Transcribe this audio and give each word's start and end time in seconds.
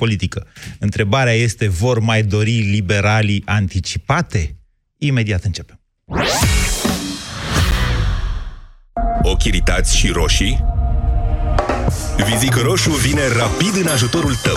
politică. 0.00 0.46
Întrebarea 0.78 1.32
este, 1.32 1.68
vor 1.68 1.98
mai 1.98 2.22
dori 2.22 2.58
liberalii 2.58 3.42
anticipate? 3.44 4.56
Imediat 4.98 5.44
începem. 5.44 5.80
Ochi 9.22 9.44
iritați 9.44 9.96
și 9.96 10.08
roșii? 10.08 10.64
Vizic 12.30 12.54
roșu 12.54 12.90
vine 12.90 13.28
rapid 13.28 13.76
în 13.84 13.86
ajutorul 13.86 14.34
tău. 14.34 14.56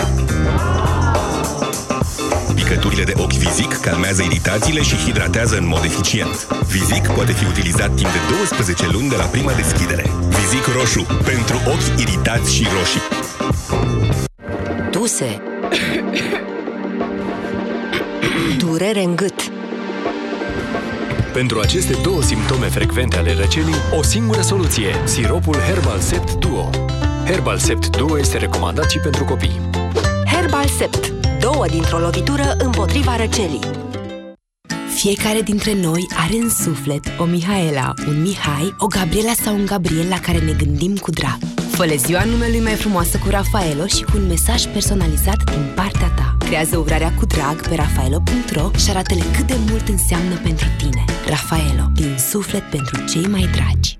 Picăturile 2.54 3.04
de 3.04 3.12
ochi 3.16 3.32
Vizic 3.32 3.72
calmează 3.72 4.22
iritațiile 4.22 4.82
și 4.82 4.96
hidratează 4.96 5.56
în 5.56 5.66
mod 5.66 5.84
eficient. 5.84 6.46
Vizic 6.66 7.06
poate 7.06 7.32
fi 7.32 7.44
utilizat 7.44 7.94
timp 7.94 8.10
de 8.12 8.18
12 8.36 8.86
luni 8.86 9.08
de 9.08 9.16
la 9.16 9.24
prima 9.24 9.52
deschidere. 9.52 10.04
Vizic 10.28 10.64
roșu, 10.66 11.06
pentru 11.24 11.56
ochi 11.56 12.00
iritați 12.00 12.54
și 12.54 12.66
roșii. 12.78 13.19
Tuse 15.00 15.42
Durere 18.58 19.02
în 19.02 19.16
gât 19.16 19.50
Pentru 21.32 21.60
aceste 21.60 21.96
două 22.02 22.22
simptome 22.22 22.66
frecvente 22.66 23.16
ale 23.16 23.34
răcelii, 23.34 23.74
o 23.98 24.02
singură 24.02 24.40
soluție, 24.40 24.94
siropul 25.04 25.54
Herbal 25.54 25.98
Sept 25.98 26.34
Duo. 26.34 26.70
Herbal 27.24 27.58
Sept 27.58 27.96
Duo 27.96 28.18
este 28.18 28.38
recomandat 28.38 28.90
și 28.90 28.98
pentru 28.98 29.24
copii. 29.24 29.60
Herbal 30.32 30.66
Sept 30.66 31.12
Două 31.40 31.66
dintr-o 31.66 31.98
lovitură 31.98 32.54
împotriva 32.58 33.16
răcelii 33.16 33.60
Fiecare 34.94 35.40
dintre 35.40 35.74
noi 35.74 36.06
are 36.16 36.36
în 36.42 36.50
suflet 36.50 37.04
o 37.18 37.24
Mihaela, 37.24 37.94
un 38.08 38.22
Mihai, 38.22 38.74
o 38.78 38.86
Gabriela 38.86 39.32
sau 39.32 39.54
un 39.54 39.66
Gabriel 39.66 40.08
la 40.08 40.18
care 40.18 40.38
ne 40.38 40.52
gândim 40.52 40.96
cu 40.96 41.10
drag. 41.10 41.59
Fă 41.80 41.94
ziua 41.96 42.24
numelui 42.24 42.60
mai 42.60 42.74
frumoasă 42.74 43.18
cu 43.18 43.28
Rafaelo 43.28 43.86
și 43.86 44.02
cu 44.02 44.16
un 44.16 44.26
mesaj 44.26 44.66
personalizat 44.66 45.50
din 45.50 45.72
partea 45.74 46.08
ta. 46.08 46.36
Creează 46.38 46.76
urarea 46.76 47.12
cu 47.14 47.24
drag 47.26 47.68
pe 47.68 47.74
rafaelo.ro 47.74 48.70
și 48.78 48.90
arată-le 48.90 49.22
cât 49.36 49.46
de 49.46 49.56
mult 49.68 49.88
înseamnă 49.88 50.36
pentru 50.42 50.66
tine. 50.78 51.04
Rafaelo, 51.28 51.86
din 51.94 52.16
suflet 52.18 52.62
pentru 52.62 53.04
cei 53.04 53.26
mai 53.26 53.48
dragi. 53.52 53.99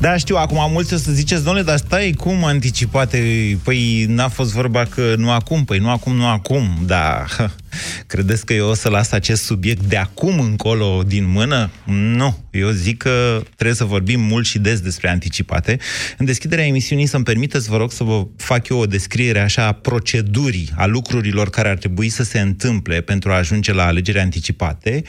Da, 0.00 0.16
știu, 0.16 0.36
acum 0.36 0.70
mulți 0.72 0.94
o 0.94 0.96
să 0.96 1.12
ziceți, 1.12 1.44
domnule, 1.44 1.64
dar 1.64 1.76
stai, 1.76 2.14
cum 2.16 2.44
anticipate? 2.44 3.18
Păi 3.62 4.04
n-a 4.08 4.28
fost 4.28 4.52
vorba 4.52 4.84
că 4.84 5.14
nu 5.16 5.30
acum, 5.30 5.64
păi 5.64 5.78
nu 5.78 5.90
acum, 5.90 6.14
nu 6.14 6.26
acum, 6.26 6.78
da. 6.86 7.24
Credeți 8.06 8.46
că 8.46 8.52
eu 8.52 8.68
o 8.68 8.74
să 8.74 8.88
las 8.88 9.12
acest 9.12 9.42
subiect 9.42 9.82
de 9.82 9.96
acum 9.96 10.40
încolo 10.40 11.02
din 11.06 11.30
mână? 11.30 11.70
Nu. 11.84 12.38
Eu 12.50 12.70
zic 12.70 12.96
că 12.96 13.42
trebuie 13.54 13.76
să 13.76 13.84
vorbim 13.84 14.20
mult 14.20 14.46
și 14.46 14.58
des 14.58 14.80
despre 14.80 15.10
anticipate. 15.10 15.78
În 16.18 16.26
deschiderea 16.26 16.66
emisiunii 16.66 17.06
să-mi 17.06 17.24
permiteți, 17.24 17.68
vă 17.68 17.76
rog, 17.76 17.92
să 17.92 18.04
vă 18.04 18.26
fac 18.36 18.68
eu 18.68 18.78
o 18.78 18.86
descriere 18.86 19.40
așa 19.40 19.66
a 19.66 19.72
procedurii, 19.72 20.70
a 20.76 20.86
lucrurilor 20.86 21.50
care 21.50 21.68
ar 21.68 21.76
trebui 21.76 22.08
să 22.08 22.22
se 22.22 22.40
întâmple 22.40 23.00
pentru 23.00 23.30
a 23.32 23.36
ajunge 23.36 23.72
la 23.72 23.86
alegeri 23.86 24.18
anticipate. 24.18 25.02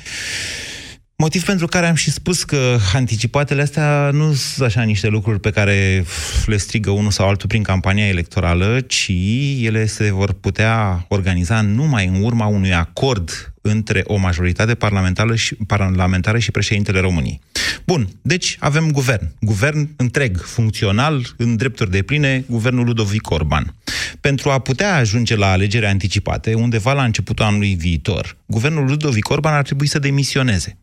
Motiv 1.18 1.44
pentru 1.44 1.68
care 1.68 1.88
am 1.88 1.96
și 1.96 2.12
spus 2.12 2.44
că 2.44 2.78
anticipatele 2.94 3.62
astea 3.62 4.09
nu 4.14 4.34
sunt 4.34 4.68
așa 4.68 4.81
niște 4.81 5.08
lucruri 5.08 5.40
pe 5.40 5.50
care 5.50 6.06
le 6.46 6.58
strigă 6.58 6.90
unul 6.90 7.12
sau 7.12 7.28
altul 7.28 7.48
prin 7.48 7.64
campania 7.64 8.08
electorală, 8.08 8.80
ci 8.80 9.12
ele 9.59 9.86
se 9.86 10.12
vor 10.12 10.34
putea 10.34 11.06
organiza 11.08 11.62
numai 11.62 12.06
în 12.06 12.24
urma 12.24 12.46
unui 12.46 12.74
acord 12.74 13.53
între 13.62 14.02
o 14.06 14.16
majoritate 14.18 14.76
parlamentară 14.76 15.36
și, 15.36 15.56
parlamentară 15.56 16.40
și 16.40 16.52
președintele 16.52 17.00
României. 17.00 17.40
Bun, 17.86 18.09
deci 18.22 18.58
avem 18.59 18.92
guvern. 18.92 19.32
Guvern 19.40 19.90
întreg, 19.96 20.38
funcțional, 20.42 21.34
în 21.38 21.56
drepturi 21.56 21.92
de 21.92 22.02
pline, 22.02 22.44
guvernul 22.47 22.86
Ludovic 22.86 23.30
Orban. 23.30 23.76
Pentru 24.22 24.50
a 24.50 24.59
putea 24.59 24.96
ajunge 24.96 25.36
la 25.36 25.52
alegeri 25.52 25.86
anticipate, 25.86 26.53
undeva 26.53 26.94
la 26.94 27.03
începutul 27.03 27.46
anului 27.46 27.76
viitor, 27.76 28.38
guvernul 28.46 28.86
Ludovic 28.86 29.30
Orban 29.30 29.53
ar 29.53 29.64
trebui 29.64 29.88
să 29.88 30.00
demisioneze. 30.00 30.78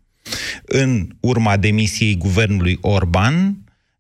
În 0.64 1.08
urma 1.20 1.56
demisiei 1.56 2.16
guvernului 2.16 2.78
Orban, 2.80 3.56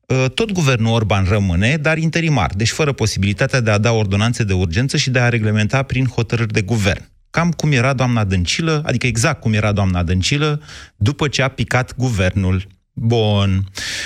ă, 0.08 0.28
tot 0.28 0.52
guvernul 0.52 0.92
Orban 0.92 1.24
rămâne, 1.24 1.76
dar 1.76 1.98
interimar, 1.98 2.50
deci 2.56 2.70
fără 2.70 2.92
posibilitatea 2.92 3.60
de 3.60 3.70
a 3.70 3.78
da 3.78 3.92
ordonanțe 3.92 4.44
de 4.44 4.52
urgență 4.52 4.96
și 4.96 5.10
de 5.10 5.18
a 5.18 5.28
reglementa 5.28 5.82
prin 5.82 6.06
hotărâri 6.06 6.52
de 6.52 6.62
guvern. 6.62 7.10
Cam 7.30 7.50
cum 7.50 7.72
era 7.72 7.92
doamna 7.92 8.24
Dăncilă, 8.24 8.82
adică 8.86 9.06
exact 9.06 9.40
cum 9.40 9.52
era 9.52 9.72
doamna 9.72 10.02
Dăncilă, 10.02 10.62
după 10.96 11.28
ce 11.28 11.42
a 11.42 11.48
picat 11.48 11.96
guvernul 11.96 12.66
Bun. 12.94 13.64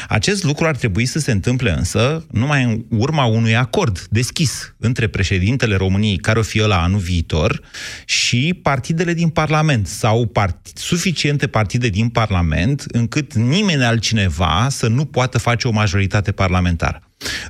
Acest 0.09 0.45
lucru 0.45 0.67
ar 0.67 0.77
trebui 0.77 1.07
să 1.07 1.19
se 1.19 1.33
întâmple 1.33 1.71
însă 1.71 2.27
numai 2.31 2.65
în 2.65 2.85
urma 2.91 3.25
unui 3.25 3.57
acord 3.57 4.07
deschis 4.11 4.75
între 4.79 5.07
președintele 5.07 5.77
României, 5.77 6.17
care 6.17 6.39
o 6.39 6.43
fie 6.43 6.67
la 6.67 6.83
anul 6.83 6.99
viitor, 6.99 7.61
și 8.05 8.59
partidele 8.63 9.15
din 9.15 9.29
Parlament 9.29 9.87
sau 9.87 10.27
part- 10.27 10.71
suficiente 10.75 11.47
partide 11.47 11.89
din 11.89 12.09
Parlament 12.09 12.85
încât 12.89 13.35
nimeni 13.35 13.85
altcineva 13.85 14.67
să 14.71 14.89
nu 14.89 15.05
poată 15.05 15.39
face 15.39 15.69
o 15.69 15.71
majoritate 15.71 16.33
parlamentară. 16.33 17.01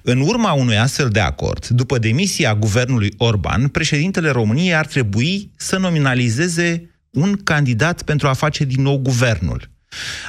În 0.03 0.21
urma 0.21 0.53
unui 0.53 0.79
astfel 0.79 1.09
de 1.09 1.21
acord, 1.21 1.67
după 1.67 1.99
demisia 1.99 2.55
guvernului 2.55 3.13
Orban, 3.17 3.69
președintele 3.69 4.31
României 4.31 4.75
ar 4.75 4.87
trebui 4.87 5.51
să 5.57 5.79
nominalizeze 5.79 6.91
un 7.11 7.37
candidat 7.45 8.03
pentru 8.03 8.29
a 8.29 8.33
face 8.33 8.65
din 8.65 8.83
nou 8.83 8.99
guvernul 8.99 9.75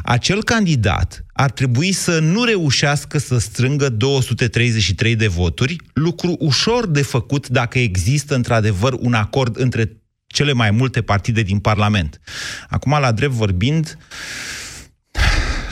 acel 0.04 0.44
candidat 0.44 1.26
ar 1.34 1.52
trebui 1.52 1.92
să 1.92 2.20
nu 2.20 2.44
reușească 2.44 3.18
să 3.18 3.38
strângă 3.38 3.90
233 3.90 5.16
de 5.16 5.28
voturi, 5.28 5.76
lucru 5.94 6.36
ușor 6.40 6.88
de 6.88 7.02
făcut 7.02 7.48
dacă 7.48 7.80
există 7.80 8.36
într-adevăr 8.36 8.94
un 9.00 9.14
acord 9.14 9.60
între 9.60 10.02
cele 10.28 10.54
mai 10.54 10.72
multe 10.72 11.02
partide 11.02 11.42
din 11.42 11.60
Parlament. 11.60 12.20
Acum, 12.70 12.98
la 13.00 13.12
drept 13.12 13.34
vorbind, 13.34 13.98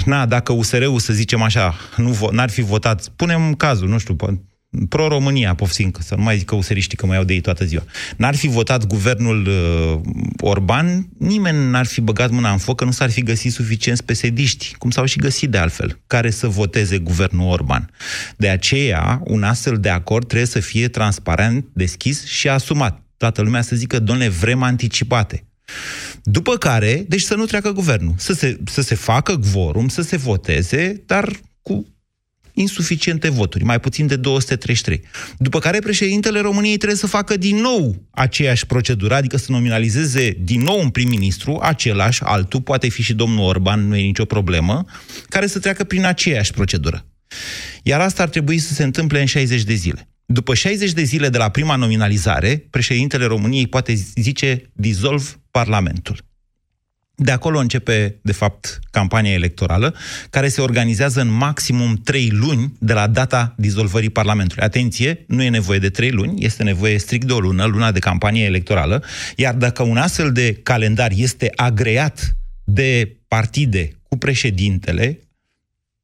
na, 0.06 0.26
dacă 0.26 0.52
USR-ul, 0.52 1.00
să 1.00 1.14
zicem 1.14 1.42
așa, 1.42 1.76
nu 1.98 2.30
n-ar 2.32 2.50
fi 2.50 2.62
votat, 2.62 3.10
punem 3.16 3.54
cazul, 3.54 3.88
nu 3.88 3.98
știu, 3.98 4.16
pro-România, 4.90 5.54
poftim, 5.54 5.92
să 6.00 6.16
nu 6.16 6.24
mai 6.24 6.38
zic 6.38 6.46
că 6.46 6.56
useriștii 6.56 6.98
că 6.98 7.06
mai 7.06 7.18
au 7.18 7.24
de 7.24 7.34
ei 7.34 7.42
toată 7.42 7.66
ziua. 7.66 7.84
N-ar 8.18 8.36
fi 8.36 8.48
votat 8.48 8.88
guvernul 8.88 9.48
uh, 9.48 10.00
Orban, 10.42 11.08
nimeni 11.18 11.70
n-ar 11.70 11.86
fi 11.86 12.02
băgat 12.02 12.30
mâna 12.30 12.52
în 12.52 12.58
foc, 12.58 12.78
că 12.78 12.86
nu 12.86 12.92
s-ar 12.92 13.12
fi 13.12 13.24
găsit 13.24 13.52
suficienți 13.52 14.04
pesediști, 14.04 14.76
cum 14.78 14.90
s-au 14.90 15.06
și 15.06 15.18
găsit 15.18 15.50
de 15.50 15.58
altfel, 15.58 16.00
care 16.08 16.30
să 16.30 16.48
voteze 16.48 16.98
guvernul 16.98 17.52
Orban. 17.52 17.90
De 18.38 18.50
aceea, 18.50 19.22
un 19.24 19.44
astfel 19.44 19.78
de 19.78 19.90
acord 19.90 20.28
trebuie 20.28 20.48
să 20.48 20.60
fie 20.60 20.88
transparent, 20.88 21.66
deschis 21.74 22.26
și 22.26 22.50
asumat. 22.50 23.02
Toată 23.18 23.42
lumea 23.42 23.62
să 23.62 23.76
zică, 23.76 24.00
domnule, 24.00 24.30
vrem 24.30 24.64
anticipate. 24.64 25.44
După 26.24 26.58
care, 26.58 27.06
deci 27.08 27.22
să 27.22 27.36
nu 27.36 27.46
treacă 27.46 27.72
guvernul, 27.72 28.14
să 28.18 28.34
se, 28.34 28.60
să 28.66 28.82
se 28.82 28.96
facă 28.96 29.40
quorum, 29.52 29.88
să 29.88 30.02
se 30.02 30.18
voteze, 30.18 31.04
dar 31.06 31.40
cu 31.62 31.95
insuficiente 32.56 33.30
voturi, 33.30 33.64
mai 33.64 33.80
puțin 33.80 34.08
de 34.08 34.16
233. 34.16 35.02
După 35.38 35.60
care 35.60 35.80
președintele 35.80 36.40
României 36.40 36.78
trebuie 36.78 36.98
să 36.98 37.08
facă 37.08 37.38
din 37.38 37.56
nou 37.56 38.08
aceeași 38.12 38.66
procedură, 38.66 39.16
adică 39.16 39.38
să 39.38 39.52
nominalizeze 39.52 40.38
din 40.40 40.62
nou 40.62 40.80
un 40.80 40.90
prim-ministru, 40.90 41.60
același, 41.62 42.24
altul, 42.24 42.62
poate 42.62 42.90
fi 42.90 43.02
și 43.02 43.14
domnul 43.14 43.46
Orban, 43.46 43.88
nu 43.88 43.96
e 43.96 44.02
nicio 44.02 44.26
problemă, 44.26 44.86
care 45.30 45.48
să 45.48 45.60
treacă 45.60 45.84
prin 45.84 46.06
aceeași 46.06 46.52
procedură. 46.52 47.06
Iar 47.84 48.02
asta 48.02 48.24
ar 48.24 48.30
trebui 48.30 48.58
să 48.58 48.74
se 48.74 48.84
întâmple 48.84 49.20
în 49.20 49.26
60 49.26 49.64
de 49.64 49.74
zile. 49.74 50.10
După 50.26 50.54
60 50.54 50.92
de 50.92 51.04
zile 51.04 51.30
de 51.30 51.38
la 51.38 51.50
prima 51.50 51.76
nominalizare, 51.76 52.68
președintele 52.70 53.26
României 53.26 53.68
poate 53.68 53.94
zice 53.94 54.72
dizolv 54.74 55.40
Parlamentul. 55.52 56.24
De 57.18 57.32
acolo 57.32 57.60
începe, 57.60 58.20
de 58.22 58.32
fapt, 58.32 58.80
campania 58.92 59.32
electorală, 59.32 59.96
care 60.30 60.48
se 60.48 60.62
organizează 60.62 61.22
în 61.22 61.32
maximum 61.32 61.96
trei 61.96 62.30
luni 62.30 62.74
de 62.80 62.94
la 62.94 63.08
data 63.08 63.54
dizolvării 63.58 64.10
Parlamentului. 64.10 64.64
Atenție, 64.64 65.24
nu 65.28 65.44
e 65.44 65.50
nevoie 65.50 65.80
de 65.80 65.90
trei 65.90 66.12
luni, 66.12 66.44
este 66.44 66.64
nevoie 66.64 66.98
strict 66.98 67.28
de 67.28 67.34
o 67.34 67.40
lună, 67.40 67.66
luna 67.66 67.92
de 67.92 68.00
campanie 68.00 68.46
electorală, 68.46 69.04
iar 69.36 69.54
dacă 69.54 69.84
un 69.84 69.98
astfel 69.98 70.32
de 70.32 70.54
calendar 70.54 71.12
este 71.16 71.52
agreat 71.56 72.36
de 72.64 73.18
partide 73.28 73.98
cu 74.04 74.18
președintele, 74.18 75.20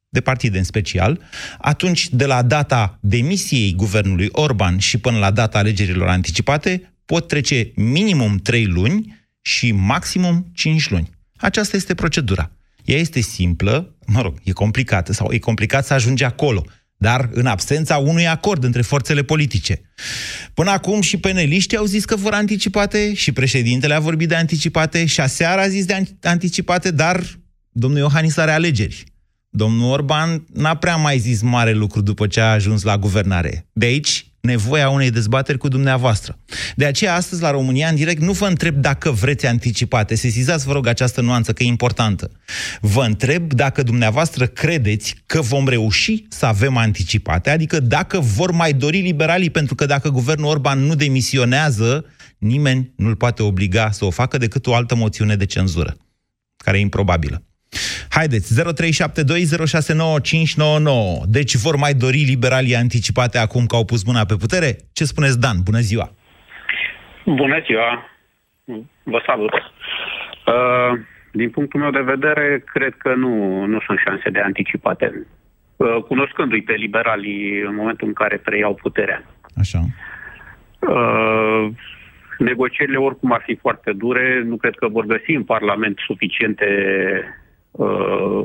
de 0.08 0.20
partide 0.20 0.58
în 0.58 0.64
special, 0.64 1.20
atunci 1.58 2.08
de 2.08 2.26
la 2.26 2.42
data 2.42 2.98
demisiei 3.00 3.74
guvernului 3.74 4.28
Orban 4.32 4.78
și 4.78 4.98
până 4.98 5.18
la 5.18 5.30
data 5.30 5.58
alegerilor 5.58 6.08
anticipate 6.08 6.94
pot 7.04 7.28
trece 7.28 7.72
minimum 7.74 8.36
trei 8.36 8.66
luni 8.66 9.21
și 9.42 9.72
maximum 9.72 10.50
5 10.54 10.90
luni. 10.90 11.10
Aceasta 11.36 11.76
este 11.76 11.94
procedura. 11.94 12.50
Ea 12.84 12.98
este 12.98 13.20
simplă, 13.20 13.96
mă 14.06 14.20
rog, 14.20 14.38
e 14.42 14.52
complicată 14.52 15.12
sau 15.12 15.32
e 15.32 15.38
complicat 15.38 15.86
să 15.86 15.94
ajungi 15.94 16.24
acolo, 16.24 16.64
dar 16.96 17.28
în 17.32 17.46
absența 17.46 17.96
unui 17.96 18.26
acord 18.26 18.64
între 18.64 18.82
forțele 18.82 19.22
politice. 19.22 19.80
Până 20.54 20.70
acum 20.70 21.00
și 21.00 21.16
peneliștii 21.16 21.76
au 21.76 21.84
zis 21.84 22.04
că 22.04 22.16
vor 22.16 22.32
anticipate 22.32 23.14
și 23.14 23.32
președintele 23.32 23.94
a 23.94 24.00
vorbit 24.00 24.28
de 24.28 24.34
anticipate 24.34 25.06
și 25.06 25.20
aseară 25.20 25.60
a 25.60 25.68
zis 25.68 25.84
de 25.84 26.04
anticipate, 26.22 26.90
dar 26.90 27.24
domnul 27.70 27.98
Iohannis 27.98 28.36
are 28.36 28.52
alegeri. 28.52 29.04
Domnul 29.48 29.90
Orban 29.90 30.44
n-a 30.52 30.74
prea 30.74 30.96
mai 30.96 31.18
zis 31.18 31.42
mare 31.42 31.72
lucru 31.72 32.00
după 32.00 32.26
ce 32.26 32.40
a 32.40 32.52
ajuns 32.52 32.82
la 32.82 32.98
guvernare. 32.98 33.68
De 33.72 33.86
aici 33.86 34.31
nevoia 34.42 34.88
unei 34.88 35.10
dezbateri 35.10 35.58
cu 35.58 35.68
dumneavoastră. 35.68 36.38
De 36.76 36.84
aceea, 36.84 37.14
astăzi, 37.14 37.42
la 37.42 37.50
România, 37.50 37.88
în 37.88 37.94
direct, 37.94 38.20
nu 38.20 38.32
vă 38.32 38.46
întreb 38.46 38.74
dacă 38.74 39.10
vreți 39.10 39.46
anticipate. 39.46 40.14
Sesizați, 40.14 40.66
vă 40.66 40.72
rog, 40.72 40.86
această 40.86 41.20
nuanță, 41.20 41.52
că 41.52 41.62
e 41.62 41.66
importantă. 41.66 42.30
Vă 42.80 43.04
întreb 43.04 43.52
dacă 43.52 43.82
dumneavoastră 43.82 44.46
credeți 44.46 45.14
că 45.26 45.40
vom 45.40 45.68
reuși 45.68 46.24
să 46.28 46.46
avem 46.46 46.76
anticipate, 46.76 47.50
adică 47.50 47.80
dacă 47.80 48.20
vor 48.20 48.50
mai 48.50 48.72
dori 48.72 49.00
liberalii, 49.00 49.50
pentru 49.50 49.74
că 49.74 49.86
dacă 49.86 50.08
guvernul 50.08 50.48
Orban 50.48 50.78
nu 50.78 50.94
demisionează, 50.94 52.04
nimeni 52.38 52.92
nu-l 52.96 53.16
poate 53.16 53.42
obliga 53.42 53.90
să 53.90 54.04
o 54.04 54.10
facă 54.10 54.38
decât 54.38 54.66
o 54.66 54.74
altă 54.74 54.94
moțiune 54.94 55.36
de 55.36 55.46
cenzură, 55.46 55.96
care 56.56 56.78
e 56.78 56.80
improbabilă. 56.80 57.42
Haideți, 58.10 58.48
0372069599. 58.62 58.64
Deci 61.26 61.54
vor 61.54 61.76
mai 61.76 61.94
dori 61.94 62.22
liberalii 62.32 62.74
anticipate 62.74 63.38
acum 63.38 63.66
că 63.66 63.76
au 63.76 63.84
pus 63.84 64.04
mâna 64.04 64.24
pe 64.24 64.34
putere? 64.36 64.76
Ce 64.92 65.04
spuneți, 65.04 65.40
Dan? 65.40 65.56
Bună 65.64 65.78
ziua! 65.78 66.10
Bună 67.24 67.58
ziua! 67.66 68.10
Vă 69.02 69.22
salut! 69.26 69.52
Uh, 69.52 70.92
din 71.32 71.50
punctul 71.50 71.80
meu 71.80 71.90
de 71.90 72.00
vedere, 72.00 72.64
cred 72.72 72.94
că 72.98 73.14
nu, 73.14 73.64
nu 73.64 73.80
sunt 73.86 73.98
șanse 73.98 74.30
de 74.30 74.40
anticipate. 74.40 75.26
Uh, 75.76 76.02
cunoscându-i 76.02 76.62
pe 76.62 76.72
liberalii 76.72 77.60
în 77.60 77.74
momentul 77.74 78.06
în 78.06 78.12
care 78.12 78.36
preiau 78.36 78.74
puterea. 78.74 79.24
Așa. 79.56 79.80
Uh, 80.78 81.68
negocierile 82.38 82.96
oricum 82.96 83.32
ar 83.32 83.42
fi 83.46 83.54
foarte 83.54 83.92
dure. 83.92 84.42
Nu 84.44 84.56
cred 84.56 84.74
că 84.74 84.88
vor 84.88 85.04
găsi 85.04 85.30
în 85.30 85.44
Parlament 85.44 85.98
suficiente 86.06 86.66
uh, 87.72 88.44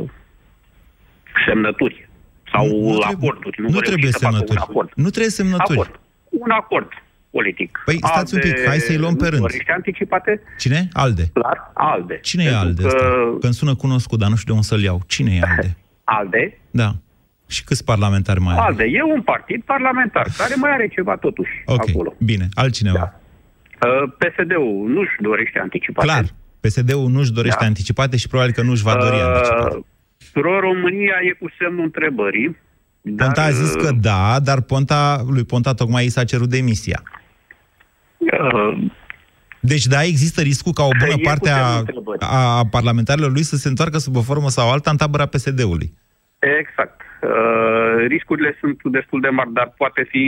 semnături 1.45 2.09
sau 2.51 2.68
nu, 2.68 2.91
nu 2.91 3.00
acorduri. 3.00 3.62
Nu, 3.62 3.69
nu 3.69 3.79
trebuie 3.79 4.12
semnături. 4.12 4.57
Un 4.57 4.65
acord. 4.69 4.91
Nu 4.95 5.09
trebuie 5.09 5.31
semnături. 5.31 5.79
Acord. 5.79 6.00
Un 6.29 6.50
acord 6.50 6.91
politic. 7.29 7.81
Păi 7.85 7.97
stați 7.97 8.35
ALDE, 8.35 8.47
un 8.47 8.53
pic, 8.53 8.68
hai 8.68 8.77
să-i 8.77 8.97
luăm 8.97 9.15
pe 9.15 9.27
rând. 9.27 9.45
anticipate? 9.75 10.41
Cine? 10.57 10.88
ALDE. 10.94 11.25
Clar, 11.33 11.71
ALDE. 11.74 12.19
Cine 12.21 12.44
e 12.44 12.56
ALDE 12.56 12.81
că... 12.81 12.88
ăsta? 12.88 13.38
Că 13.39 13.47
sună 13.51 13.75
cunoscut, 13.75 14.19
dar 14.19 14.29
nu 14.29 14.35
știu 14.35 14.47
de 14.47 14.59
unde 14.59 14.68
să-l 14.68 14.81
iau. 14.81 15.01
Cine 15.07 15.31
e 15.35 15.41
ALDE? 15.41 15.77
ALDE? 16.18 16.57
Da. 16.71 16.91
Și 17.47 17.63
câți 17.63 17.83
parlamentari 17.85 18.39
mai 18.39 18.56
ALDE. 18.57 18.83
E 18.83 19.03
un 19.03 19.21
partid 19.21 19.63
parlamentar 19.63 20.27
care 20.38 20.56
mai 20.56 20.71
are 20.71 20.88
ceva 20.88 21.15
totuși 21.15 21.51
okay. 21.65 21.85
acolo. 21.89 22.13
bine. 22.19 22.47
Altcineva? 22.53 22.97
Da. 23.79 23.88
Uh, 23.88 24.12
PSD-ul 24.18 24.89
nu-și 24.89 25.21
dorește 25.21 25.59
anticipate. 25.59 26.07
Clar. 26.07 26.25
PSD-ul 26.67 27.09
nu-și 27.09 27.31
dorește 27.31 27.57
da. 27.59 27.65
anticipate 27.65 28.17
și 28.17 28.27
probabil 28.27 28.53
că 28.53 28.61
nu-și 28.61 28.83
va 28.83 28.95
dori 28.95 29.15
uh, 29.15 29.21
anticipate. 29.25 29.85
Pro-România 30.33 31.15
e 31.29 31.31
cu 31.31 31.51
semnul 31.59 31.83
întrebării. 31.83 32.57
Ponta 33.01 33.31
dar, 33.35 33.45
a 33.45 33.49
zis 33.49 33.73
că 33.73 33.89
uh, 33.91 33.97
da, 34.01 34.39
dar 34.43 34.61
Ponta, 34.61 35.23
lui 35.29 35.43
Ponta 35.43 35.73
tocmai 35.73 36.05
i 36.05 36.09
s-a 36.09 36.23
cerut 36.23 36.49
demisia. 36.49 37.01
Uh, 38.17 38.91
deci 39.59 39.85
da, 39.85 40.03
există 40.03 40.41
riscul 40.41 40.73
ca 40.73 40.83
o 40.83 40.89
bună 40.99 41.15
parte 41.23 41.49
a, 41.49 41.83
a 42.19 42.65
parlamentarilor 42.71 43.31
lui 43.31 43.43
să 43.43 43.55
se 43.55 43.67
întoarcă 43.67 43.97
sub 43.97 44.15
o 44.15 44.21
formă 44.21 44.49
sau 44.49 44.71
alta 44.71 44.89
în 44.89 44.97
tabăra 44.97 45.25
PSD-ului. 45.25 45.93
Exact. 46.39 47.01
Uh, 47.21 48.05
riscurile 48.07 48.57
sunt 48.59 48.77
destul 48.83 49.21
de 49.21 49.29
mari, 49.29 49.53
dar 49.53 49.73
poate 49.77 50.07
fi 50.09 50.25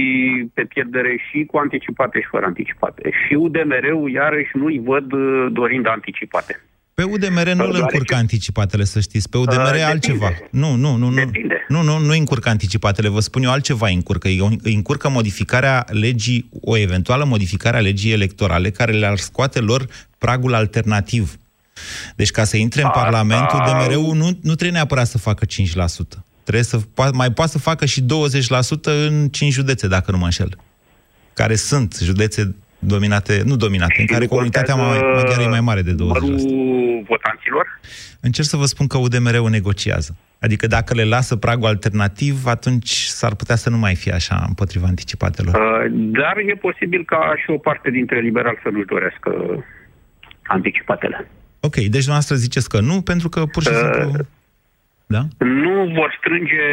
pe 0.54 0.64
pierdere 0.64 1.14
și 1.30 1.46
cu 1.46 1.58
anticipate 1.58 2.20
și 2.20 2.28
fără 2.30 2.46
anticipate. 2.46 3.10
Și 3.28 3.34
UDMR-ul, 3.34 4.12
iarăși, 4.12 4.58
nu-i 4.58 4.82
văd 4.86 5.12
uh, 5.12 5.48
dorind 5.52 5.88
anticipate. 5.88 6.64
Pe 6.94 7.06
UDMR 7.06 7.52
nu 7.54 7.72
le 7.72 7.78
încurcă 7.80 8.16
anticipatele, 8.16 8.84
să 8.84 9.00
știți. 9.00 9.30
Pe 9.30 9.38
UDMR 9.38 9.74
uh, 9.74 9.80
e 9.80 9.84
altceva. 9.84 10.30
Nu, 10.52 10.76
nu, 10.76 10.96
nu, 10.96 11.10
nu. 11.10 11.32
Nu, 11.68 11.82
nu, 11.82 11.98
nu 11.98 12.12
încurcă 12.12 12.50
anticipatele. 12.50 13.10
Vă 13.10 13.20
spun 13.20 13.44
eu 13.44 13.52
altceva 13.52 13.88
încurcă. 13.88 14.28
Îi 14.64 14.74
încurcă 14.74 15.10
modificarea 15.10 15.86
legii, 15.88 16.50
o 16.62 16.78
eventuală 16.78 17.26
modificare 17.26 17.78
a 17.78 17.80
legii 17.80 18.12
electorale 18.12 18.70
care 18.70 18.92
le-ar 18.92 19.18
scoate 19.18 19.60
lor 19.60 19.86
pragul 20.18 20.54
alternativ. 20.54 21.36
Deci 22.16 22.32
ca 22.32 22.44
să 22.44 22.58
intre 22.58 22.82
în 22.82 22.88
Asta... 22.88 23.00
Parlament, 23.02 23.52
UDMR-ul 23.52 24.16
nu, 24.16 24.26
nu 24.42 24.54
trebuie 24.54 24.72
neapărat 24.72 25.08
să 25.08 25.18
facă 25.18 25.46
5%. 25.46 26.29
Trebuie 26.50 26.64
să 26.64 26.80
mai 27.14 27.32
poate 27.32 27.52
să 27.52 27.60
facă 27.60 27.86
și 27.86 28.02
20% 28.02 28.06
în 29.08 29.28
5 29.28 29.54
județe, 29.54 29.88
dacă 29.88 30.12
nu 30.12 30.18
mă 30.18 30.24
înșel. 30.24 30.50
Care 31.34 31.56
sunt 31.56 32.00
județe 32.04 32.56
dominate, 32.80 33.42
nu 33.46 33.56
dominate, 33.56 33.94
și 33.94 34.00
în 34.00 34.06
care 34.06 34.26
comunitatea 34.26 34.76
maghiară 34.76 35.42
e 35.42 35.48
mai 35.48 35.62
mare 35.62 35.82
de 35.82 35.92
20%. 35.92 35.96
votanților? 37.08 37.80
Încerc 38.20 38.48
să 38.48 38.58
vă 38.58 38.66
spun 38.66 38.88
că 38.88 38.98
UDMR-ul 38.98 39.50
negociază. 39.50 40.16
Adică 40.40 40.68
dacă 40.68 40.94
le 40.94 41.04
lasă 41.04 41.36
pragul 41.36 41.68
alternativ, 41.68 42.46
atunci 42.46 42.92
s-ar 42.92 43.36
putea 43.36 43.56
să 43.56 43.70
nu 43.70 43.78
mai 43.78 43.96
fie 43.96 44.14
așa 44.14 44.44
împotriva 44.48 44.88
anticipatelor. 44.88 45.56
Uh, 45.56 45.92
dar 45.92 46.38
e 46.38 46.56
posibil 46.56 47.06
ca 47.06 47.34
și 47.44 47.50
o 47.50 47.58
parte 47.58 47.90
dintre 47.90 48.20
liberali 48.20 48.60
să 48.64 48.70
nu-și 48.72 48.86
dorească 48.86 49.32
anticipatele. 50.44 51.30
Ok, 51.60 51.76
deci 51.76 51.90
dumneavoastră 51.90 52.36
ziceți 52.36 52.70
că 52.70 52.80
nu, 52.80 53.02
pentru 53.02 53.30
că 53.30 53.46
pur 53.46 53.64
și 53.64 53.70
uh, 53.70 53.76
simplu... 53.76 54.10
Uh, 54.10 54.26
da? 55.16 55.22
Nu 55.46 55.92
vor 55.98 56.16
strânge 56.20 56.66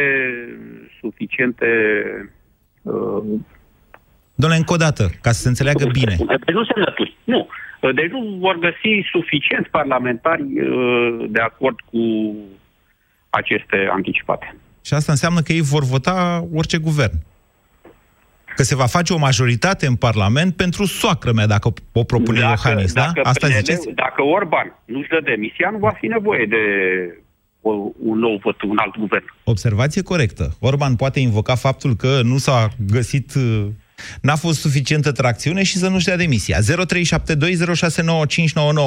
suficiente 0.99 1.67
uh, 2.81 3.23
Domnule, 4.35 4.59
încă 4.59 4.73
o 4.73 4.83
dată, 4.85 5.09
ca 5.21 5.31
să 5.31 5.41
se 5.41 5.47
înțeleagă 5.47 5.85
bine. 5.85 6.15
Deci 6.45 6.55
nu 6.55 6.65
semnături. 6.65 7.17
Nu. 7.23 7.47
Deci 7.95 8.09
nu 8.09 8.37
vor 8.39 8.59
găsi 8.59 9.09
suficienți 9.11 9.69
parlamentari 9.69 10.41
uh, 10.41 11.25
de 11.29 11.39
acord 11.39 11.79
cu 11.79 12.35
aceste 13.29 13.87
anticipate. 13.91 14.55
Și 14.81 14.93
asta 14.93 15.11
înseamnă 15.11 15.41
că 15.41 15.53
ei 15.53 15.61
vor 15.61 15.83
vota 15.83 16.47
orice 16.53 16.77
guvern. 16.77 17.17
Că 18.55 18.63
se 18.63 18.75
va 18.75 18.85
face 18.85 19.13
o 19.13 19.17
majoritate 19.17 19.85
în 19.85 19.95
Parlament 19.95 20.55
pentru 20.55 20.85
soacră 20.85 21.31
mea, 21.31 21.47
dacă 21.47 21.73
o 21.93 22.03
propune 22.03 22.39
dacă, 22.39 22.51
Iohannis, 22.51 22.93
da? 22.93 23.01
Dacă 23.01 23.21
Asta 23.23 23.47
PNL, 23.47 23.55
ziceți? 23.55 23.89
Dacă 23.89 24.21
Orban 24.23 24.75
nu-și 24.85 25.09
dă 25.09 25.19
demisia, 25.23 25.69
nu 25.69 25.77
va 25.77 25.91
fi 25.91 26.07
nevoie 26.07 26.45
de 26.45 26.63
un 28.11 28.19
nou 28.19 28.39
vot, 28.43 28.61
un 28.61 28.77
alt 28.77 28.97
guvern. 28.97 29.33
Observație 29.43 30.01
corectă. 30.01 30.49
Orban 30.59 30.95
poate 30.95 31.19
invoca 31.19 31.55
faptul 31.55 31.95
că 31.95 32.19
nu 32.23 32.37
s-a 32.37 32.67
găsit 32.87 33.33
uh, 33.35 33.65
N-a 34.21 34.35
fost 34.35 34.59
suficientă 34.59 35.11
tracțiune 35.11 35.63
și 35.63 35.77
să 35.77 35.89
nu-și 35.89 36.05
dea 36.05 36.17
demisia. 36.17 36.57
0372069599. 36.59 36.63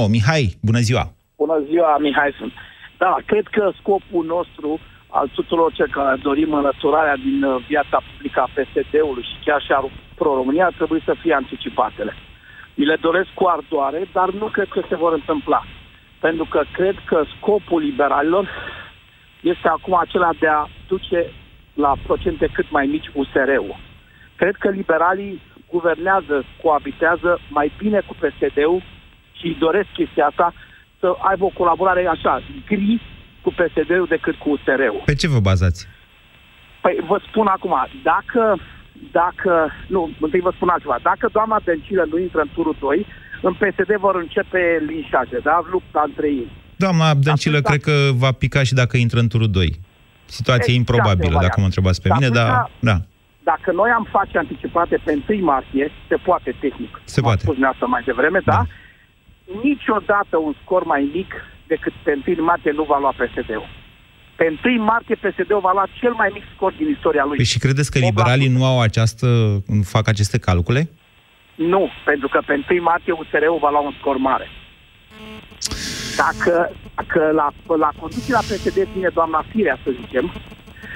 Mihai, 0.09 0.45
bună 0.61 0.79
ziua! 0.79 1.13
Bună 1.37 1.59
ziua, 1.69 1.99
Mihai 1.99 2.33
sunt. 2.39 2.53
Da, 2.99 3.17
cred 3.27 3.47
că 3.57 3.73
scopul 3.81 4.25
nostru 4.25 4.79
al 5.09 5.29
tuturor 5.35 5.73
ce 5.73 5.85
care 5.91 6.21
dorim 6.23 6.53
înlăturarea 6.53 7.17
din 7.17 7.43
uh, 7.43 7.65
viața 7.69 8.03
publică 8.09 8.41
a 8.41 8.51
PSD-ului 8.55 9.23
și 9.31 9.37
chiar 9.45 9.61
și 9.63 9.73
a 9.73 9.91
Pro-România 10.15 10.65
ar 10.67 10.73
trebui 10.81 11.03
să 11.05 11.15
fie 11.23 11.35
anticipatele. 11.35 12.13
Mi 12.75 12.85
le 12.85 12.97
doresc 13.01 13.31
cu 13.35 13.45
ardoare, 13.47 14.09
dar 14.13 14.29
nu 14.31 14.47
cred 14.47 14.69
că 14.69 14.81
se 14.89 14.97
vor 14.97 15.13
întâmpla. 15.13 15.61
Pentru 16.21 16.45
că 16.45 16.63
cred 16.73 16.97
că 17.07 17.25
scopul 17.37 17.81
liberalilor 17.83 18.49
este 19.41 19.69
acum 19.69 19.95
acela 19.95 20.31
de 20.41 20.47
a 20.47 20.69
duce 20.89 21.27
la 21.75 21.97
procente 22.07 22.49
cât 22.53 22.71
mai 22.71 22.87
mici 22.87 23.11
USR-ul. 23.13 23.77
Cred 24.37 24.55
că 24.57 24.69
liberalii 24.69 25.41
guvernează, 25.71 26.45
coabitează 26.63 27.41
mai 27.49 27.73
bine 27.79 28.01
cu 28.07 28.15
PSD-ul 28.15 28.83
și 29.33 29.57
doresc 29.59 29.89
chestia 29.93 30.27
asta 30.27 30.55
să 30.99 31.15
aibă 31.19 31.45
o 31.45 31.57
colaborare 31.61 32.07
așa, 32.07 32.43
gri 32.67 33.01
cu 33.43 33.51
PSD-ul 33.51 34.07
decât 34.09 34.35
cu 34.35 34.51
USR-ul. 34.51 35.03
Pe 35.05 35.15
ce 35.15 35.29
vă 35.29 35.41
bazați? 35.41 35.87
Păi 36.81 36.99
vă 37.07 37.21
spun 37.29 37.47
acum, 37.47 37.89
dacă, 38.03 38.59
dacă, 39.11 39.73
nu, 39.87 40.11
întâi 40.21 40.41
vă 40.41 40.53
spun 40.55 40.69
altceva, 40.69 40.99
dacă 41.03 41.29
doamna 41.33 41.61
Dencilă 41.65 42.07
nu 42.11 42.19
intră 42.19 42.41
în 42.41 42.49
turul 42.55 42.77
2, 42.81 43.07
în 43.49 43.53
PSD 43.61 43.91
vor 44.07 44.15
începe 44.17 44.61
linșaje, 44.87 45.39
da? 45.43 45.57
Lupta 45.71 46.03
între 46.07 46.27
ei. 46.27 46.51
Doamna 46.77 47.15
Dăncilă, 47.15 47.61
Da, 47.61 47.69
cred 47.69 47.81
că 47.83 47.95
va 48.15 48.33
pica 48.33 48.63
și 48.63 48.75
dacă 48.75 48.97
intră 48.97 49.19
în 49.21 49.29
turul 49.29 49.51
2. 49.51 49.81
Situație 50.25 50.63
Exact, 50.73 50.79
improbabilă, 50.79 51.31
variant. 51.33 51.43
dacă 51.47 51.57
mă 51.61 51.65
întrebați 51.71 52.03
pe 52.03 52.09
Dar 52.09 52.17
mine, 52.19 52.31
dar 52.39 52.49
atunci- 52.51 52.71
da, 52.81 52.97
Dacă 53.53 53.73
noi 53.73 53.91
am 53.99 54.07
face 54.11 54.39
anticipate 54.39 54.97
pe 55.05 55.13
1 55.29 55.45
martie, 55.45 55.91
se 56.09 56.17
poate 56.29 56.51
tehnic. 56.61 56.93
Se 57.05 57.21
cum 57.21 57.23
poate. 57.23 57.41
Am 57.41 57.45
spus 57.45 57.55
dumneavoastră 57.59 57.87
mai 57.95 58.03
devreme, 58.11 58.41
da? 58.45 58.53
Da. 58.53 58.63
Niciodată 59.69 60.35
un 60.47 60.55
scor 60.63 60.83
mai 60.85 61.11
mic 61.15 61.31
decât 61.67 61.93
pe 62.05 62.13
1 62.27 62.45
martie 62.45 62.73
nu 62.79 62.85
va 62.91 62.99
lua 62.99 63.13
PSD-ul. 63.21 63.69
Pe 64.37 64.47
1 64.65 64.85
martie 64.85 65.15
PSD-ul 65.15 65.61
va 65.69 65.73
lua 65.73 65.87
cel 66.01 66.13
mai 66.13 66.31
mic 66.33 66.43
scor 66.55 66.73
din 66.81 66.89
istoria 66.97 67.25
lui. 67.29 67.37
Păi 67.37 67.45
și 67.55 67.59
credeți 67.59 67.91
că 67.91 67.99
8%. 67.99 68.01
liberalii 68.09 68.49
nu 68.57 68.65
au 68.65 68.81
această, 68.81 69.27
nu 69.67 69.83
fac 69.83 70.09
aceste 70.09 70.39
calcule? 70.39 70.91
Nu, 71.69 71.89
pentru 72.05 72.29
că 72.29 72.41
pe 72.47 72.55
1 72.71 72.83
martie 72.83 73.13
USR-ul 73.13 73.59
va 73.61 73.71
lua 73.71 73.81
un 73.81 73.95
scor 74.01 74.17
mare. 74.17 74.47
Dacă, 76.23 76.71
dacă 76.95 77.21
la, 77.41 77.49
la 77.85 77.91
conducerea 78.01 78.39
PSD 78.49 78.79
vine 78.95 79.11
doamna 79.19 79.45
Firea, 79.51 79.79
să 79.85 79.91
zicem, 80.01 80.33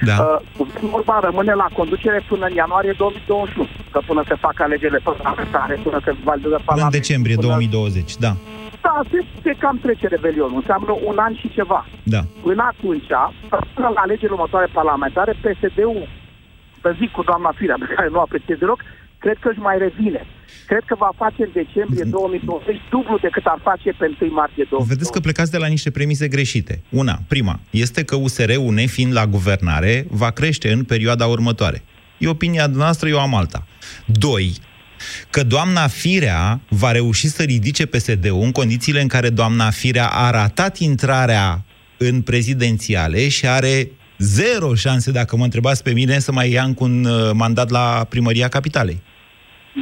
Da. 0.09 0.17
uh, 0.23 0.41
guvernul 0.57 0.93
Orban 0.99 1.21
rămâne 1.21 1.53
la 1.55 1.69
conducere 1.73 2.21
până 2.29 2.47
în 2.47 2.55
ianuarie 2.55 2.95
2021, 2.97 3.69
că 3.93 4.01
până 4.07 4.23
se 4.29 4.35
fac 4.35 4.61
alegerile 4.61 5.01
parlamentare, 5.09 5.75
până 5.83 5.99
se 6.05 6.13
validează 6.29 6.57
Până 6.57 6.57
în 6.57 6.65
parlamentul, 6.65 6.99
decembrie 7.01 7.35
până- 7.37 7.47
2020, 7.49 8.17
da. 8.17 8.33
Da, 8.87 9.01
se, 9.11 9.19
se 9.43 9.53
cam 9.59 9.79
trece 9.83 10.07
revelionul, 10.07 10.57
înseamnă 10.57 10.93
un 11.05 11.19
an 11.19 11.35
și 11.35 11.49
ceva. 11.59 11.87
Da. 12.03 12.21
Până 12.43 12.63
atunci, 12.73 13.11
până 13.75 13.89
la 13.95 14.01
alegerile 14.01 14.33
următoare 14.39 14.69
parlamentare, 14.73 15.33
PSD-ul, 15.45 16.09
să 16.83 16.95
zic 16.99 17.11
cu 17.11 17.23
doamna 17.23 17.53
Firea, 17.59 17.77
pe 17.79 17.93
care 17.95 18.09
nu 18.11 18.19
o 18.19 18.21
apreciez 18.21 18.59
deloc, 18.59 18.81
cred 19.19 19.37
că 19.41 19.49
își 19.49 19.59
mai 19.69 19.79
revine. 19.79 20.27
Cred 20.67 20.83
că 20.87 20.95
va 20.99 21.11
face 21.17 21.43
în 21.43 21.51
decembrie 21.53 22.05
2020 22.05 22.77
dublu 22.91 23.19
decât 23.23 23.45
ar 23.45 23.61
face 23.63 23.91
pe 23.99 24.17
1 24.21 24.33
martie 24.33 24.67
2020. 24.71 24.89
Vedeți 24.89 25.13
că 25.13 25.21
plecați 25.21 25.51
de 25.51 25.59
la 25.59 25.67
niște 25.67 25.91
premise 25.91 26.29
greșite. 26.29 26.83
Una, 26.89 27.19
prima, 27.29 27.61
este 27.71 28.05
că 28.05 28.17
USR-ul, 28.17 28.73
nefiind 28.73 29.13
la 29.13 29.27
guvernare, 29.27 30.07
va 30.11 30.31
crește 30.31 30.73
în 30.73 30.85
perioada 30.85 31.27
următoare. 31.27 31.83
E 32.19 32.29
opinia 32.29 32.67
noastră, 32.67 33.09
eu 33.09 33.21
am 33.21 33.35
alta. 33.35 33.67
Doi, 34.05 34.53
că 35.31 35.43
doamna 35.43 35.87
Firea 35.87 36.61
va 36.69 36.91
reuși 36.91 37.29
să 37.29 37.43
ridice 37.43 37.87
PSD-ul 37.87 38.43
în 38.43 38.53
condițiile 38.53 39.01
în 39.01 39.09
care 39.09 39.31
doamna 39.31 39.71
Firea 39.71 40.09
a 40.09 40.31
ratat 40.31 40.79
intrarea 40.79 41.65
în 41.97 42.23
prezidențiale 42.23 43.29
și 43.29 43.47
are 43.47 43.91
zero 44.19 44.75
șanse, 44.75 45.11
dacă 45.11 45.37
mă 45.37 45.45
întrebați 45.45 45.83
pe 45.83 45.93
mine, 45.93 46.19
să 46.19 46.33
mai 46.33 46.51
ia 46.51 46.63
încă 46.63 46.85
un 46.85 47.05
uh, 47.05 47.31
mandat 47.33 47.71
la 47.71 48.07
primăria 48.09 48.49
capitalei. 48.49 49.03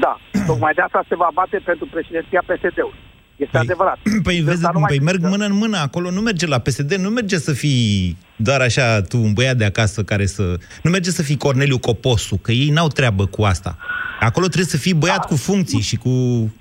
Da, 0.01 0.21
tocmai 0.51 0.73
de 0.75 0.81
asta 0.81 1.05
se 1.09 1.15
va 1.17 1.29
bate 1.35 1.61
pentru 1.65 1.89
președinția 1.93 2.43
PSD-ului. 2.47 2.99
Este 3.37 3.59
adevărat. 3.59 3.99
Păi, 4.23 4.37
De 4.37 4.43
vezi, 4.43 4.57
asta 4.65 4.71
nu 4.73 4.79
mai 4.79 4.89
păi 4.89 4.97
zic 4.97 5.05
merg 5.07 5.21
că- 5.23 5.29
mână 5.29 5.45
în 5.45 5.57
mână, 5.57 5.77
acolo 5.79 6.11
nu 6.11 6.21
merge 6.21 6.47
la 6.47 6.59
PSD, 6.59 6.95
nu 6.95 7.09
merge 7.09 7.37
să 7.39 7.53
fii 7.53 8.17
doar 8.37 8.61
așa 8.61 9.01
tu 9.03 9.17
un 9.19 9.33
băiat 9.33 9.57
de 9.57 9.65
acasă 9.65 10.03
care 10.03 10.27
să... 10.27 10.43
Nu 10.83 10.91
merge 10.91 11.11
să 11.11 11.23
fii 11.23 11.37
Corneliu 11.37 11.79
Coposu, 11.79 12.37
că 12.37 12.53
ei 12.53 12.69
n-au 12.71 12.89
treabă 12.89 13.27
cu 13.27 13.43
asta. 13.43 13.77
Acolo 14.21 14.47
trebuie 14.47 14.69
să 14.69 14.77
fii 14.77 14.95
băiat 14.95 15.27
cu 15.27 15.37
funcții 15.37 15.81
și 15.81 15.97
cu... 15.97 16.09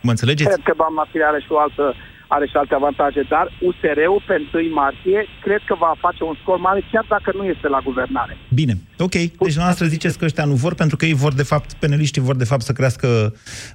Mă 0.01 0.09
înțelegeți? 0.09 0.49
Cred 0.49 0.63
că 0.65 0.73
doamna 0.77 1.07
Firea 1.11 1.27
are 1.27 1.39
și 1.39 1.47
o 1.49 1.59
altă 1.59 1.95
are 2.35 2.45
și 2.51 2.57
alte 2.61 2.75
avantaje, 2.81 3.21
dar 3.33 3.45
USR-ul 3.67 4.23
pe 4.27 4.35
1 4.53 4.73
martie 4.73 5.19
cred 5.45 5.61
că 5.69 5.75
va 5.85 5.93
face 6.05 6.23
un 6.23 6.35
scor 6.41 6.57
mare 6.67 6.81
chiar 6.91 7.05
dacă 7.09 7.29
nu 7.37 7.43
este 7.53 7.67
la 7.67 7.79
guvernare. 7.83 8.37
Bine, 8.53 8.73
ok. 8.97 9.15
Deci 9.45 9.61
noastră 9.63 9.85
ziceți 9.85 10.17
că 10.17 10.25
ăștia 10.25 10.45
nu 10.45 10.53
vor 10.53 10.73
pentru 10.73 10.95
că 10.97 11.05
ei 11.05 11.13
vor 11.13 11.33
de 11.33 11.43
fapt, 11.43 11.73
peneliștii 11.73 12.21
vor 12.21 12.35
de 12.35 12.49
fapt 12.51 12.61
să 12.61 12.71
crească 12.71 13.07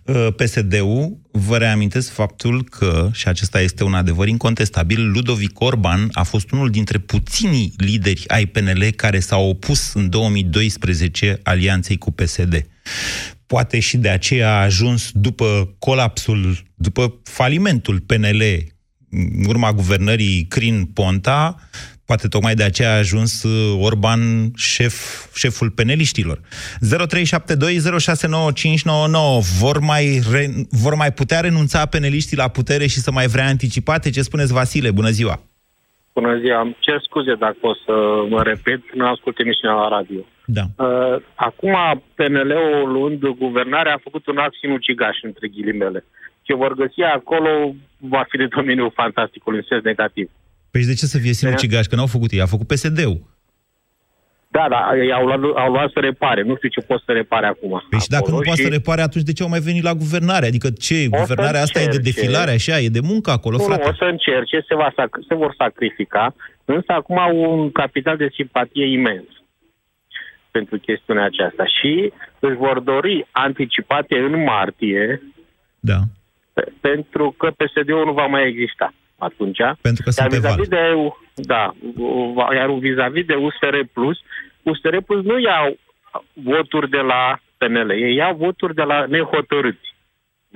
uh, 0.04 0.26
PSD-ul. 0.36 1.16
Vă 1.30 1.56
reamintesc 1.56 2.12
faptul 2.12 2.64
că, 2.64 3.08
și 3.12 3.28
acesta 3.28 3.60
este 3.60 3.84
un 3.84 3.94
adevăr 3.94 4.28
incontestabil, 4.28 5.10
Ludovic 5.10 5.60
Orban 5.60 6.08
a 6.12 6.22
fost 6.22 6.50
unul 6.50 6.70
dintre 6.70 6.98
puținii 6.98 7.72
lideri 7.76 8.24
ai 8.28 8.46
PNL 8.46 8.82
care 8.96 9.18
s-au 9.18 9.48
opus 9.48 9.94
în 9.94 10.10
2012 10.10 11.40
alianței 11.42 11.98
cu 11.98 12.10
PSD. 12.12 12.66
Poate 13.46 13.80
și 13.80 13.96
de 13.96 14.08
aceea 14.08 14.50
a 14.50 14.62
ajuns 14.62 15.10
după 15.12 15.74
colapsul, 15.78 16.56
după 16.74 17.20
falimentul 17.24 18.00
PNL 18.00 18.42
în 19.10 19.44
urma 19.48 19.72
guvernării 19.72 20.46
Crin-Ponta, 20.48 21.54
poate 22.06 22.28
tocmai 22.28 22.54
de 22.54 22.62
aceea 22.62 22.92
a 22.92 22.96
ajuns 22.96 23.42
uh, 23.42 23.78
Orban 23.80 24.20
șef, 24.56 24.94
șeful 25.34 25.70
peneliștilor. 25.70 26.38
0372069599 26.38 26.40
vor 29.60 29.80
mai, 29.80 30.20
re, 30.32 30.46
vor 30.70 30.94
mai 30.94 31.12
putea 31.12 31.40
renunța 31.40 31.86
peneliștii 31.86 32.36
la 32.36 32.48
putere 32.48 32.86
și 32.86 32.98
să 32.98 33.10
mai 33.12 33.26
vrea 33.26 33.46
anticipate? 33.46 34.10
Ce 34.10 34.22
spuneți, 34.22 34.52
Vasile? 34.52 34.90
Bună 34.90 35.08
ziua! 35.08 35.40
Bună 36.14 36.38
ziua, 36.38 36.60
îmi 36.60 36.76
cer 36.80 37.00
scuze 37.02 37.34
dacă 37.34 37.58
o 37.60 37.74
să 37.84 37.92
mă 38.28 38.42
repet, 38.42 38.80
nu 38.94 39.06
ascult 39.06 39.38
emisiunea 39.38 39.76
la 39.76 39.88
radio. 39.88 40.20
Da. 40.46 40.62
Uh, 40.76 41.16
acum, 41.34 41.74
PNL-ul 42.14 42.92
luând 42.92 43.26
guvernarea 43.26 43.92
a 43.94 44.00
făcut 44.02 44.26
un 44.26 44.36
act 44.36 44.54
sinucigaș, 44.60 45.16
între 45.22 45.48
ghilimele. 45.48 46.04
Ce 46.42 46.54
vor 46.54 46.74
găsi 46.74 47.00
acolo 47.02 47.74
va 47.98 48.24
fi 48.28 48.36
de 48.36 48.46
domeniul 48.56 48.92
fantasticului, 48.94 49.58
în 49.58 49.64
sens 49.68 49.82
negativ. 49.82 50.30
Păi 50.70 50.80
și 50.80 50.86
de 50.86 50.94
ce 50.94 51.06
să 51.06 51.18
fie 51.18 51.32
sinucigași? 51.32 51.88
Că 51.88 51.96
n-au 51.96 52.06
făcut 52.06 52.30
ei, 52.30 52.40
a 52.40 52.46
făcut 52.46 52.66
PSD-ul. 52.66 53.20
Da, 54.48 54.66
da, 54.70 54.96
ei 54.96 55.12
au 55.12 55.26
luat, 55.26 55.40
au 55.56 55.72
luat 55.72 55.90
să 55.94 56.00
repare. 56.00 56.42
Nu 56.42 56.56
știu 56.56 56.68
ce 56.68 56.80
pot 56.80 57.02
să 57.06 57.12
repare 57.12 57.46
acum. 57.46 57.82
Păi 57.90 58.00
și 58.00 58.08
dacă 58.08 58.22
nu 58.30 58.36
acolo 58.36 58.46
poate 58.46 58.62
să 58.62 58.68
repare, 58.68 59.00
atunci 59.02 59.24
de 59.24 59.32
ce 59.32 59.42
au 59.42 59.48
mai 59.48 59.60
venit 59.60 59.82
la 59.82 59.94
guvernare? 59.94 60.46
Adică 60.46 60.68
ce, 60.70 60.94
O 60.94 61.16
să 61.16 61.18
guvernarea 61.18 61.60
asta 61.62 61.80
e 61.80 61.86
de 61.86 61.96
încerce. 61.96 62.10
defilare, 62.20 62.50
așa, 62.50 62.78
e 62.80 62.88
de 62.88 63.00
muncă 63.00 63.30
acolo, 63.30 63.56
Nu, 63.56 63.62
nu, 63.62 63.68
frate? 63.68 63.88
o 63.88 63.92
să 63.94 64.04
încerce, 64.04 64.64
se, 64.68 64.74
va 64.74 64.90
sac- 64.98 65.24
se 65.28 65.34
vor 65.34 65.54
sacrifica, 65.58 66.34
însă 66.64 66.92
acum 66.92 67.18
au 67.18 67.34
un 67.58 67.72
capital 67.72 68.16
de 68.16 68.28
simpatie 68.34 68.86
imens 68.86 69.24
pentru 70.58 70.78
chestiunea 70.78 71.24
aceasta 71.24 71.64
și 71.66 72.12
își 72.38 72.56
vor 72.56 72.78
dori 72.80 73.26
anticipate 73.30 74.18
în 74.18 74.42
martie 74.42 75.22
Da. 75.80 75.98
pe- 76.52 76.72
pentru 76.80 77.34
că 77.38 77.46
PSD-ul 77.50 78.04
nu 78.04 78.12
va 78.12 78.26
mai 78.26 78.46
exista 78.48 78.92
atunci. 79.18 79.58
Pentru 79.80 80.02
că 80.04 80.10
sunt 80.10 80.32
Iar 80.32 80.40
pe 80.40 80.48
val. 80.48 80.56
vis-a-vis 80.58 80.68
de, 80.68 81.12
da, 81.34 81.72
va- 82.34 82.54
iar 82.54 82.70
vis-a-vis 82.70 83.24
de 83.26 83.34
USR 83.34 83.76
Plus, 83.92 84.18
USR 84.62 84.96
Plus 85.06 85.24
nu 85.24 85.38
iau 85.38 85.76
voturi 86.32 86.90
de 86.90 86.98
la 87.12 87.38
PNL, 87.58 87.90
ei 87.90 88.14
iau 88.14 88.34
voturi 88.36 88.74
de 88.74 88.82
la 88.82 89.04
nehotărâți. 89.06 89.94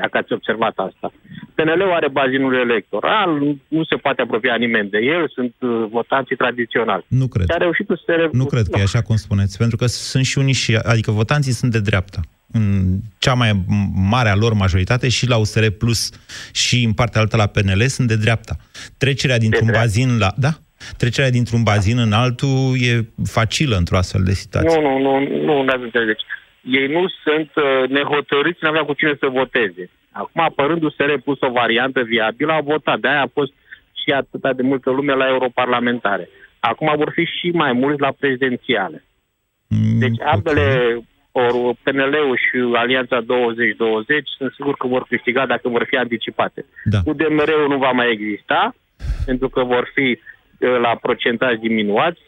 Dacă 0.01 0.19
ați 0.19 0.33
observat 0.33 0.75
asta. 0.89 1.13
PNL-ul 1.55 1.93
are 1.93 2.09
bazinul 2.09 2.55
electoral, 2.67 3.31
nu- 3.39 3.59
nu 3.69 3.85
se 3.85 3.97
poate 3.97 4.23
apropia 4.23 4.55
nimeni 4.55 4.91
de 4.91 4.99
el, 4.99 5.31
sunt 5.35 5.55
uh, 5.59 5.87
votanții 5.91 6.37
tradiționali. 6.37 7.05
Nu 7.09 7.27
cred. 7.27 7.45
Și 7.49 7.55
a 7.55 7.57
reușit 7.67 7.89
USR 7.89 8.21
Nu 8.33 8.45
cred 8.45 8.67
că 8.71 8.79
e 8.79 8.83
așa 8.83 9.03
cum 9.03 9.17
spuneți, 9.17 9.59
pentru 9.59 9.77
că 9.77 9.87
sunt 9.87 10.25
și 10.25 10.39
unii 10.39 10.53
și, 10.63 10.79
adică 10.93 11.11
votanții 11.11 11.53
sunt 11.53 11.73
de 11.73 11.81
dreapta. 11.81 12.21
În 12.53 12.97
cea 13.19 13.35
mai 13.35 13.51
mare 14.11 14.29
a 14.29 14.35
lor 14.35 14.53
majoritate 14.53 15.09
și 15.09 15.29
la 15.29 15.37
USR 15.37 15.67
Plus 15.79 16.11
și 16.53 16.85
în 16.85 16.93
partea 16.93 17.21
altă 17.21 17.37
la 17.37 17.47
PNL 17.47 17.81
sunt 17.87 18.09
de 18.09 18.17
dreapta. 18.17 18.57
Trecerea 18.99 19.39
dintr-un 19.39 19.67
dreapta. 19.67 19.87
bazin 19.87 20.19
la... 20.19 20.31
Da? 20.37 20.51
Trecerea 20.97 21.31
dintr-un 21.31 21.63
bazin 21.63 21.99
în 21.99 22.13
altul 22.13 22.75
e 22.81 23.09
facilă 23.25 23.77
într-o 23.77 23.97
astfel 23.97 24.23
de 24.23 24.33
situație. 24.33 24.81
Nu, 24.81 24.89
nu, 24.89 24.99
nu, 24.99 25.19
nu, 25.45 25.63
nu 25.63 25.73
ați 25.73 25.83
înțeles. 25.83 26.17
Ei 26.63 26.87
nu 26.87 27.05
sunt 27.25 27.51
uh, 27.55 27.89
nehotărâți, 27.89 28.59
nu 28.61 28.69
aveau 28.69 28.85
cu 28.85 28.93
cine 28.93 29.15
să 29.21 29.27
voteze. 29.29 29.91
Acum, 30.13 30.43
apărând 30.43 30.83
USR 30.83 31.13
pus 31.25 31.41
o 31.41 31.51
variantă 31.51 32.03
viabilă, 32.03 32.53
au 32.53 32.63
votat. 32.63 33.01
De-aia 33.01 33.23
a 33.23 33.31
fost 33.33 33.53
și 34.03 34.11
atâta 34.11 34.53
de 34.53 34.63
multă 34.63 34.91
lume 34.91 35.15
la 35.15 35.29
europarlamentare. 35.29 36.29
Acum 36.61 36.93
vor 36.97 37.11
fi 37.15 37.25
și 37.25 37.51
mai 37.51 37.73
mulți 37.73 38.01
la 38.01 38.13
prezidențiale. 38.19 39.05
Mm, 39.69 39.99
Deci 39.99 40.19
ok. 40.21 40.27
ambele, 40.27 40.99
ori 41.33 41.77
PNL-ul 41.83 42.37
și 42.37 42.75
Alianța 42.75 43.21
2020, 43.21 44.29
sunt 44.37 44.53
sigur 44.53 44.75
că 44.77 44.87
vor 44.87 45.07
câștiga 45.09 45.47
dacă 45.47 45.69
vor 45.69 45.85
fi 45.89 45.97
anticipate. 45.97 46.65
Da. 46.85 46.99
UDMR-ul 47.05 47.69
nu 47.69 47.79
va 47.79 47.91
mai 47.91 48.11
exista, 48.11 48.75
pentru 49.27 49.49
că 49.49 49.63
vor 49.65 49.91
fi 49.95 50.09
uh, 50.11 50.79
la 50.81 50.99
procentaj 51.03 51.57
diminuați 51.57 52.21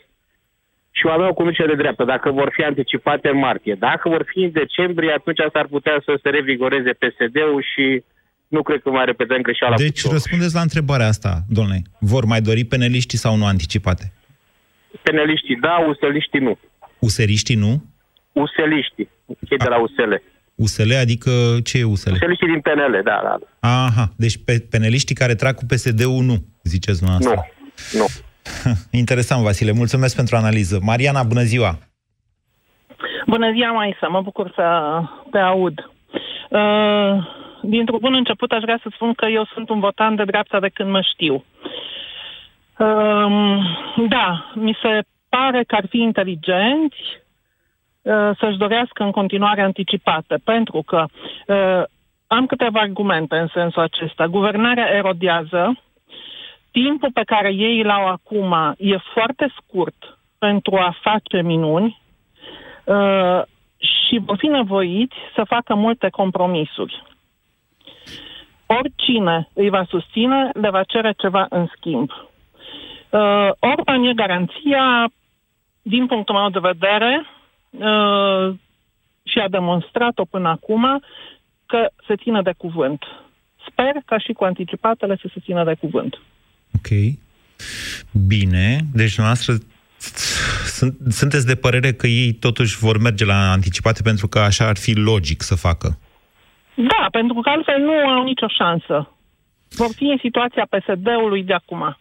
și 0.98 1.04
va 1.08 1.12
avea 1.12 1.28
o 1.28 1.34
conducere 1.40 1.68
de 1.68 1.80
dreaptă, 1.82 2.04
dacă 2.04 2.30
vor 2.30 2.48
fi 2.56 2.62
anticipate 2.62 3.28
în 3.28 3.38
martie. 3.38 3.74
Dacă 3.78 4.08
vor 4.08 4.24
fi 4.32 4.38
în 4.38 4.52
decembrie, 4.52 5.12
atunci 5.12 5.38
s-ar 5.52 5.66
putea 5.66 5.96
să 6.04 6.12
se 6.22 6.28
revigoreze 6.28 6.90
PSD-ul 6.92 7.64
și 7.72 8.02
nu 8.48 8.62
cred 8.62 8.80
că 8.82 8.90
mai 8.90 9.04
repetăm 9.04 9.40
greșeala. 9.42 9.74
cu 9.74 9.80
Deci 9.82 10.02
două. 10.02 10.14
răspundeți 10.14 10.54
la 10.54 10.60
întrebarea 10.60 11.06
asta, 11.06 11.32
domnule. 11.48 11.82
Vor 11.98 12.24
mai 12.24 12.40
dori 12.40 12.64
peneliștii 12.64 13.18
sau 13.18 13.36
nu 13.36 13.46
anticipate? 13.46 14.12
Peneliștii 15.02 15.56
da, 15.60 15.74
useliștii 15.88 16.40
nu. 16.40 16.58
Useriștii 16.98 17.54
nu? 17.54 17.84
Useliștii, 18.32 19.08
cei 19.48 19.56
de 19.58 19.68
la 19.68 19.80
USL. 19.80 20.12
USL, 20.54 20.92
adică 21.00 21.30
ce 21.64 21.78
e 21.78 21.84
USL? 21.84 22.12
Useliștii 22.12 22.46
din 22.46 22.60
PNL, 22.60 23.00
da, 23.04 23.20
da. 23.22 23.36
da. 23.60 23.68
Aha, 23.84 24.12
deci 24.16 24.36
pe 24.44 24.66
peneliștii 24.70 25.14
care 25.14 25.34
trag 25.34 25.54
cu 25.54 25.64
PSD-ul 25.64 26.22
nu, 26.22 26.44
ziceți 26.62 27.02
Nu, 27.02 27.08
dumneavoastră. 27.08 27.52
nu. 27.98 28.06
Interesant, 29.02 29.42
Vasile. 29.42 29.72
Mulțumesc 29.72 30.16
pentru 30.16 30.36
analiză. 30.36 30.78
Mariana, 30.82 31.22
bună 31.22 31.42
ziua! 31.42 31.78
Bună 33.26 33.52
ziua, 33.52 33.72
Maisa, 33.72 34.06
mă 34.06 34.20
bucur 34.20 34.52
să 34.54 34.98
te 35.30 35.38
aud. 35.38 35.90
Uh, 36.50 37.26
dintr-un 37.62 37.98
bun 38.00 38.14
început 38.14 38.52
aș 38.52 38.62
vrea 38.62 38.78
să 38.82 38.88
spun 38.94 39.12
că 39.12 39.26
eu 39.26 39.44
sunt 39.54 39.68
un 39.68 39.80
votant 39.80 40.16
de 40.16 40.24
dreapta 40.24 40.60
de 40.60 40.68
când 40.68 40.90
mă 40.90 41.00
știu. 41.00 41.44
Um, 42.78 43.62
da, 44.08 44.52
mi 44.54 44.76
se 44.82 45.00
pare 45.28 45.64
că 45.64 45.74
ar 45.74 45.86
fi 45.88 45.98
inteligenți 45.98 47.02
uh, 48.02 48.30
să-și 48.38 48.58
dorească 48.58 49.02
în 49.02 49.10
continuare 49.10 49.62
anticipate, 49.62 50.36
pentru 50.44 50.82
că 50.82 51.04
uh, 51.46 51.82
am 52.26 52.46
câteva 52.46 52.80
argumente 52.80 53.36
în 53.36 53.48
sensul 53.54 53.82
acesta. 53.82 54.26
Guvernarea 54.26 54.88
erodează, 54.94 55.80
timpul 56.72 57.12
pe 57.12 57.22
care 57.22 57.52
ei 57.52 57.80
îl 57.80 57.90
au 57.90 58.06
acum 58.06 58.74
e 58.78 58.96
foarte 58.96 59.52
scurt 59.56 60.18
pentru 60.38 60.76
a 60.76 60.96
face 61.00 61.42
minuni 61.42 62.00
uh, 62.84 63.42
și 63.76 64.18
vor 64.24 64.36
fi 64.36 64.46
nevoiți 64.46 65.14
să 65.34 65.44
facă 65.44 65.74
multe 65.74 66.08
compromisuri. 66.08 67.02
Oricine 68.66 69.48
îi 69.52 69.68
va 69.68 69.84
susține, 69.88 70.50
le 70.54 70.70
va 70.70 70.82
cere 70.82 71.12
ceva 71.16 71.46
în 71.48 71.66
schimb. 71.76 72.10
Uh, 72.10 73.50
Orban 73.58 74.04
e 74.04 74.14
garanția, 74.14 75.12
din 75.82 76.06
punctul 76.06 76.34
meu 76.34 76.48
de 76.48 76.58
vedere, 76.58 77.26
uh, 77.70 78.54
și 79.22 79.38
a 79.38 79.48
demonstrat-o 79.48 80.24
până 80.24 80.48
acum, 80.48 81.02
că 81.66 81.90
se 82.06 82.16
ține 82.16 82.42
de 82.42 82.54
cuvânt. 82.56 83.04
Sper 83.68 83.92
ca 84.04 84.18
și 84.18 84.32
cu 84.32 84.44
anticipatele 84.44 85.16
să 85.20 85.28
se 85.34 85.40
țină 85.40 85.64
de 85.64 85.74
cuvânt. 85.74 86.20
Ok. 86.76 87.16
Bine. 88.26 88.80
Deci, 88.92 89.18
noastră 89.18 89.54
sunt, 90.64 90.96
sunteți 91.08 91.46
de 91.46 91.54
părere 91.54 91.92
că 91.92 92.06
ei 92.06 92.32
totuși 92.32 92.78
vor 92.78 92.98
merge 92.98 93.24
la 93.24 93.50
anticipate 93.50 94.02
pentru 94.02 94.28
că 94.28 94.38
așa 94.38 94.66
ar 94.68 94.76
fi 94.76 94.92
logic 94.94 95.42
să 95.42 95.54
facă? 95.54 95.98
Da, 96.74 97.06
pentru 97.10 97.40
că 97.40 97.48
altfel 97.48 97.80
nu 97.80 97.92
au 97.92 98.24
nicio 98.24 98.46
șansă. 98.48 99.16
Vor 99.70 99.90
fi 99.96 100.04
în 100.04 100.18
situația 100.20 100.66
PSD-ului 100.70 101.42
de 101.42 101.52
acum. 101.52 101.96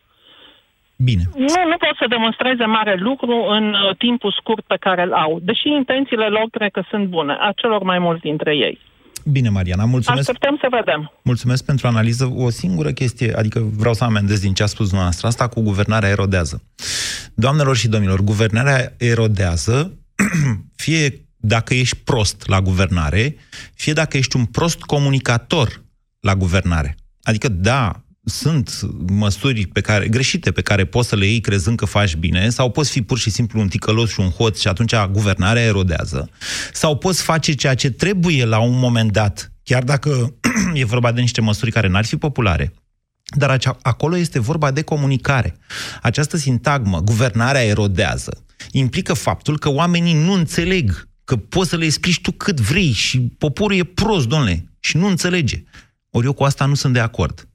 Bine. 0.95 1.23
Nu, 1.35 1.61
nu 1.71 1.77
pot 1.77 1.95
să 1.99 2.05
demonstreze 2.09 2.65
mare 2.65 2.95
lucru 2.99 3.35
în 3.57 3.73
uh, 3.73 3.95
timpul 3.97 4.31
scurt 4.39 4.63
pe 4.65 4.77
care 4.79 5.01
îl 5.01 5.13
au, 5.13 5.39
deși 5.41 5.67
intențiile 5.67 6.27
lor 6.27 6.47
cred 6.51 6.71
că 6.71 6.83
sunt 6.89 7.05
bune, 7.07 7.37
a 7.39 7.51
celor 7.55 7.81
mai 7.83 7.99
mulți 7.99 8.21
dintre 8.21 8.55
ei. 8.55 8.79
Bine, 9.23 9.49
Mariana, 9.49 9.85
mulțumesc. 9.85 10.29
Așteptăm 10.29 10.57
să 10.61 10.67
vedem. 10.71 11.11
Mulțumesc 11.23 11.65
pentru 11.65 11.87
analiză. 11.87 12.31
O 12.35 12.49
singură 12.49 12.91
chestie, 12.91 13.33
adică 13.33 13.59
vreau 13.59 13.93
să 13.93 14.03
amendez 14.03 14.39
din 14.39 14.53
ce 14.53 14.63
a 14.63 14.65
spus 14.65 14.85
dumneavoastră, 14.85 15.27
asta 15.27 15.47
cu 15.47 15.61
guvernarea 15.61 16.09
erodează. 16.09 16.63
Doamnelor 17.33 17.75
și 17.75 17.87
domnilor, 17.87 18.21
guvernarea 18.21 18.93
erodează, 18.97 19.93
fie 20.83 21.25
dacă 21.37 21.73
ești 21.73 21.97
prost 21.97 22.47
la 22.47 22.61
guvernare, 22.61 23.35
fie 23.73 23.93
dacă 23.93 24.17
ești 24.17 24.35
un 24.35 24.45
prost 24.45 24.79
comunicator 24.79 25.83
la 26.19 26.35
guvernare. 26.35 26.95
Adică, 27.23 27.47
da, 27.49 28.01
sunt 28.23 28.79
măsuri 29.09 29.65
pe 29.65 29.81
care, 29.81 30.07
greșite 30.07 30.51
pe 30.51 30.61
care 30.61 30.85
poți 30.85 31.07
să 31.07 31.15
le 31.15 31.25
iei 31.25 31.39
crezând 31.39 31.77
că 31.77 31.85
faci 31.85 32.15
bine, 32.15 32.49
sau 32.49 32.71
poți 32.71 32.91
fi 32.91 33.01
pur 33.01 33.17
și 33.17 33.29
simplu 33.29 33.59
un 33.59 33.67
ticălos 33.67 34.09
și 34.09 34.19
un 34.19 34.29
hoț 34.29 34.59
și 34.59 34.67
atunci 34.67 34.95
guvernarea 35.11 35.63
erodează, 35.63 36.29
sau 36.73 36.97
poți 36.97 37.21
face 37.21 37.53
ceea 37.53 37.75
ce 37.75 37.89
trebuie 37.89 38.45
la 38.45 38.59
un 38.59 38.79
moment 38.79 39.11
dat, 39.11 39.51
chiar 39.63 39.83
dacă 39.83 40.35
e 40.73 40.85
vorba 40.85 41.11
de 41.11 41.21
niște 41.21 41.41
măsuri 41.41 41.71
care 41.71 41.87
n-ar 41.87 42.05
fi 42.05 42.15
populare. 42.15 42.73
Dar 43.35 43.49
acea, 43.49 43.77
acolo 43.81 44.17
este 44.17 44.39
vorba 44.39 44.71
de 44.71 44.81
comunicare. 44.81 45.57
Această 46.01 46.37
sintagmă, 46.37 47.01
guvernarea 47.01 47.63
erodează, 47.63 48.45
implică 48.71 49.13
faptul 49.13 49.59
că 49.59 49.69
oamenii 49.69 50.13
nu 50.13 50.33
înțeleg 50.33 51.09
că 51.23 51.35
poți 51.35 51.69
să 51.69 51.75
le 51.75 51.85
explici 51.85 52.21
tu 52.21 52.31
cât 52.31 52.59
vrei 52.59 52.91
și 52.91 53.19
poporul 53.19 53.77
e 53.77 53.83
prost, 53.83 54.27
domnule, 54.27 54.71
și 54.79 54.97
nu 54.97 55.07
înțelege. 55.07 55.63
Ori 56.09 56.25
eu 56.25 56.33
cu 56.33 56.43
asta 56.43 56.65
nu 56.65 56.73
sunt 56.73 56.93
de 56.93 56.99
acord. 56.99 57.50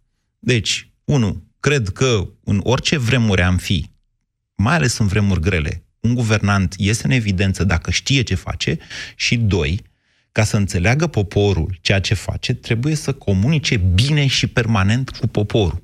Deci, 0.52 0.88
unu, 1.04 1.30
cred 1.60 1.88
că 1.88 2.20
în 2.44 2.60
orice 2.62 2.98
vremuri 2.98 3.42
am 3.42 3.56
fi, 3.56 3.84
mai 4.56 4.74
ales 4.74 4.98
în 4.98 5.06
vremuri 5.06 5.40
grele, 5.40 5.82
un 6.00 6.14
guvernant 6.14 6.74
iese 6.78 7.06
în 7.06 7.12
evidență 7.12 7.64
dacă 7.64 7.90
știe 7.90 8.22
ce 8.22 8.34
face 8.34 8.78
și, 9.16 9.36
doi, 9.36 9.80
ca 10.32 10.42
să 10.42 10.56
înțeleagă 10.56 11.06
poporul 11.06 11.70
ceea 11.82 12.00
ce 12.00 12.14
face, 12.14 12.54
trebuie 12.54 12.94
să 12.94 13.12
comunice 13.12 13.76
bine 13.94 14.26
și 14.26 14.52
permanent 14.52 15.10
cu 15.10 15.26
poporul. 15.26 15.82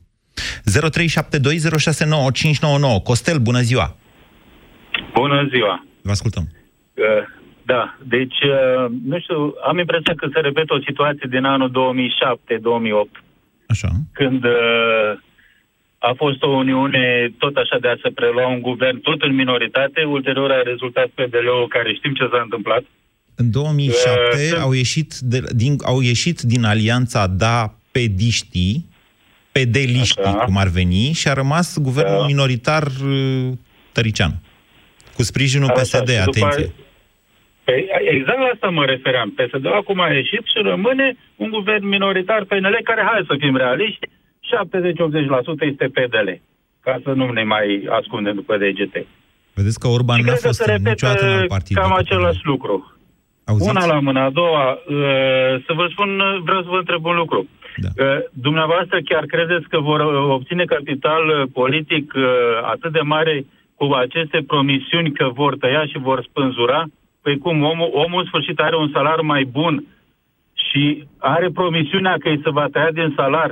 0372069599. 2.98 3.02
Costel, 3.04 3.38
bună 3.38 3.60
ziua! 3.60 3.96
Bună 5.14 5.48
ziua! 5.52 5.86
Vă 6.02 6.10
ascultăm. 6.10 6.44
Uh, 6.44 7.04
da, 7.62 7.98
deci, 8.14 8.38
uh, 8.42 8.86
nu 9.04 9.18
știu, 9.20 9.54
am 9.68 9.78
impresia 9.78 10.14
că 10.14 10.28
se 10.32 10.40
repetă 10.40 10.74
o 10.74 10.84
situație 10.86 11.26
din 11.30 11.44
anul 11.44 11.70
2007-2008 13.10 13.22
Așa. 13.74 13.90
când 14.12 14.44
uh, 14.44 15.10
a 15.98 16.12
fost 16.16 16.42
o 16.42 16.48
uniune 16.48 17.32
tot 17.38 17.56
așa 17.56 17.76
de 17.80 17.88
a 17.88 17.96
se 18.02 18.10
prelua 18.18 18.46
un 18.48 18.60
guvern 18.60 19.00
tot 19.00 19.22
în 19.22 19.34
minoritate, 19.34 20.04
ulterior 20.04 20.50
a 20.50 20.62
rezultat 20.62 21.06
PDL-ul 21.06 21.68
care 21.68 21.94
știm 21.94 22.14
ce 22.14 22.28
s-a 22.32 22.40
întâmplat. 22.42 22.82
În 23.34 23.50
2007 23.50 24.52
uh, 24.52 24.60
au, 24.60 24.72
ieșit 24.72 25.14
de, 25.32 25.38
din, 25.54 25.76
au 25.84 26.00
ieșit 26.00 26.40
din 26.40 26.64
alianța 26.64 27.26
Da 27.26 27.74
Pediștii, 27.90 28.86
pedeliștii, 29.52 30.22
așa. 30.22 30.44
cum 30.44 30.56
ar 30.56 30.68
veni, 30.68 31.12
și 31.12 31.28
a 31.28 31.32
rămas 31.32 31.78
guvernul 31.78 32.18
da. 32.20 32.26
minoritar 32.26 32.86
uh, 33.04 33.52
tărician. 33.92 34.40
Cu 35.14 35.22
sprijinul 35.22 35.68
așa, 35.68 35.80
PSD, 35.80 36.10
atenție. 36.10 36.24
După, 36.24 36.54
Păi, 36.54 36.72
exact 38.16 38.38
la 38.38 38.50
asta 38.52 38.68
mă 38.68 38.84
refeream. 38.84 39.30
psd 39.30 39.66
acum 39.66 40.00
a 40.00 40.08
ieșit 40.08 40.44
și 40.52 40.58
rămâne 40.62 41.16
un 41.36 41.50
guvern 41.50 41.86
minoritar 41.88 42.44
PNL 42.44 42.78
care, 42.84 43.02
hai 43.10 43.24
să 43.26 43.34
fim 43.38 43.56
realiști, 43.56 44.06
70-80% 44.06 45.70
este 45.70 45.86
PDL. 45.96 46.28
Ca 46.80 47.00
să 47.04 47.10
nu 47.10 47.30
ne 47.30 47.42
mai 47.42 47.86
ascundem 47.90 48.34
după 48.34 48.56
degete. 48.56 49.06
Vedeți 49.54 49.78
că 49.78 49.88
Orban 49.88 50.20
n-a 50.24 50.34
fost 50.34 50.62
se 50.62 50.76
niciodată 50.84 51.26
în 51.26 51.46
partid. 51.46 51.76
cam 51.76 51.92
același 51.92 52.40
lucru. 52.42 52.96
Auziți? 53.44 53.68
Una 53.68 53.86
la 53.86 54.00
mână, 54.00 54.20
a 54.20 54.30
doua, 54.30 54.70
uh, 54.70 55.52
să 55.66 55.72
vă 55.74 55.86
spun, 55.90 56.10
vreau 56.44 56.62
să 56.62 56.68
vă 56.68 56.76
întreb 56.76 57.04
un 57.04 57.16
lucru. 57.16 57.48
Da. 57.76 57.88
Uh, 58.04 58.18
dumneavoastră 58.32 59.00
chiar 59.04 59.24
credeți 59.24 59.68
că 59.68 59.78
vor 59.80 60.00
obține 60.36 60.64
capital 60.64 61.48
politic 61.52 62.12
uh, 62.16 62.22
atât 62.62 62.92
de 62.92 63.00
mare 63.00 63.44
cu 63.74 63.84
aceste 63.92 64.38
promisiuni 64.46 65.12
că 65.12 65.28
vor 65.34 65.56
tăia 65.56 65.84
și 65.86 65.98
vor 65.98 66.26
spânzura? 66.28 66.84
Păi 67.22 67.38
cum, 67.38 67.62
omul, 67.62 67.90
omul 68.04 68.20
în 68.20 68.26
sfârșit 68.30 68.58
are 68.58 68.76
un 68.76 68.90
salar 68.92 69.20
mai 69.20 69.44
bun 69.44 69.74
și 70.64 71.06
are 71.18 71.48
promisiunea 71.50 72.14
că 72.18 72.28
îi 72.28 72.40
se 72.44 72.50
va 72.50 72.66
tăia 72.72 72.90
din 72.92 73.12
salar 73.16 73.50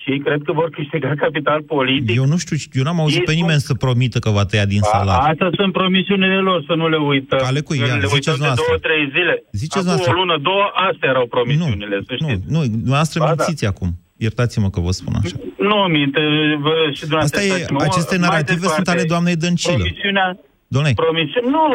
și 0.00 0.10
ei 0.12 0.20
cred 0.20 0.40
că 0.46 0.52
vor 0.52 0.68
câștiga 0.70 1.12
capital 1.24 1.62
politic. 1.62 2.16
Eu 2.16 2.26
nu 2.32 2.36
știu, 2.36 2.56
eu 2.72 2.84
n-am 2.86 3.00
auzit 3.00 3.18
ei 3.18 3.24
pe 3.24 3.32
nimeni 3.32 3.60
spun... 3.60 3.76
să 3.76 3.82
promită 3.84 4.18
că 4.18 4.30
va 4.30 4.44
tăia 4.44 4.66
din 4.74 4.82
salar. 4.92 5.20
Astea 5.30 5.50
sunt 5.58 5.72
promisiunile 5.72 6.38
lor, 6.48 6.64
să 6.66 6.74
nu 6.74 6.88
le 6.88 6.96
uităm. 6.96 7.44
Ale 7.44 7.60
cu 7.60 7.74
ea, 7.74 7.94
le 7.94 8.06
ziceți 8.06 8.38
de 8.38 8.52
două, 8.60 8.78
trei 8.86 9.04
zile. 9.16 9.34
Ziceți 9.52 9.88
acum 9.88 10.12
o 10.12 10.12
lună, 10.12 10.36
două, 10.48 10.64
astea 10.88 11.08
erau 11.08 11.26
promisiunile, 11.26 11.96
nu, 11.96 12.02
să 12.08 12.12
știți. 12.14 12.42
Nu, 12.54 12.58
nu, 12.58 12.62
noastră 12.84 13.18
ba, 13.20 13.26
mințiți 13.26 13.62
da. 13.62 13.68
acum. 13.68 13.90
Iertați-mă 14.16 14.70
că 14.70 14.80
vă 14.80 14.90
spun 14.90 15.14
așa. 15.22 15.36
Nu 15.58 15.76
minte, 15.76 16.20
vă, 16.60 16.74
și 16.92 17.04
Asta 17.10 17.42
e, 17.42 17.66
aceste 17.78 18.16
narrative 18.16 18.66
sunt 18.66 18.88
ale 18.88 19.02
doamnei 19.02 19.36
Dăncilă. 19.36 19.74
Promisiunea, 19.74 20.38
Doamne. 20.68 20.92
Promisiuni? 20.94 21.48
Nu, 21.56 21.68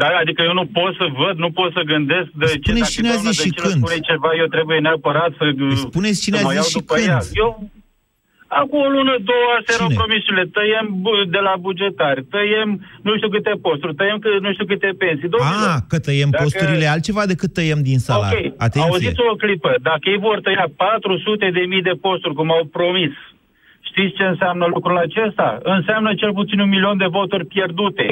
dar 0.00 0.12
adică 0.22 0.42
eu 0.48 0.54
nu 0.60 0.66
pot 0.78 0.92
să 1.00 1.06
văd, 1.22 1.36
nu 1.44 1.50
pot 1.50 1.70
să 1.72 1.82
gândesc 1.92 2.28
de 2.40 2.46
Spune 2.46 2.80
ce 2.80 2.90
cine 2.94 3.10
a 3.10 3.18
zis 3.26 3.40
și 3.44 3.50
când. 3.60 3.74
spune 3.80 3.98
ceva, 4.10 4.30
eu 4.42 4.46
trebuie 4.46 4.78
neapărat 4.78 5.30
să 5.38 5.44
Spuneți 5.74 6.22
cine 6.24 6.38
a 6.38 6.50
zis 6.58 6.68
și 6.74 6.80
când. 6.90 7.08
Ea. 7.08 7.20
Eu, 7.32 7.50
Acum 8.60 8.80
o 8.86 8.90
lună, 8.96 9.14
două, 9.30 9.48
astea 9.58 9.74
erau 9.78 9.90
promisiunile. 10.00 10.46
Tăiem 10.56 10.86
de 11.34 11.40
la 11.48 11.54
bugetari, 11.66 12.20
tăiem 12.34 12.70
nu 13.06 13.12
știu 13.16 13.30
câte 13.36 13.52
posturi, 13.66 13.94
tăiem 14.00 14.18
că, 14.24 14.28
nu 14.46 14.50
știu 14.54 14.66
câte 14.72 14.90
pensii. 15.02 15.32
Domnilor, 15.34 15.72
ah, 15.74 15.80
că 15.90 15.96
tăiem 16.06 16.30
dacă... 16.30 16.42
posturile 16.42 16.86
altceva 16.94 17.22
decât 17.32 17.50
tăiem 17.56 17.82
din 17.90 17.98
salar. 18.06 18.32
Ok, 18.32 18.38
Atenție. 18.66 18.90
auziți 18.90 19.20
o 19.32 19.34
clipă. 19.42 19.70
Dacă 19.90 20.04
ei 20.12 20.20
vor 20.28 20.38
tăia 20.46 20.66
400 20.76 21.50
de 21.56 21.62
mii 21.72 21.88
de 21.90 21.94
posturi, 22.04 22.38
cum 22.38 22.48
au 22.56 22.64
promis, 22.78 23.12
știți 23.88 24.16
ce 24.18 24.24
înseamnă 24.32 24.64
lucrul 24.74 24.98
acesta? 25.06 25.48
Înseamnă 25.76 26.10
cel 26.20 26.32
puțin 26.38 26.58
un 26.64 26.70
milion 26.74 26.96
de 27.02 27.08
voturi 27.18 27.46
pierdute. 27.54 28.06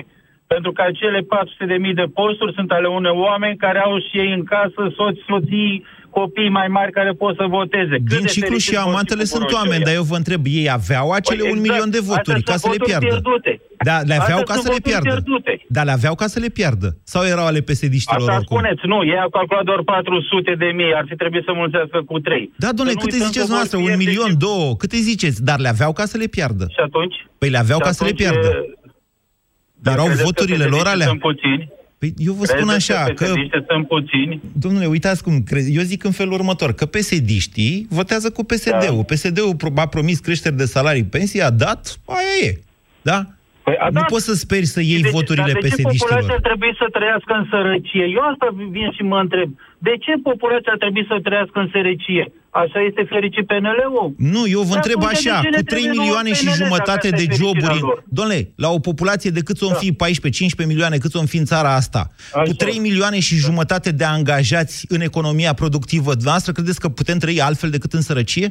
Pentru 0.47 0.73
că 0.73 0.83
acele 0.83 1.21
400.000 1.21 1.95
de 1.95 2.07
posturi 2.19 2.57
sunt 2.59 2.71
ale 2.71 2.89
unei 2.89 3.15
oameni 3.29 3.57
care 3.57 3.79
au 3.79 3.99
și 3.99 4.19
ei 4.23 4.33
în 4.33 4.45
casă 4.45 4.81
soți, 4.97 5.21
soții, 5.27 5.85
copii 6.19 6.57
mai 6.59 6.69
mari 6.79 6.93
care 6.99 7.13
pot 7.23 7.35
să 7.41 7.45
voteze. 7.59 7.97
Cât 8.09 8.19
Din 8.19 8.27
ciclu 8.35 8.59
și 8.67 8.75
amantele 8.77 9.25
sunt 9.25 9.53
oameni, 9.59 9.85
dar 9.87 9.95
eu 10.01 10.07
vă 10.13 10.17
întreb, 10.17 10.43
ei 10.61 10.69
aveau 10.79 11.07
acele 11.19 11.43
păi 11.43 11.51
un 11.53 11.59
exact, 11.59 11.69
milion 11.69 11.91
de 11.97 12.03
voturi 12.11 12.43
ca 12.51 12.57
să 12.63 12.69
le 12.75 12.81
piardă? 12.89 13.07
Pierdute. 13.07 13.53
Da, 13.89 13.97
le 14.11 14.17
aveau 14.23 14.41
Astea 14.41 14.55
ca 14.55 14.63
să 14.65 14.69
le 14.75 14.81
piardă. 14.89 15.09
Pierdute. 15.09 15.53
Da, 15.77 15.83
le 15.89 15.95
aveau 15.99 16.15
ca 16.21 16.27
să 16.35 16.39
le 16.45 16.51
piardă. 16.59 16.89
Sau 17.13 17.23
erau 17.35 17.47
ale 17.47 17.61
pesediștilor 17.71 18.21
Asta 18.21 18.37
oricum? 18.37 18.57
spuneți, 18.57 18.83
nu, 18.93 18.99
ei 19.13 19.21
au 19.27 19.31
calculat 19.39 19.65
doar 19.71 19.83
400 19.83 20.55
de 20.63 20.69
mii, 20.79 20.93
ar 21.01 21.05
fi 21.09 21.15
trebuit 21.23 21.45
să 21.49 21.53
mulțească 21.63 21.99
cu 22.11 22.19
3. 22.19 22.53
Da, 22.65 22.71
domnule, 22.77 22.99
câte 23.03 23.17
ziceți 23.27 23.51
noastră? 23.51 23.77
Un 23.79 23.95
milion, 24.05 24.31
și... 24.35 24.43
două, 24.47 24.69
câte 24.83 24.97
ziceți? 25.11 25.39
Dar 25.49 25.59
le 25.65 25.69
aveau 25.69 25.93
ca 25.93 26.05
să 26.13 26.17
le 26.23 26.27
piardă. 26.27 26.65
Și 26.77 26.83
atunci? 26.89 27.17
Păi 27.39 27.49
le 27.55 27.59
aveau 27.65 27.79
ca 27.79 27.93
să 27.99 28.05
le 28.05 28.13
piardă. 28.21 28.49
Dar 29.87 29.99
erau 29.99 30.09
voturile 30.29 30.65
lor 30.65 30.87
alea? 30.87 31.07
Sunt 31.07 31.21
puțini. 31.21 31.69
Păi 31.99 32.13
eu 32.17 32.33
vă 32.33 32.45
spun 32.45 32.69
așa 32.69 33.05
că... 33.05 33.25
că 33.25 33.65
sunt 33.69 33.87
puțini. 33.89 34.41
Domnule, 34.65 34.87
uitați 34.87 35.23
cum... 35.23 35.33
Eu 35.79 35.83
zic 35.83 36.05
în 36.05 36.11
felul 36.11 36.33
următor, 36.33 36.73
că 36.73 36.87
psd 36.87 37.51
votează 37.89 38.31
cu 38.31 38.43
PSD-ul. 38.45 39.05
Da. 39.07 39.15
PSD-ul 39.15 39.57
a 39.77 39.87
promis 39.87 40.19
creșteri 40.19 40.57
de 40.57 40.65
salarii, 40.65 41.05
pensii, 41.05 41.43
a 41.43 41.51
dat, 41.51 41.83
aia 42.07 42.49
e. 42.49 42.51
Da? 43.03 43.19
Păi, 43.67 43.77
a, 43.85 43.87
nu 43.97 44.01
da. 44.01 44.13
poți 44.13 44.25
să 44.25 44.35
speri 44.35 44.67
să 44.75 44.81
iei 44.81 45.03
de, 45.03 45.09
voturile 45.19 45.53
dar 45.53 45.61
de 45.61 45.69
ce 45.69 45.75
PSD-știlor. 45.75 45.97
populația 45.99 46.39
trebuie 46.49 46.73
să 46.81 46.87
trăiască 46.97 47.33
în 47.41 47.45
sărăcie? 47.53 48.07
Eu 48.17 48.23
asta 48.33 48.47
vin 48.77 48.91
și 48.97 49.03
mă 49.13 49.19
întreb. 49.25 49.49
De 49.89 49.95
ce 50.05 50.13
populația 50.31 50.77
trebuie 50.83 51.05
să 51.11 51.17
trăiască 51.27 51.59
în 51.65 51.69
sărăcie? 51.73 52.25
Așa 52.63 52.81
este 52.89 53.03
fericit 53.15 53.47
PNL-ul? 53.47 54.15
Nu, 54.35 54.43
eu 54.57 54.61
vă 54.61 54.75
Dar 54.75 54.77
întreb 54.77 54.99
atunci 55.03 55.23
de 55.23 55.31
așa, 55.31 55.41
ce 55.41 55.49
ne 55.49 55.57
cu 55.57 55.63
3 55.63 55.81
trebuie 55.83 55.99
milioane 55.99 56.31
nouă 56.31 56.41
și 56.41 56.47
PNL 56.47 56.55
jumătate 56.63 57.09
dacă 57.11 57.23
de 57.23 57.27
asta 57.31 57.35
e 57.35 57.43
joburi... 57.43 57.61
fericirea 57.61 57.89
lor? 57.91 58.03
Domnule, 58.19 58.41
la 58.57 58.69
o 58.77 58.79
populație 58.79 59.31
de 59.31 59.43
cât 59.49 59.59
o 59.63 59.71
fi 59.83 59.89
14-15 60.65 60.67
milioane, 60.67 60.97
cât 60.99 61.15
o 61.15 61.21
fi 61.33 61.37
în 61.37 61.45
țara 61.45 61.75
asta, 61.75 62.11
cu 62.45 62.53
3 62.53 62.79
milioane 62.79 63.19
și 63.21 63.35
jumătate 63.37 63.91
de 64.01 64.05
angajați 64.05 64.87
în 64.89 65.01
economia 65.01 65.53
productivă, 65.53 66.11
dumneavoastră 66.13 66.53
credeți 66.53 66.81
că 66.81 66.89
putem 66.89 67.19
trăi 67.19 67.41
altfel 67.41 67.71
decât 67.71 67.93
în 67.93 68.01
sărăcie? 68.01 68.49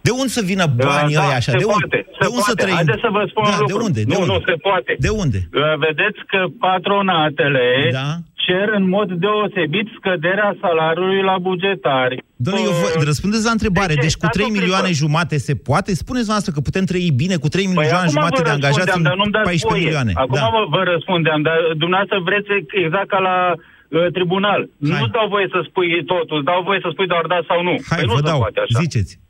De 0.00 0.10
unde 0.10 0.28
să 0.28 0.42
vină 0.44 0.66
banii 0.76 1.14
da, 1.14 1.26
ăia 1.26 1.36
așa? 1.40 1.50
se 1.52 1.58
De 1.62 1.64
unde, 1.74 1.86
poate, 1.88 2.06
de 2.20 2.24
se 2.24 2.28
unde 2.34 2.42
să 2.50 2.54
poate. 2.54 2.62
trăim? 2.62 2.76
Haideți 2.76 3.00
să 3.06 3.10
vă 3.16 3.22
spun 3.30 3.42
da, 3.44 3.50
un 3.50 3.56
lucru. 3.60 3.76
De 3.76 3.84
unde? 3.86 4.00
De 4.02 4.14
nu, 4.14 4.20
unde? 4.20 4.32
nu 4.32 4.40
se 4.48 4.54
poate. 4.66 4.92
De 5.06 5.10
unde? 5.22 5.40
Uh, 5.52 5.74
Vedeți 5.86 6.20
că 6.32 6.40
patronatele 6.66 7.66
Da. 7.92 8.10
Cer 8.48 8.66
în 8.78 8.84
mod 8.96 9.08
deosebit 9.24 9.86
scăderea 9.98 10.50
salariului 10.64 11.22
la 11.30 11.36
bugetari. 11.48 12.16
Domnule, 12.46 12.66
eu 12.68 12.74
vă, 12.80 12.88
răspundeți 13.12 13.44
la 13.50 13.54
întrebare. 13.58 13.92
de 13.94 14.00
ce? 14.00 14.06
Deci 14.06 14.18
cu 14.22 14.26
Stați 14.26 14.36
3 14.38 14.44
o 14.44 14.48
clipă. 14.48 14.60
milioane 14.60 14.90
jumate 15.02 15.36
se 15.46 15.54
poate? 15.68 15.90
Spuneți 16.04 16.28
noastră 16.32 16.50
că 16.54 16.60
putem 16.68 16.84
trăi 16.90 17.10
bine 17.22 17.36
cu 17.44 17.48
3 17.48 17.64
Păi 17.64 17.72
milioane 17.74 18.06
acum 18.08 18.16
jumate 18.16 18.40
vă 18.42 18.46
de 18.48 18.54
angajați 18.56 18.80
răspundeam, 18.80 19.00
în 19.02 19.08
dar 19.10 19.16
nu-mi 19.20 19.34
dați 19.36 19.48
14 19.50 19.70
voie. 19.70 19.82
milioane. 19.84 20.12
Acum 20.24 20.38
da. 20.42 20.48
vă, 20.56 20.60
vă 20.76 20.82
răspundeam, 20.94 21.40
dar 21.48 21.58
dumneavoastră 21.82 22.18
vreți 22.28 22.48
exact 22.84 23.08
ca 23.14 23.20
la 23.30 23.36
uh, 23.54 24.06
tribunal. 24.16 24.60
Hai. 24.92 25.00
Nu 25.00 25.06
dau 25.18 25.26
voie 25.34 25.48
să 25.54 25.60
spui 25.68 25.88
totul, 26.14 26.38
dau 26.50 26.60
voie 26.68 26.80
să 26.84 26.88
spui 26.94 27.08
doar 27.14 27.24
da 27.32 27.38
sau 27.50 27.58
nu. 27.68 27.74
Hai, 27.90 27.98
păi 27.98 28.06
nu 28.08 28.14
vă 28.16 28.22
se 28.22 28.28
dau. 28.30 28.38
poate 28.44 28.58
așa. 28.64 28.78
Ziceți. 28.84 29.12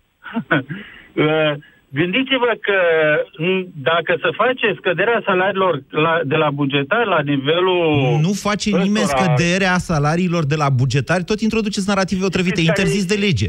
Uh, 1.27 1.53
Gândiți-vă 1.91 2.53
că 2.61 2.79
m, 3.43 3.67
dacă 3.83 4.19
se 4.23 4.29
face 4.37 4.75
scăderea 4.77 5.23
salariilor 5.25 5.83
la, 5.89 6.21
de 6.25 6.37
la 6.37 6.51
bugetar 6.51 7.07
la 7.07 7.21
nivelul... 7.21 8.19
Nu 8.21 8.33
face 8.33 8.71
nimeni 8.71 9.07
ăstora- 9.07 9.35
scăderea 9.35 9.79
salariilor 9.79 10.45
de 10.47 10.55
la 10.55 10.69
bugetari, 10.69 11.25
tot 11.25 11.41
introduceți 11.41 11.89
narrative 11.89 12.25
otrăvite, 12.25 12.61
e 12.61 12.63
Știți 12.63 12.75
care 12.75 12.81
interzis 12.81 13.07
de 13.07 13.15
lege. 13.27 13.49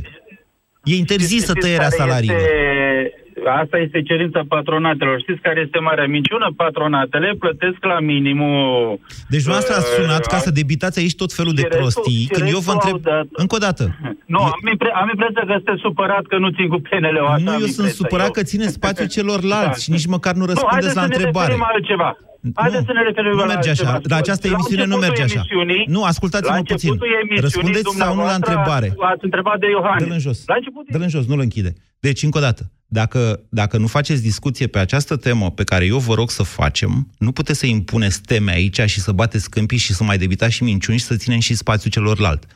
E 0.84 0.96
interzisă 0.96 1.52
Știți 1.52 1.60
tăierea 1.60 1.90
care 1.90 1.96
salariilor. 2.02 2.38
Este, 2.38 3.29
asta 3.46 3.78
este 3.78 4.02
cerința 4.02 4.42
patronatelor. 4.48 5.20
Știți 5.20 5.42
care 5.42 5.60
este 5.66 5.80
marea 5.80 6.08
minciună? 6.08 6.48
Patronatele 6.56 7.30
plătesc 7.40 7.80
la 7.92 8.00
minimul... 8.00 9.00
Deci 9.30 9.42
dumneavoastră 9.44 9.76
ați 9.76 9.94
sunat 9.96 10.26
ca 10.26 10.38
să 10.38 10.52
debitați 10.52 11.00
aici 11.00 11.16
tot 11.16 11.32
felul 11.34 11.54
de 11.54 11.62
și 11.62 11.68
restul- 11.68 11.82
prostii, 11.82 12.22
și 12.22 12.28
când 12.36 12.48
eu 12.56 12.60
vă 12.60 12.72
restul 12.74 12.74
întreb... 12.78 12.96
au 12.96 13.18
dat. 13.18 13.26
Încă 13.44 13.56
o 13.56 13.62
dată. 13.68 13.84
Nu, 14.34 14.40
am, 14.44 14.64
impre- 14.72 14.92
am 15.02 15.08
impresia 15.14 15.44
că 15.48 15.54
sunteți 15.54 15.82
supărat 15.88 16.24
că 16.32 16.38
nu 16.38 16.50
țin 16.58 16.68
cu 16.74 16.80
PNL-ul 16.88 17.26
așa. 17.34 17.44
Nu, 17.44 17.52
am 17.52 17.62
eu 17.64 17.70
sunt 17.76 17.88
impresia. 17.88 18.02
supărat 18.02 18.26
Eu- 18.26 18.32
că 18.38 18.42
țineți 18.52 18.74
spațiul 18.80 19.08
celorlalți 19.18 19.78
Da. 19.80 19.84
și 19.84 19.90
nici 19.96 20.06
măcar 20.16 20.34
nu 20.34 20.40
Nu, 20.40 20.46
răspundeți 20.52 20.76
haideți 20.78 20.96
la 21.00 21.02
să 21.02 21.08
ne 21.08 21.14
întrebare. 21.16 21.48
referim 21.52 21.66
la 21.68 21.74
altceva. 21.76 22.10
Haideți 22.54 22.86
să 22.86 22.94
ne 22.94 23.04
referim 23.04 23.32
nu 23.32 23.38
la 23.38 23.46
merge 23.46 23.70
așa. 23.70 23.84
altceva. 23.92 24.14
La 24.14 24.16
această 24.24 24.48
La 24.48 24.54
emisiune 24.54 24.86
nu 24.86 24.96
începutul 24.96 25.18
merge 25.18 25.24
așa. 25.30 25.40
emisiunii- 25.46 25.86
Nu, 25.96 26.04
ascultați-mă 26.04 26.56
la 26.56 26.62
puțin. 26.62 26.74
începutul 26.76 27.08
emisiunii, 27.24 27.42
Răspundeți 27.42 27.82
sau 27.84 27.94
nu 27.94 28.00
la 28.00 28.06
dumneavoastră 28.06 28.50
întrebare. 28.52 28.88
Ați 29.14 29.24
întrebat 29.24 29.60
de 29.60 29.68
Iohannis. 29.76 30.04
Dă-l 30.08 30.14
în 30.14 30.20
jos. 30.28 30.38
La 30.46 30.56
început 30.56 30.84
Dă-l 30.92 31.02
în 31.02 31.10
jos, 31.10 31.26
nu-l 31.26 31.40
închide. 31.40 31.72
Deci, 32.00 32.24
încă 32.24 32.38
o 32.38 32.42
dată, 32.42 32.72
dacă, 33.00 33.40
dacă 33.50 33.78
nu 33.78 33.88
faceți 33.88 34.22
discuție 34.22 34.68
pe 34.68 34.80
această 34.80 35.16
temă 35.16 35.52
pe 35.52 35.64
care 35.64 35.86
eu 35.86 35.98
vă 35.98 36.14
rog 36.14 36.30
să 36.30 36.44
facem, 36.44 36.92
nu 37.18 37.32
puteți 37.32 37.60
să 37.60 37.66
impuneți 37.66 38.22
teme 38.22 38.52
aici 38.52 38.80
și 38.86 39.00
să 39.00 39.12
bateți 39.12 39.50
câmpii 39.50 39.78
și 39.78 39.94
să 39.94 40.04
mai 40.04 40.18
debitați 40.18 40.54
și 40.54 40.64
minciuni 40.64 40.98
și 41.00 41.06
să 41.06 41.16
ținem 41.16 41.40
și 41.40 41.54
spațiul 41.56 41.92
celorlalți. 41.92 42.48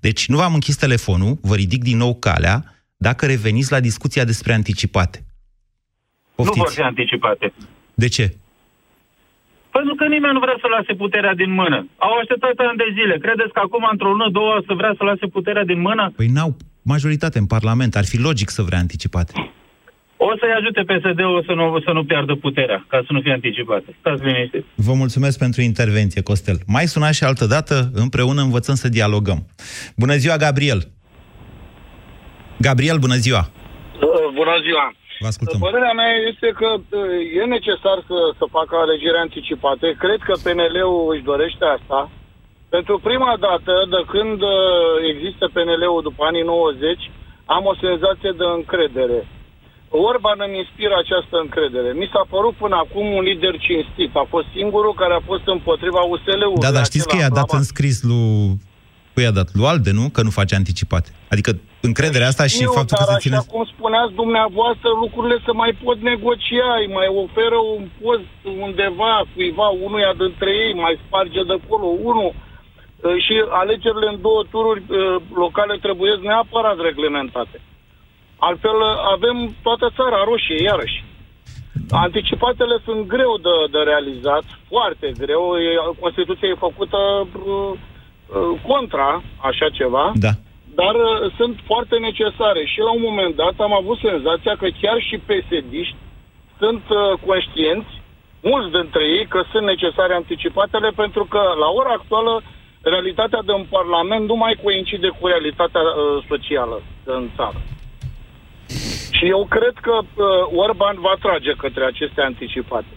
Deci, 0.00 0.28
nu 0.28 0.36
v-am 0.36 0.54
închis 0.54 0.76
telefonul, 0.76 1.38
vă 1.40 1.54
ridic 1.54 1.82
din 1.82 1.96
nou 1.96 2.14
calea, 2.14 2.64
dacă 2.96 3.26
reveniți 3.26 3.70
la 3.72 3.80
discuția 3.80 4.24
despre 4.24 4.52
anticipate. 4.52 5.24
nu 6.36 6.44
vor 6.44 6.54
Poftiți. 6.54 6.74
fi 6.74 6.80
anticipate. 6.82 7.52
De 7.94 8.08
ce? 8.08 8.36
Pentru 9.76 9.94
că 9.98 10.04
nimeni 10.14 10.36
nu 10.36 10.44
vrea 10.46 10.58
să 10.62 10.66
lase 10.76 10.92
puterea 11.02 11.34
din 11.42 11.50
mână. 11.60 11.78
Au 12.06 12.14
așteptat 12.20 12.56
ani 12.68 12.82
de 12.84 12.88
zile. 12.98 13.14
Credeți 13.26 13.52
că 13.56 13.60
acum, 13.66 13.84
într-o 13.92 14.10
lună, 14.14 14.28
două, 14.38 14.54
să 14.66 14.72
vrea 14.80 14.92
să 14.98 15.02
lase 15.04 15.26
puterea 15.36 15.64
din 15.70 15.80
mână? 15.88 16.04
Păi 16.16 16.30
n-au 16.36 16.50
majoritate 16.92 17.38
în 17.38 17.48
Parlament, 17.54 17.92
ar 18.00 18.06
fi 18.12 18.18
logic 18.28 18.48
să 18.56 18.62
vrea 18.62 18.78
anticipate. 18.78 19.32
O 20.28 20.30
să-i 20.40 20.56
ajute 20.58 20.80
PSD-ul 20.90 21.42
să 21.46 21.52
nu, 21.52 21.80
să 21.86 21.92
nu 21.92 22.04
piardă 22.04 22.34
puterea, 22.34 22.84
ca 22.88 22.98
să 23.06 23.12
nu 23.12 23.20
fie 23.20 23.32
anticipate. 23.32 23.96
Stați 24.00 24.24
liniștiți. 24.24 24.66
Vă 24.74 24.92
mulțumesc 24.92 25.38
pentru 25.38 25.60
intervenție, 25.60 26.22
Costel. 26.22 26.56
Mai 26.66 26.84
sunați 26.84 27.16
și 27.16 27.24
altă 27.24 27.46
dată, 27.46 27.90
împreună 27.94 28.40
învățăm 28.42 28.74
să 28.74 28.88
dialogăm. 28.88 29.46
Bună 29.96 30.14
ziua, 30.14 30.36
Gabriel! 30.36 30.80
Gabriel, 32.58 32.98
bună 32.98 33.14
ziua! 33.14 33.42
Bună 34.34 34.56
ziua! 34.66 34.86
Vă 35.24 35.30
ascultăm. 35.32 35.58
Părerea 35.66 35.94
mea 36.00 36.12
este 36.30 36.48
că 36.60 36.68
uh, 36.74 37.40
e 37.40 37.54
necesar 37.56 37.98
să, 38.08 38.18
să 38.38 38.44
facă 38.56 38.74
alegeri 38.76 39.24
anticipate. 39.26 39.86
Cred 40.04 40.20
că 40.28 40.34
PNL-ul 40.44 41.12
își 41.12 41.28
dorește 41.30 41.64
asta. 41.76 42.00
Pentru 42.74 42.94
prima 43.08 43.34
dată, 43.46 43.74
de 43.94 44.00
când 44.12 44.38
uh, 44.42 44.54
există 45.12 45.44
PNL-ul 45.54 46.02
după 46.08 46.22
anii 46.30 46.42
90, 46.42 47.10
am 47.56 47.64
o 47.72 47.74
senzație 47.86 48.32
de 48.40 48.46
încredere. 48.58 49.20
Orban 50.10 50.38
îmi 50.46 50.58
inspiră 50.62 50.94
această 50.98 51.36
încredere. 51.44 51.90
Mi 52.00 52.10
s-a 52.12 52.24
părut 52.34 52.54
până 52.62 52.76
acum 52.84 53.06
un 53.18 53.22
lider 53.28 53.54
cinstit. 53.66 54.10
A 54.22 54.26
fost 54.34 54.48
singurul 54.56 54.94
care 55.02 55.14
a 55.14 55.22
fost 55.30 55.46
împotriva 55.56 56.00
USL-ului. 56.12 56.64
Da, 56.66 56.70
dar 56.76 56.84
știți 56.84 57.08
că 57.08 57.16
i-a 57.16 57.36
dat 57.40 57.50
în 57.60 57.64
scris 57.72 57.96
lui... 58.02 58.60
Păi 59.14 59.22
i-a 59.24 59.30
dat 59.40 59.48
lui 59.54 59.66
Alde, 59.66 59.90
nu? 60.00 60.04
Că 60.14 60.20
nu 60.22 60.30
face 60.40 60.54
anticipate. 60.54 61.08
Adică 61.32 61.50
încrederea 61.88 62.30
asta 62.32 62.44
și 62.46 62.54
Știu, 62.54 62.72
faptul 62.78 62.96
că 62.96 63.04
dar 63.06 63.14
se 63.14 63.22
ține... 63.24 63.36
așa 63.36 63.50
cum 63.52 63.64
spuneați 63.74 64.12
dumneavoastră, 64.22 64.88
lucrurile 65.04 65.38
se 65.46 65.52
mai 65.62 65.72
pot 65.84 65.98
negocia, 66.12 66.70
îi 66.82 66.90
mai 66.98 67.08
oferă 67.24 67.58
un 67.76 67.84
post 68.00 68.32
undeva, 68.66 69.12
cuiva, 69.34 69.68
unuia 69.86 70.12
dintre 70.22 70.50
ei, 70.64 70.72
mai 70.84 70.94
sparge 71.04 71.40
de 71.50 71.54
acolo 71.60 71.86
unul. 72.10 72.30
Uh, 72.34 73.16
Și 73.24 73.34
alegerile 73.62 74.08
în 74.12 74.18
două 74.26 74.42
tururi 74.52 74.82
uh, 74.88 74.98
locale 75.44 75.74
trebuie 75.86 76.12
neapărat 76.28 76.76
reglementate. 76.88 77.56
Altfel 78.48 78.78
uh, 78.80 78.92
avem 79.14 79.36
toată 79.66 79.86
țara 79.98 80.18
roșie, 80.30 80.58
iarăși. 80.70 80.98
Anticipatele 82.06 82.76
sunt 82.86 83.02
greu 83.14 83.32
de, 83.46 83.54
de 83.74 83.80
realizat, 83.90 84.44
foarte 84.70 85.06
greu. 85.22 85.44
E- 85.68 85.96
Constituția 86.04 86.48
e 86.48 86.64
făcută 86.68 86.98
uh, 87.22 87.26
uh, 87.46 87.78
contra 88.66 89.22
așa 89.48 89.68
ceva. 89.68 90.12
Da. 90.14 90.32
Dar 90.74 90.94
uh, 90.94 91.32
sunt 91.36 91.56
foarte 91.64 91.96
necesare 91.98 92.64
și 92.64 92.78
la 92.78 92.92
un 92.92 93.02
moment 93.08 93.34
dat 93.34 93.54
am 93.56 93.72
avut 93.72 93.98
senzația 93.98 94.54
că 94.56 94.68
chiar 94.80 94.98
și 95.08 95.16
psd 95.28 95.74
sunt 96.58 96.84
uh, 96.88 97.18
conștienți, 97.26 97.92
mulți 98.42 98.72
dintre 98.78 99.04
ei, 99.16 99.26
că 99.26 99.40
sunt 99.50 99.64
necesare 99.66 100.14
anticipatele 100.14 100.90
pentru 101.02 101.24
că 101.24 101.40
la 101.62 101.68
ora 101.80 101.92
actuală 101.98 102.42
realitatea 102.82 103.42
din 103.42 103.66
Parlament 103.70 104.26
nu 104.26 104.36
mai 104.36 104.58
coincide 104.62 105.08
cu 105.08 105.26
realitatea 105.26 105.80
uh, 105.80 106.24
socială 106.28 106.82
în 107.04 107.30
țară. 107.36 107.60
Și 109.16 109.24
eu 109.28 109.46
cred 109.56 109.74
că 109.86 109.94
uh, 110.00 110.04
Orban 110.64 110.96
va 111.00 111.14
trage 111.20 111.52
către 111.52 111.84
aceste 111.84 112.20
anticipate. 112.20 112.92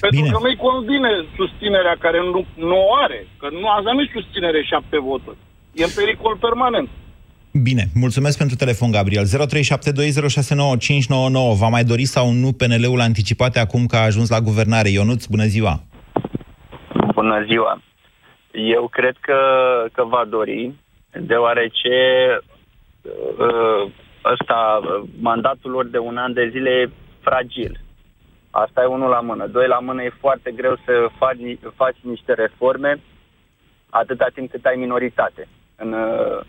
Pentru 0.00 0.20
Bine. 0.20 0.32
că 0.32 0.38
nu-i 0.42 0.56
convine 0.68 1.10
susținerea 1.36 1.96
care 2.04 2.18
nu, 2.18 2.40
nu 2.68 2.78
o 2.88 2.94
are. 3.04 3.26
Că 3.40 3.48
nu 3.60 3.68
a 3.68 3.80
nu 3.80 4.04
susținere 4.16 4.60
șapte 4.62 4.98
voturi. 4.98 5.36
E 5.80 5.82
în 5.84 5.94
pericol 6.00 6.36
permanent. 6.46 6.88
Bine, 7.68 7.84
mulțumesc 7.94 8.38
pentru 8.38 8.56
telefon, 8.56 8.90
Gabriel. 8.90 9.24
0372069599. 9.24 9.28
Va 11.62 11.68
mai 11.68 11.84
dori 11.84 12.04
sau 12.04 12.30
nu 12.30 12.52
PNL-ul 12.52 13.00
anticipate 13.00 13.58
acum 13.58 13.86
că 13.86 13.96
a 13.96 14.04
ajuns 14.04 14.28
la 14.30 14.40
guvernare? 14.40 14.88
Ionuț, 14.88 15.24
bună 15.24 15.44
ziua! 15.44 15.82
Bună 17.14 17.44
ziua! 17.48 17.82
Eu 18.52 18.88
cred 18.88 19.16
că, 19.20 19.36
că 19.92 20.04
va 20.04 20.24
dori, 20.28 20.72
deoarece 21.20 21.96
uh, 23.02 23.92
ăsta, 24.32 24.80
uh, 24.82 25.08
mandatul 25.20 25.70
lor 25.70 25.86
de 25.86 25.98
un 25.98 26.16
an 26.16 26.32
de 26.32 26.48
zile 26.52 26.70
e 26.70 26.90
fragil. 27.20 27.80
Asta 28.54 28.82
e 28.82 28.94
unul 28.96 29.08
la 29.08 29.20
mână. 29.20 29.46
Doi 29.46 29.66
la 29.66 29.78
mână 29.78 30.02
e 30.02 30.20
foarte 30.20 30.50
greu 30.50 30.76
să 30.84 31.06
faci, 31.18 31.38
faci 31.74 31.96
niște 32.00 32.32
reforme 32.34 33.00
atâta 33.90 34.26
timp 34.34 34.50
cât 34.50 34.64
ai 34.64 34.76
minoritate 34.76 35.48
în, 35.76 35.92
uh, 35.92 36.40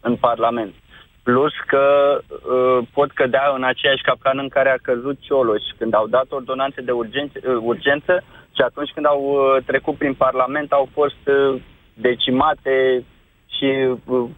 în 0.00 0.16
Parlament. 0.16 0.74
Plus 1.22 1.52
că 1.66 2.18
uh, 2.28 2.86
pot 2.92 3.10
cădea 3.12 3.52
în 3.54 3.64
aceeași 3.64 4.02
capcană 4.02 4.40
în 4.42 4.48
care 4.48 4.70
a 4.70 4.82
căzut 4.82 5.18
Cioloș 5.20 5.62
când 5.78 5.94
au 5.94 6.06
dat 6.06 6.26
ordonanțe 6.28 6.80
de 6.80 6.90
urgență, 6.90 7.38
uh, 7.44 7.56
urgență 7.60 8.22
și 8.54 8.62
atunci 8.62 8.90
când 8.94 9.06
au 9.06 9.22
uh, 9.22 9.62
trecut 9.64 9.96
prin 9.96 10.14
Parlament 10.14 10.72
au 10.72 10.88
fost 10.92 11.22
uh, 11.26 11.62
decimate 11.94 13.04
și, 13.46 13.88
uh, 14.04 14.28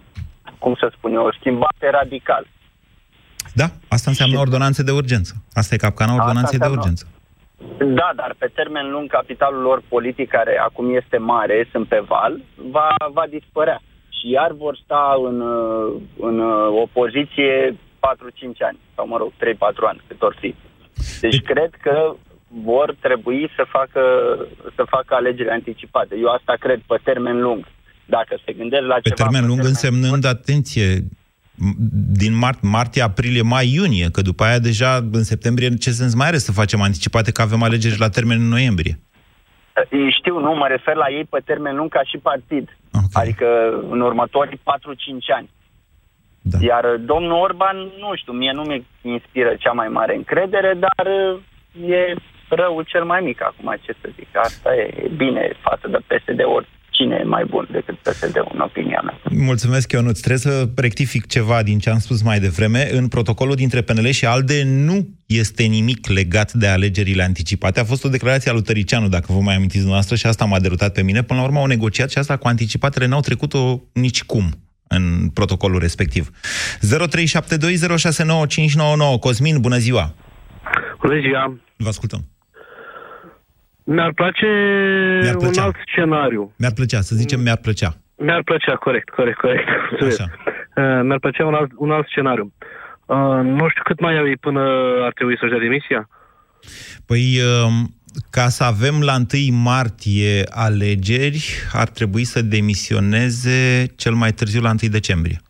cum 0.59 0.75
să 0.75 0.93
spun 0.97 1.15
eu, 1.15 1.33
schimbate 1.39 1.91
radical. 1.91 2.47
Da, 3.55 3.65
asta 3.89 4.11
înseamnă 4.11 4.39
ordonanțe 4.39 4.83
de 4.83 4.91
urgență. 4.91 5.33
Asta 5.53 5.75
e 5.75 5.79
capcana 5.79 6.13
ordonanței 6.15 6.59
de 6.59 6.65
înseamnă- 6.65 6.79
urgență. 6.81 7.07
Da, 8.01 8.13
dar 8.17 8.35
pe 8.39 8.51
termen 8.55 8.91
lung 8.91 9.11
capitalul 9.11 9.63
lor 9.63 9.83
politic, 9.89 10.29
care 10.29 10.59
acum 10.69 10.95
este 10.97 11.17
mare, 11.19 11.69
sunt 11.73 11.89
pe 11.89 12.03
val, 12.09 12.41
va, 12.71 12.89
va 13.13 13.25
dispărea. 13.31 13.81
Și 14.09 14.31
iar 14.31 14.53
vor 14.53 14.81
sta 14.85 15.15
în, 15.29 15.41
uh, 15.41 16.01
în 16.21 16.39
uh, 16.39 16.81
opoziție 16.83 17.77
4-5 17.99 18.63
ani, 18.69 18.79
sau 18.95 19.07
mă 19.07 19.17
rog, 19.17 19.33
3-4 19.37 19.87
ani, 19.89 20.01
cât 20.07 20.23
or 20.23 20.37
fi. 20.41 20.55
Deci 21.21 21.41
cred 21.43 21.71
că 21.83 22.15
vor 22.63 22.95
trebui 23.01 23.51
să 23.57 23.65
facă, 23.69 24.01
să 24.75 24.83
facă 24.89 25.15
alegeri 25.15 25.49
anticipate. 25.49 26.15
Eu 26.21 26.29
asta 26.29 26.55
cred 26.61 26.81
pe 26.87 26.99
termen 27.05 27.41
lung. 27.41 27.67
Dacă 28.07 28.37
se 28.45 28.53
gândesc 28.53 28.83
la 28.83 28.95
Pe 28.95 29.01
ceva... 29.09 29.15
termen 29.29 29.47
lung 29.49 29.65
însemnând, 29.65 30.25
atenție, 30.25 30.97
m- 31.01 31.05
din 32.23 32.35
mart, 32.35 32.63
martie, 32.63 33.03
aprilie, 33.03 33.43
mai, 33.43 33.73
iunie, 33.75 34.09
că 34.13 34.21
după 34.21 34.45
aia 34.45 34.59
deja 34.59 34.95
în 35.13 35.25
septembrie 35.25 35.75
ce 35.75 35.91
sens 35.91 36.15
mai 36.15 36.27
are 36.27 36.39
să 36.39 36.53
facem 36.53 36.81
anticipate 36.81 37.33
că 37.33 37.43
avem 37.43 37.63
alegeri 37.63 37.99
la 37.99 38.09
termen 38.09 38.41
în 38.41 38.49
noiembrie? 38.49 38.99
Ei 39.91 40.17
Știu, 40.19 40.39
nu, 40.41 40.55
mă 40.55 40.67
refer 40.69 40.95
la 40.95 41.09
ei 41.11 41.25
pe 41.25 41.41
termen 41.45 41.77
lung 41.77 41.91
ca 41.91 42.03
și 42.03 42.19
partid. 42.19 42.77
Okay. 42.93 43.23
Adică 43.23 43.47
în 43.91 44.01
următorii 44.01 44.57
4-5 44.57 44.61
ani. 45.37 45.51
Da. 46.43 46.59
Iar 46.61 46.85
uh, 46.85 47.01
domnul 47.05 47.41
Orban, 47.47 47.77
nu 47.77 48.11
știu, 48.15 48.33
mie 48.33 48.53
nu 48.53 48.63
mi 48.63 48.87
inspiră 49.03 49.55
cea 49.59 49.73
mai 49.73 49.89
mare 49.89 50.15
încredere, 50.17 50.75
dar 50.87 51.07
uh, 51.07 51.91
e 51.91 52.15
răul 52.49 52.85
cel 52.87 53.05
mai 53.05 53.21
mic 53.21 53.43
acum, 53.43 53.77
ce 53.81 53.95
să 54.01 54.09
zic. 54.15 54.37
Asta 54.37 54.75
e, 54.75 54.83
e 55.05 55.09
bine 55.17 55.53
față 55.61 55.89
de 55.89 55.99
PSD, 56.07 56.41
oricine 56.99 57.21
e 57.25 57.29
mai 57.29 57.45
bun 57.45 57.69
decât 57.71 57.95
PSD-ul, 57.95 58.51
în 58.55 58.61
opinia 58.61 59.01
mea. 59.05 59.21
Mulțumesc, 59.31 59.93
Ionuț. 59.93 60.19
Trebuie 60.19 60.39
să 60.39 60.69
rectific 60.77 61.27
ceva 61.27 61.63
din 61.63 61.79
ce 61.79 61.91
am 61.91 61.99
spus 61.99 62.23
mai 62.23 62.41
devreme. 62.41 62.89
În 62.93 63.09
protocolul 63.09 63.55
dintre 63.55 63.81
PNL 63.81 64.11
și 64.11 64.27
ALDE 64.27 64.63
nu 64.65 65.09
este 65.27 65.63
nimic 65.63 66.07
legat 66.07 66.53
de 66.53 66.67
alegerile 66.67 67.23
anticipate. 67.23 67.81
A 67.81 67.85
fost 67.85 68.05
o 68.05 68.09
declarație 68.09 68.51
a 68.51 68.55
lui 68.55 68.63
Tăricianu, 68.63 69.09
dacă 69.09 69.27
vă 69.29 69.41
mai 69.41 69.55
amintiți 69.55 69.79
dumneavoastră, 69.79 70.17
și 70.17 70.27
asta 70.27 70.45
m-a 70.45 70.61
derutat 70.61 70.93
pe 70.93 71.03
mine. 71.03 71.23
Până 71.23 71.41
la 71.41 71.47
urmă 71.47 71.59
au 71.59 71.67
negociat 71.67 72.11
și 72.11 72.19
asta 72.19 72.37
cu 72.37 72.49
anticipatele 72.49 73.07
n-au 73.07 73.21
trecut-o 73.21 73.81
nici 73.93 74.25
cum 74.25 74.51
în 74.89 75.29
protocolul 75.35 75.79
respectiv. 75.79 76.31
0372069599 76.81 76.87
Cosmin, 79.21 79.61
bună 79.61 79.77
ziua! 79.77 80.15
Bună 81.01 81.21
ziua! 81.21 81.59
Vă 81.77 81.89
ascultăm. 81.89 82.25
Mi-ar 83.95 84.13
place 84.13 84.47
Mi-ar 85.23 85.35
un 85.35 85.41
plăcea. 85.41 85.63
alt 85.63 85.77
scenariu. 85.87 86.53
Mi-ar 86.59 86.73
plăcea, 86.73 87.01
să 87.01 87.15
zicem 87.15 87.41
mi-ar 87.41 87.57
plăcea. 87.57 87.97
Mi-ar 88.17 88.43
plăcea, 88.43 88.75
corect, 88.77 89.09
corect, 89.09 89.39
corect. 89.39 89.65
Mulțumesc. 89.91 90.21
Așa. 90.21 90.33
Uh, 90.77 91.01
mi-ar 91.05 91.19
plăcea 91.19 91.47
un 91.47 91.55
alt, 91.55 91.71
un 91.77 91.91
alt 91.91 92.07
scenariu. 92.07 92.53
Uh, 93.07 93.17
nu 93.43 93.69
știu 93.69 93.83
cât 93.85 94.01
mai 94.01 94.19
au 94.19 94.27
ei 94.29 94.37
până 94.37 94.61
ar 95.05 95.13
trebui 95.13 95.39
să-și 95.39 95.51
dea 95.51 95.61
demisia. 95.61 96.09
Păi, 97.07 97.39
um, 97.65 97.95
ca 98.31 98.49
să 98.49 98.65
avem 98.65 99.01
la 99.01 99.15
1 99.15 99.57
martie 99.63 100.43
alegeri, 100.51 101.45
ar 101.73 101.89
trebui 101.89 102.25
să 102.25 102.43
demisioneze 102.43 103.87
cel 103.97 104.13
mai 104.13 104.33
târziu 104.33 104.61
la 104.61 104.69
1 104.69 104.91
decembrie. 104.91 105.41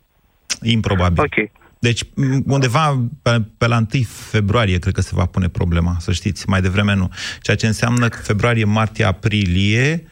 Improbabil. 0.61 1.23
Ok. 1.23 1.58
Deci, 1.79 2.01
m, 2.15 2.41
undeva 2.45 3.07
pe, 3.21 3.41
pe 3.57 3.67
la 3.67 3.77
1 3.77 3.85
februarie, 4.07 4.77
cred 4.77 4.93
că 4.93 5.01
se 5.01 5.11
va 5.15 5.25
pune 5.25 5.47
problema, 5.49 5.95
să 5.99 6.11
știți, 6.11 6.49
mai 6.49 6.61
devreme 6.61 6.95
nu. 6.95 7.09
Ceea 7.41 7.55
ce 7.57 7.67
înseamnă 7.67 8.07
că 8.07 8.17
februarie, 8.17 8.63
martie, 8.63 9.05
aprilie, 9.05 10.03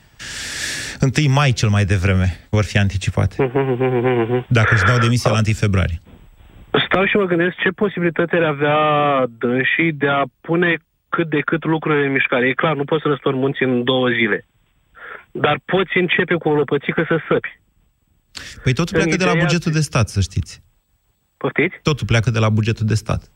1 1.01 1.34
mai 1.34 1.51
cel 1.51 1.69
mai 1.69 1.86
devreme 1.86 2.39
vor 2.49 2.63
fi 2.63 2.77
anticipate. 2.77 3.36
Dacă 4.60 4.73
își 4.73 4.84
dau 4.84 4.97
demisia 4.97 5.32
la 5.32 5.41
1 5.45 5.53
februarie. 5.53 6.01
Stau 6.89 7.06
și 7.06 7.15
mă 7.15 7.25
gândesc 7.25 7.56
ce 7.63 7.69
posibilități 7.69 8.34
ar 8.36 8.43
avea 8.43 8.77
dânsii 9.38 9.91
de 9.93 10.08
a 10.08 10.23
pune 10.41 10.77
cât 11.10 11.30
de 11.30 11.39
cât 11.39 11.63
lucrurile 11.65 12.06
în 12.06 12.12
mișcare. 12.12 12.47
E 12.47 12.53
clar, 12.53 12.75
nu 12.75 12.84
poți 12.84 13.01
să 13.01 13.08
răstori 13.08 13.36
munții 13.36 13.65
în 13.65 13.84
două 13.84 14.08
zile. 14.10 14.45
Dar 15.32 15.60
poți 15.65 15.97
începe 15.97 16.36
cu 16.36 16.49
o 16.49 16.53
lopățică 16.56 17.06
să 17.08 17.17
săpi. 17.27 17.60
Păi 18.63 18.73
totul 18.73 18.95
În 18.97 19.01
pleacă 19.03 19.17
de 19.17 19.23
la 19.25 19.30
ideea- 19.32 19.45
bugetul 19.45 19.71
de 19.71 19.80
stat, 19.80 20.10
să 20.10 20.21
știți. 20.21 20.62
Poftiți? 21.38 21.76
Totul 21.82 22.06
pleacă 22.06 22.32
de 22.32 22.39
la 22.39 22.50
bugetul 22.50 22.86
de 22.86 22.95
stat. 22.95 23.32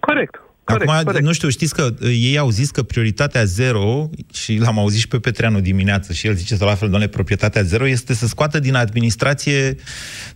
Corect. 0.00 0.40
Corect, 0.64 0.90
Acum, 0.90 1.04
corect. 1.04 1.24
nu 1.24 1.32
știu, 1.32 1.48
știți 1.48 1.74
că 1.74 1.94
uh, 2.00 2.08
ei 2.08 2.38
au 2.38 2.50
zis 2.50 2.70
că 2.70 2.82
prioritatea 2.82 3.44
zero, 3.44 4.10
și 4.32 4.56
l-am 4.56 4.78
auzit 4.78 5.00
și 5.00 5.08
pe 5.08 5.18
Petreanu 5.18 5.60
dimineață, 5.60 6.12
și 6.12 6.26
el 6.26 6.34
zice 6.34 6.56
să 6.56 6.64
la 6.64 6.74
fel, 6.74 6.88
doamne, 6.88 7.08
proprietatea 7.08 7.62
zero, 7.62 7.86
este 7.86 8.14
să 8.14 8.26
scoată 8.26 8.58
din 8.58 8.74
administrație 8.74 9.76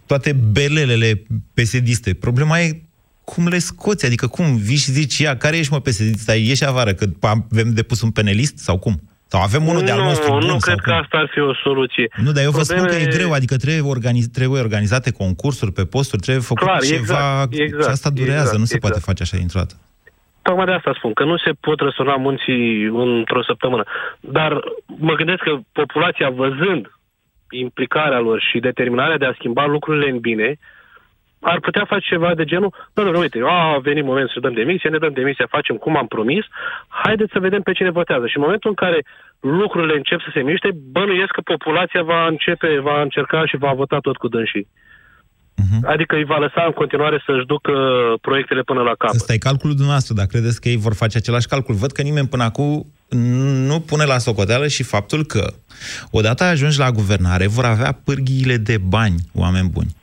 toate 0.07 0.33
belelele 0.33 1.23
pesediste. 1.55 2.15
Problema 2.15 2.61
e 2.61 2.83
cum 3.25 3.49
le 3.49 3.59
scoți, 3.59 4.07
adică 4.07 4.27
cum 4.27 4.57
vii 4.57 4.77
și 4.77 4.91
zici, 4.93 5.19
ia, 5.19 5.37
care 5.37 5.57
ești 5.57 5.73
mă 5.73 5.81
pesedist, 5.81 6.29
ai 6.29 6.47
ieși 6.47 6.65
afară, 6.65 6.95
că 6.95 7.07
avem 7.21 7.71
depus 7.75 8.01
un 8.01 8.11
penelist 8.11 8.59
sau 8.59 8.79
cum? 8.79 9.03
Sau 9.33 9.41
avem 9.43 9.65
unul 9.67 9.83
de-al 9.89 9.99
nu, 9.99 10.05
nostru 10.05 10.31
bun? 10.31 10.39
nu 10.39 10.47
sau 10.47 10.59
cred 10.67 10.81
cum? 10.81 10.93
că 10.93 10.99
asta 11.03 11.17
ar 11.23 11.29
fi 11.33 11.41
o 11.41 11.55
soluție. 11.55 12.07
Nu, 12.25 12.31
dar 12.33 12.43
eu 12.45 12.51
vă 12.51 12.63
spun 12.63 12.77
că 12.77 12.83
e 12.83 12.87
Probleme- 12.89 13.17
greu, 13.17 13.31
adică 13.33 13.57
trebuie, 13.57 13.91
organiz, 13.97 14.27
trebuie 14.39 14.61
organizate 14.61 15.11
concursuri 15.23 15.73
pe 15.73 15.85
posturi, 15.85 16.23
trebuie 16.23 16.45
făcut 16.53 16.67
Clar, 16.67 16.81
ceva 16.81 16.99
exact, 17.01 17.53
exact, 17.53 17.85
și 17.85 17.91
asta 17.97 18.11
durează, 18.11 18.53
exact, 18.53 18.59
nu 18.65 18.69
se 18.73 18.75
exact. 18.75 18.83
poate 18.85 19.01
face 19.09 19.23
așa 19.23 19.37
dintr-o 19.37 19.59
dată. 19.63 19.75
Tocmai 20.43 20.67
de 20.67 20.73
asta 20.73 20.93
spun, 20.99 21.13
că 21.13 21.25
nu 21.25 21.37
se 21.45 21.53
pot 21.67 21.79
răsturna 21.81 22.17
munții 22.27 22.85
într-o 22.85 23.43
săptămână. 23.43 23.85
Dar 24.21 24.51
mă 25.09 25.15
gândesc 25.15 25.43
că 25.49 25.53
populația, 25.73 26.29
văzând 26.31 26.85
implicarea 27.51 28.21
lor 28.27 28.39
și 28.49 28.59
determinarea 28.69 29.19
de 29.19 29.25
a 29.25 29.37
schimba 29.39 29.65
lucrurile 29.67 30.09
în 30.11 30.19
bine, 30.19 30.59
ar 31.43 31.61
putea 31.61 31.85
face 31.93 32.07
ceva 32.09 32.35
de 32.35 32.45
genul, 32.45 32.73
nu, 32.95 33.03
nu, 33.03 33.11
nu, 33.11 33.19
uite, 33.19 33.39
a 33.47 33.79
venit 33.83 34.05
momentul 34.05 34.35
să 34.35 34.45
dăm 34.45 34.55
demisia, 34.61 34.91
ne 34.91 34.99
dăm 34.99 35.13
demisia, 35.13 35.55
facem 35.57 35.77
cum 35.77 35.97
am 35.97 36.07
promis, 36.07 36.45
haideți 36.89 37.33
să 37.33 37.45
vedem 37.47 37.63
pe 37.63 37.73
cine 37.73 37.91
votează. 37.91 38.27
Și 38.27 38.37
în 38.37 38.43
momentul 38.47 38.71
în 38.71 38.81
care 38.85 38.99
lucrurile 39.41 39.97
încep 39.97 40.21
să 40.21 40.31
se 40.35 40.43
miște, 40.43 40.69
bănuiesc 40.97 41.33
că 41.33 41.41
populația 41.55 42.03
va 42.03 42.27
începe, 42.27 42.81
va 42.89 43.03
încerca 43.03 43.47
și 43.47 43.57
va 43.57 43.73
vota 43.73 43.99
tot 43.99 44.17
cu 44.17 44.29
dânsii. 44.29 44.69
Adică 45.85 46.17
îi 46.17 46.25
va 46.25 46.39
lăsa 46.39 46.63
în 46.67 46.73
continuare 46.73 47.23
să-și 47.27 47.47
ducă 47.47 47.73
proiectele 48.21 48.63
până 48.63 48.83
la 48.83 48.95
capăt. 48.99 49.15
Ăsta 49.15 49.33
e 49.33 49.49
calculul 49.51 49.75
dumneavoastră, 49.75 50.15
dar 50.15 50.27
credeți 50.27 50.61
că 50.61 50.69
ei 50.69 50.77
vor 50.77 50.95
face 50.95 51.17
același 51.17 51.47
calcul? 51.47 51.75
Văd 51.75 51.93
că 51.93 52.03
nimeni 52.03 52.29
până 52.29 52.43
acum 52.43 52.87
nu 53.69 53.81
pune 53.81 54.05
la 54.05 54.19
socoteală 54.19 54.67
și 54.67 54.83
faptul 54.83 55.25
că, 55.25 55.53
odată 56.11 56.45
ajungi 56.45 56.79
la 56.79 56.91
guvernare, 56.91 57.47
vor 57.47 57.65
avea 57.65 58.01
pârghiile 58.05 58.57
de 58.57 58.77
bani, 58.89 59.15
oameni 59.35 59.69
buni. 59.69 59.95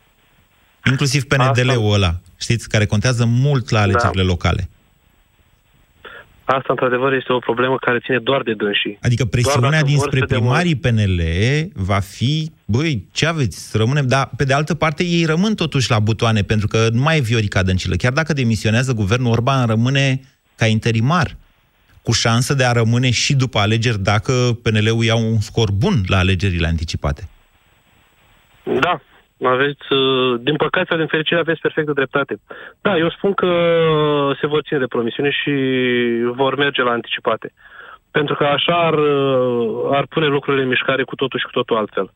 Inclusiv 0.85 1.23
PNDL-ul 1.23 1.93
ăla, 1.93 2.15
știți, 2.39 2.69
care 2.69 2.85
contează 2.85 3.25
mult 3.25 3.69
la 3.69 3.81
alegerile 3.81 4.23
locale. 4.23 4.69
Asta, 6.45 6.67
într-adevăr, 6.67 7.13
este 7.13 7.33
o 7.33 7.39
problemă 7.39 7.77
care 7.77 7.99
ține 7.99 8.19
doar 8.19 8.41
de 8.41 8.53
dânsii. 8.53 8.97
Adică 9.01 9.25
presiunea 9.25 9.69
dacă 9.69 9.81
vor 9.81 9.89
dinspre 9.89 10.19
să 10.19 10.25
demo- 10.25 10.27
primarii 10.27 10.75
PNL 10.75 11.21
va 11.73 11.99
fi, 11.99 12.51
băi, 12.65 13.07
ce 13.11 13.25
aveți, 13.25 13.69
să 13.69 13.77
rămânem, 13.77 14.07
dar 14.07 14.29
pe 14.37 14.43
de 14.43 14.53
altă 14.53 14.75
parte 14.75 15.03
ei 15.03 15.25
rămân 15.25 15.55
totuși 15.55 15.89
la 15.89 15.99
butoane, 15.99 16.41
pentru 16.41 16.67
că 16.67 16.87
nu 16.91 17.01
mai 17.01 17.17
e 17.17 17.21
Viorica 17.21 17.63
Dăncilă. 17.63 17.95
Chiar 17.95 18.11
dacă 18.11 18.33
demisionează 18.33 18.93
guvernul 18.93 19.31
Orban, 19.31 19.67
rămâne 19.67 20.21
ca 20.55 20.65
interimar, 20.65 21.35
cu 22.01 22.11
șansă 22.11 22.53
de 22.53 22.65
a 22.65 22.71
rămâne 22.71 23.11
și 23.11 23.35
după 23.35 23.59
alegeri 23.59 23.99
dacă 23.99 24.31
PNL-ul 24.61 25.03
ia 25.03 25.15
un 25.15 25.39
scor 25.39 25.71
bun 25.71 26.03
la 26.07 26.17
alegerile 26.17 26.67
anticipate. 26.67 27.29
Da, 28.79 29.01
aveți, 29.47 29.93
uh, 29.93 30.39
din 30.41 30.55
păcate 30.55 30.85
sau 30.89 30.97
din 30.97 31.07
fericire 31.07 31.39
aveți 31.39 31.61
perfectă 31.61 31.93
dreptate. 31.93 32.39
Da, 32.81 32.97
eu 32.97 33.09
spun 33.09 33.33
că 33.33 33.51
se 34.39 34.47
vor 34.47 34.61
ține 34.61 34.79
de 34.79 34.93
promisiune 34.95 35.29
și 35.29 35.53
vor 36.35 36.55
merge 36.55 36.81
la 36.81 36.91
anticipate. 36.91 37.53
Pentru 38.11 38.35
că 38.35 38.43
așa 38.43 38.75
ar, 38.87 38.93
uh, 38.93 39.89
ar 39.91 40.05
pune 40.09 40.25
lucrurile 40.25 40.63
în 40.63 40.69
mișcare 40.69 41.03
cu 41.03 41.15
totul 41.15 41.39
și 41.39 41.45
cu 41.45 41.51
totul 41.51 41.77
altfel. 41.77 42.13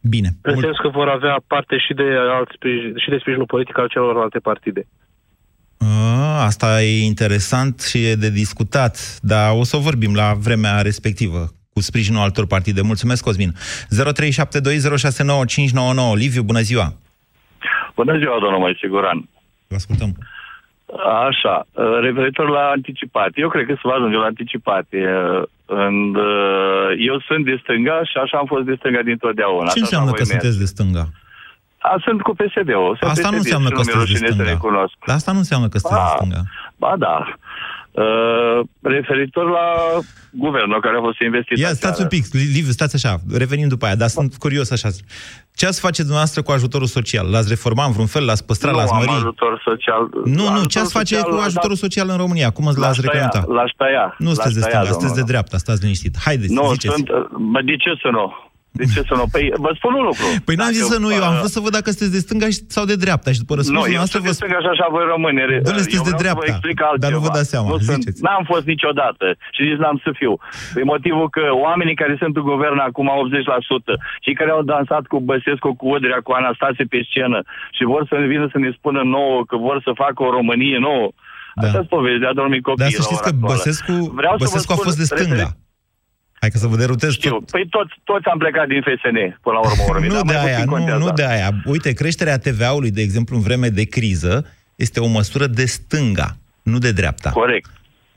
Bine. 0.00 0.28
În 0.42 0.56
sens 0.56 0.76
că 0.76 0.88
vor 0.88 1.08
avea 1.08 1.36
parte 1.46 1.78
și 1.78 1.94
de, 1.94 2.08
alt 2.36 2.50
sprijin, 2.54 2.92
și 2.96 3.10
de 3.10 3.18
sprijinul 3.18 3.46
politic 3.46 3.78
al 3.78 3.88
celorlalte 3.88 4.38
partide. 4.38 4.86
A, 5.78 6.44
asta 6.44 6.82
e 6.82 7.04
interesant 7.04 7.80
și 7.80 8.06
e 8.06 8.14
de 8.14 8.30
discutat, 8.30 9.18
dar 9.22 9.56
o 9.58 9.64
să 9.64 9.76
o 9.76 9.80
vorbim 9.80 10.14
la 10.14 10.32
vremea 10.38 10.80
respectivă 10.80 11.48
cu 11.74 11.80
sprijinul 11.80 12.22
altor 12.22 12.46
partide. 12.46 12.80
Mulțumesc, 12.82 13.24
Cosmin. 13.24 13.52
0372069599. 13.52 13.56
Liviu, 16.14 16.42
bună 16.42 16.60
ziua! 16.60 16.92
Bună 17.94 18.18
ziua, 18.18 18.36
domnul 18.40 18.58
mai 18.60 18.76
siguran. 18.80 19.28
Vă 19.68 19.74
ascultăm. 19.74 20.10
Așa, 21.28 21.66
uh, 21.72 21.98
referitor 22.06 22.48
la 22.48 22.64
anticipate, 22.76 23.34
eu 23.44 23.48
cred 23.48 23.66
că 23.66 23.72
se 23.74 23.80
va 23.88 23.92
ajunge 23.94 24.16
la 24.16 24.24
anticipate. 24.32 24.96
uh, 24.96 25.42
În, 25.66 25.96
uh, 26.14 26.88
eu 27.10 27.16
sunt 27.28 27.42
de 27.44 27.58
stânga 27.62 27.96
și 28.10 28.16
așa 28.24 28.36
am 28.38 28.46
fost 28.46 28.64
de 28.70 28.74
stânga 28.78 29.02
dintotdeauna. 29.10 29.66
Ce 29.66 29.70
Așa 29.72 29.80
înseamnă 29.86 30.08
voi 30.10 30.18
că 30.18 30.24
merge. 30.26 30.32
sunteți 30.34 30.58
de 30.64 30.68
stânga? 30.74 31.04
A, 31.78 31.90
sunt 32.06 32.20
cu 32.26 32.32
PSD-ul. 32.40 32.92
Sunt 33.00 33.10
Asta 33.14 33.28
nu 33.30 33.36
PSD, 33.36 33.44
înseamnă 33.44 33.68
și 33.68 33.74
că 33.74 33.78
nu 33.80 33.84
mi-e 33.84 33.92
sunteți 33.92 33.92
de 33.92 33.98
rușine 34.02 34.26
să 34.28 34.32
stânga. 34.34 34.50
recunosc. 34.54 34.94
Dar 35.08 35.16
asta 35.20 35.30
nu 35.32 35.38
înseamnă 35.44 35.66
că 35.72 35.76
sunteți 35.78 36.02
de 36.04 36.08
Ah. 36.10 36.14
stânga. 36.18 36.42
Ba 36.82 36.92
da. 37.06 37.16
Uh, 37.94 38.60
referitor 38.82 39.50
la 39.50 39.66
guvernul 40.30 40.80
care 40.80 40.96
a 40.96 41.00
fost 41.00 41.20
investit 41.20 41.58
Ia, 41.58 41.68
aseară. 41.68 41.76
stați 41.80 42.02
un 42.02 42.08
pic, 42.08 42.24
Liviu, 42.54 42.70
stați 42.70 42.94
așa, 42.94 43.16
revenim 43.32 43.68
după 43.68 43.84
aia, 43.84 43.94
dar 43.96 44.08
sunt 44.08 44.36
curios 44.36 44.70
așa. 44.70 44.88
Ce 45.54 45.66
ați 45.66 45.80
face 45.80 46.00
dumneavoastră 46.00 46.42
cu 46.42 46.50
ajutorul 46.50 46.86
social? 46.86 47.30
L-ați 47.30 47.48
reforma 47.48 47.84
în 47.84 47.92
vreun 47.92 48.06
fel? 48.06 48.24
L-ați 48.24 48.44
păstra? 48.46 48.70
nu 48.70 48.76
L-ați 48.76 48.92
am 48.92 48.98
mări? 48.98 49.10
ajutor 49.10 49.62
social. 49.64 50.08
Nu, 50.24 50.44
nu, 50.56 50.64
ce 50.64 50.78
Ajutorul 50.78 50.82
ați 50.82 50.92
face 50.92 51.14
social 51.14 51.30
cu 51.30 51.36
l-a 51.36 51.42
ajutorul 51.50 51.76
dat- 51.80 51.84
social 51.90 52.08
în 52.08 52.16
România? 52.16 52.50
Cum 52.50 52.66
îți 52.66 52.78
L-aș 52.78 52.86
l-ați 52.86 53.00
tăia, 53.00 53.10
reglementa? 53.12 53.52
l-aș 53.56 53.70
tăia, 53.76 54.06
Nu 54.18 54.26
l-aș 54.26 54.34
sunteți 54.34 54.54
de 54.54 54.60
tăia, 54.60 54.70
stânga, 54.72 54.90
sunteți 54.92 55.14
de 55.14 55.20
domnul. 55.20 55.26
dreapta, 55.32 55.56
stați 55.64 55.80
liniștit. 55.82 56.14
Haideți, 56.24 56.52
Nu, 56.52 56.72
ziceți. 56.72 56.94
sunt... 56.94 57.08
uh, 57.08 57.14
Bă, 57.52 57.60
de 57.70 57.76
ce 57.76 57.90
să 58.02 58.08
nu? 58.18 58.26
De 58.80 58.84
ce 58.94 59.00
să 59.08 59.14
nu? 59.20 59.24
Păi 59.34 59.44
vă 59.66 59.70
spun 59.78 59.92
un 60.00 60.04
lucru. 60.10 60.26
Păi 60.46 60.54
n-am 60.58 60.70
Dacă, 60.70 60.78
zis 60.78 60.86
să 60.94 60.98
nu, 61.04 61.08
eu 61.18 61.24
am 61.30 61.34
uh, 61.34 61.40
vrut 61.40 61.52
să 61.56 61.60
văd 61.66 61.72
dacă 61.78 61.88
sunteți 61.90 62.14
de 62.16 62.22
stânga 62.26 62.46
și- 62.54 62.64
sau 62.76 62.84
de 62.92 62.96
dreapta 63.04 63.28
și 63.34 63.40
după 63.42 63.52
Nu, 63.54 63.58
răspunsul 63.60 63.90
eu 63.94 64.00
noastră 64.02 64.16
sunt 64.18 64.24
vă 64.26 64.32
de 64.32 64.38
stânga 64.40 64.58
și 64.64 64.70
așa 64.74 64.86
voi 64.96 65.04
rămâne. 65.14 65.42
Dom'le, 65.66 65.80
Eu 65.80 65.84
sunteți 65.84 66.08
de 66.10 66.14
vreau 66.14 66.14
să 66.14 66.18
vă 66.18 66.24
dreapta, 66.24 66.46
explic 66.54 66.76
dar 67.02 67.10
nu 67.16 67.20
vă 67.24 67.28
altceva. 67.28 67.38
dați 67.38 67.50
seama, 67.54 67.68
Nu 67.72 67.78
sunt, 67.88 68.00
ziceți. 68.02 68.20
n-am 68.26 68.42
fost 68.52 68.64
niciodată 68.72 69.26
și 69.54 69.60
nici 69.66 69.80
n-am 69.82 69.98
să 70.04 70.10
fiu. 70.20 70.32
Pe 70.76 70.82
motivul 70.92 71.28
că 71.36 71.44
oamenii 71.66 71.96
care 72.02 72.14
sunt 72.22 72.34
în 72.40 72.46
guvern 72.52 72.78
acum 72.88 73.06
80%, 73.22 73.92
cei 74.24 74.34
care 74.40 74.50
au 74.56 74.62
dansat 74.74 75.04
cu 75.12 75.16
Băsescu, 75.30 75.68
cu 75.80 75.86
Udrea, 75.94 76.20
cu 76.26 76.32
Anastase 76.40 76.82
pe 76.92 76.98
scenă 77.08 77.38
și 77.76 77.82
vor 77.92 78.02
să 78.10 78.14
vină 78.32 78.46
să 78.54 78.58
ne 78.64 78.70
spună 78.78 79.00
nouă 79.16 79.38
că 79.50 79.56
vor 79.66 79.76
să 79.86 79.90
facă 80.02 80.18
o 80.26 80.30
Românie 80.38 80.78
nouă, 80.88 81.08
da. 81.60 81.66
Asta-ți 81.66 81.90
povesti 81.94 82.22
de 82.24 82.28
a 82.30 82.36
dormi 82.40 82.60
copiii 82.68 82.84
Dar 82.84 82.90
să 82.98 83.02
la 83.02 83.06
știți 83.08 83.22
ora 83.22 83.26
că 83.28 83.32
actuală. 83.34 83.54
Băsescu, 83.56 83.92
Vreau 84.20 84.34
să 84.38 84.42
vă 84.44 84.48
Băsescu 84.50 84.72
a 84.72 84.76
spun 84.78 84.86
fost 84.88 84.98
de 85.02 85.06
stânga. 85.12 85.34
referit- 85.34 85.62
Hai 86.44 86.52
că 86.52 86.58
să 86.58 86.66
vă 86.66 86.76
derutez 86.76 87.12
Știu. 87.12 87.30
tot. 87.30 87.50
Păi 87.50 87.66
toți, 87.70 87.92
toți 88.04 88.26
am 88.26 88.38
plecat 88.38 88.66
din 88.68 88.80
FSN 88.80 89.16
până 89.42 89.54
la 89.56 89.58
urmă. 89.58 89.82
urmei, 89.88 90.08
Nu 90.08 90.14
dar 90.14 90.22
de 90.24 90.32
mai 90.32 90.44
aia, 90.44 90.54
puțin 90.54 90.64
nu, 90.64 90.70
contează. 90.76 90.98
nu 91.04 91.10
de 91.12 91.24
aia. 91.26 91.50
Uite, 91.64 91.92
creșterea 91.92 92.38
TVA-ului, 92.38 92.90
de 92.90 93.00
exemplu, 93.02 93.36
în 93.36 93.42
vreme 93.42 93.68
de 93.68 93.84
criză, 93.84 94.46
este 94.74 95.00
o 95.00 95.06
măsură 95.06 95.46
de 95.46 95.64
stânga, 95.64 96.36
nu 96.62 96.78
de 96.78 96.92
dreapta. 96.92 97.30
Corect. 97.30 97.70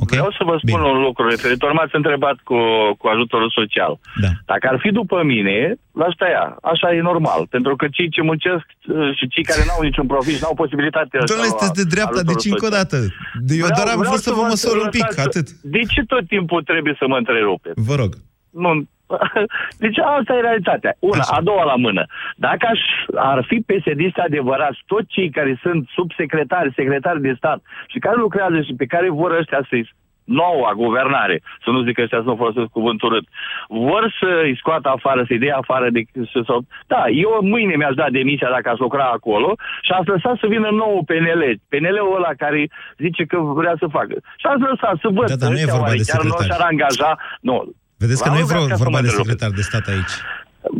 Okay? 0.03 0.17
Vreau 0.17 0.31
să 0.39 0.43
vă 0.49 0.55
spun 0.63 0.79
Bine. 0.81 0.91
un 0.93 0.99
lucru 1.07 1.23
referitor. 1.33 1.69
M-ați 1.71 1.95
întrebat 2.01 2.37
cu, 2.49 2.57
cu 2.99 3.05
ajutorul 3.13 3.51
social. 3.59 3.93
Da. 4.23 4.31
Dacă 4.51 4.65
ar 4.71 4.77
fi 4.83 4.89
după 4.99 5.17
mine, 5.33 5.57
la 5.99 6.05
asta 6.11 6.25
ea. 6.35 6.45
Așa 6.71 6.87
e 6.97 7.09
normal. 7.11 7.41
Pentru 7.55 7.73
că 7.75 7.85
cei 7.95 8.09
ce 8.15 8.21
muncesc 8.29 8.65
uh, 8.87 9.15
și 9.17 9.27
cei 9.33 9.43
care 9.43 9.61
n-au 9.67 9.81
niciun 9.87 10.07
profit 10.13 10.35
și 10.35 10.43
n-au 10.43 10.55
posibilitatea 10.63 11.19
Doamne, 11.31 11.45
sunteți 11.51 11.73
de 11.81 11.85
dreapta, 11.93 12.21
deci 12.31 12.45
încă 12.53 12.65
o 12.65 12.73
dată. 12.79 12.97
De- 13.47 13.55
Eu 13.63 13.67
doar 13.77 13.87
am 13.93 14.01
vrut 14.09 14.23
să 14.27 14.31
vă 14.39 14.43
măsor 14.53 14.75
un 14.85 14.89
pic, 14.97 15.05
lăsați- 15.09 15.27
atât. 15.27 15.47
De 15.75 15.81
ce 15.93 16.01
tot 16.13 16.23
timpul 16.27 16.61
trebuie 16.71 16.95
să 16.99 17.05
mă 17.07 17.17
întrerupeți? 17.17 17.75
Vă 17.89 17.95
rog. 18.01 18.11
Nu. 18.65 18.71
Deci 19.83 19.97
asta 19.97 20.33
e 20.33 20.41
realitatea. 20.41 20.95
Una, 20.99 21.23
a 21.37 21.41
doua 21.41 21.63
la 21.63 21.75
mână. 21.75 22.05
Dacă 22.35 22.67
aș, 22.69 22.79
ar 23.15 23.43
fi 23.47 23.63
psd 23.65 24.19
adevărați, 24.19 24.83
toți 24.85 25.07
cei 25.07 25.29
care 25.29 25.59
sunt 25.61 25.87
subsecretari, 25.87 26.73
secretari 26.75 27.21
de 27.21 27.33
stat 27.37 27.61
și 27.87 27.99
care 27.99 28.15
lucrează 28.15 28.61
și 28.61 28.73
pe 28.77 28.85
care 28.85 29.09
vor 29.09 29.31
ăștia 29.31 29.65
să-i 29.69 29.89
noua 30.27 30.71
guvernare, 30.75 31.41
să 31.63 31.69
nu 31.69 31.83
zic 31.83 31.93
că 31.95 32.01
ăștia 32.01 32.21
să 32.23 32.29
nu 32.29 32.35
folosesc 32.35 32.67
cuvântul 32.67 33.11
urât, 33.11 33.25
vor 33.67 34.03
să-i 34.19 34.57
scoată 34.57 34.89
afară, 34.89 35.23
să-i 35.27 35.43
dea 35.45 35.57
afară 35.57 35.87
de... 35.89 36.01
Să, 36.31 36.39
să, 36.45 36.53
da, 36.87 37.01
eu 37.25 37.39
mâine 37.41 37.75
mi-aș 37.75 37.95
da 37.95 38.07
demisia 38.09 38.49
dacă 38.49 38.69
aș 38.69 38.79
lucra 38.79 39.05
acolo 39.17 39.55
și 39.81 39.91
aș 39.91 40.05
lăsa 40.05 40.31
să 40.41 40.47
vină 40.47 40.69
nou 40.69 41.03
PNL, 41.09 41.43
PNL-ul 41.71 42.15
ăla 42.15 42.31
care 42.37 42.69
zice 42.97 43.23
că 43.25 43.37
vrea 43.39 43.75
să 43.79 43.87
facă. 43.97 44.15
Și 44.41 44.45
aș 44.51 44.59
lăsa 44.69 44.89
să 45.01 45.07
văd 45.17 45.27
Da, 45.27 45.35
dar 45.35 45.49
nu 45.49 45.57
e 45.57 45.59
ăștia 45.59 45.73
vorba 45.73 45.87
oare 45.87 46.01
de 46.01 46.09
chiar 46.11 46.23
nu 46.23 46.29
secretari. 46.29 46.47
și-ar 46.49 46.63
angaja... 46.71 47.11
Nu, 47.41 47.57
Vedeți 48.01 48.21
că 48.23 48.29
V-am 48.29 48.33
nu 48.37 48.39
e 48.39 48.45
rugat 48.45 48.57
vreo, 48.57 48.67
ca 48.71 48.75
să 48.77 48.83
vorba 48.83 48.97
mă 48.97 49.03
de 49.05 49.09
întrerupeți. 49.09 49.39
secretar 49.39 49.49
de 49.59 49.63
stat 49.69 49.85
aici. 49.93 50.13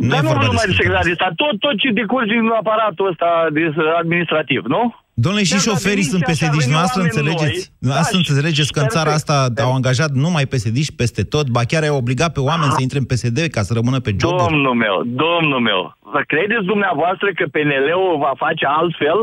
Nu 0.02 0.08
Dar 0.12 0.18
e 0.18 0.22
nu 0.24 0.28
vorba 0.32 0.44
de 0.46 0.50
numai 0.52 0.66
de 0.70 0.74
secretar. 0.78 1.02
secretar 1.02 1.04
de 1.10 1.14
stat, 1.20 1.32
tot, 1.42 1.54
tot 1.64 1.74
ce 1.82 1.88
decurge 2.02 2.32
din 2.38 2.46
aparatul 2.62 3.06
ăsta 3.12 3.28
de 3.56 3.62
administrativ, 4.02 4.62
nu? 4.74 4.82
Domnule, 5.24 5.44
și 5.48 5.52
Chiar 5.52 5.62
dacă 5.64 5.70
șoferii 5.74 6.08
sunt 6.12 6.22
demisia 6.24 6.36
și 6.40 6.44
ar 6.44 6.50
psd 6.50 6.60
veni 6.62 6.76
noastră 6.78 7.00
oameni 7.00 7.14
înțelegeți? 7.16 7.60
noi, 7.70 7.90
Noastră 7.90 8.16
da, 8.18 8.22
înțelegeți 8.24 8.70
că 8.74 8.78
în 8.80 8.88
chiar 8.88 8.96
țara 8.96 9.10
că- 9.12 9.18
asta 9.20 9.36
au 9.68 9.72
angajat 9.78 10.10
numai 10.24 10.44
psd 10.52 10.78
peste 11.00 11.22
tot, 11.34 11.46
ba 11.56 11.62
chiar 11.70 11.82
ai 11.88 11.94
obligat 12.02 12.30
pe 12.36 12.42
oameni 12.50 12.72
să 12.76 12.80
intre 12.86 12.98
în 13.02 13.08
PSD 13.10 13.38
ca 13.56 13.62
să 13.68 13.72
rămână 13.78 13.98
pe 14.06 14.10
joburi? 14.20 14.42
Domnul 14.48 14.74
meu, 14.84 14.96
domnul 15.24 15.60
meu, 15.70 15.80
vă 16.14 16.20
credeți 16.32 16.64
dumneavoastră 16.72 17.28
că 17.38 17.44
PNL-ul 17.54 18.14
va 18.26 18.32
face 18.44 18.64
altfel? 18.80 19.18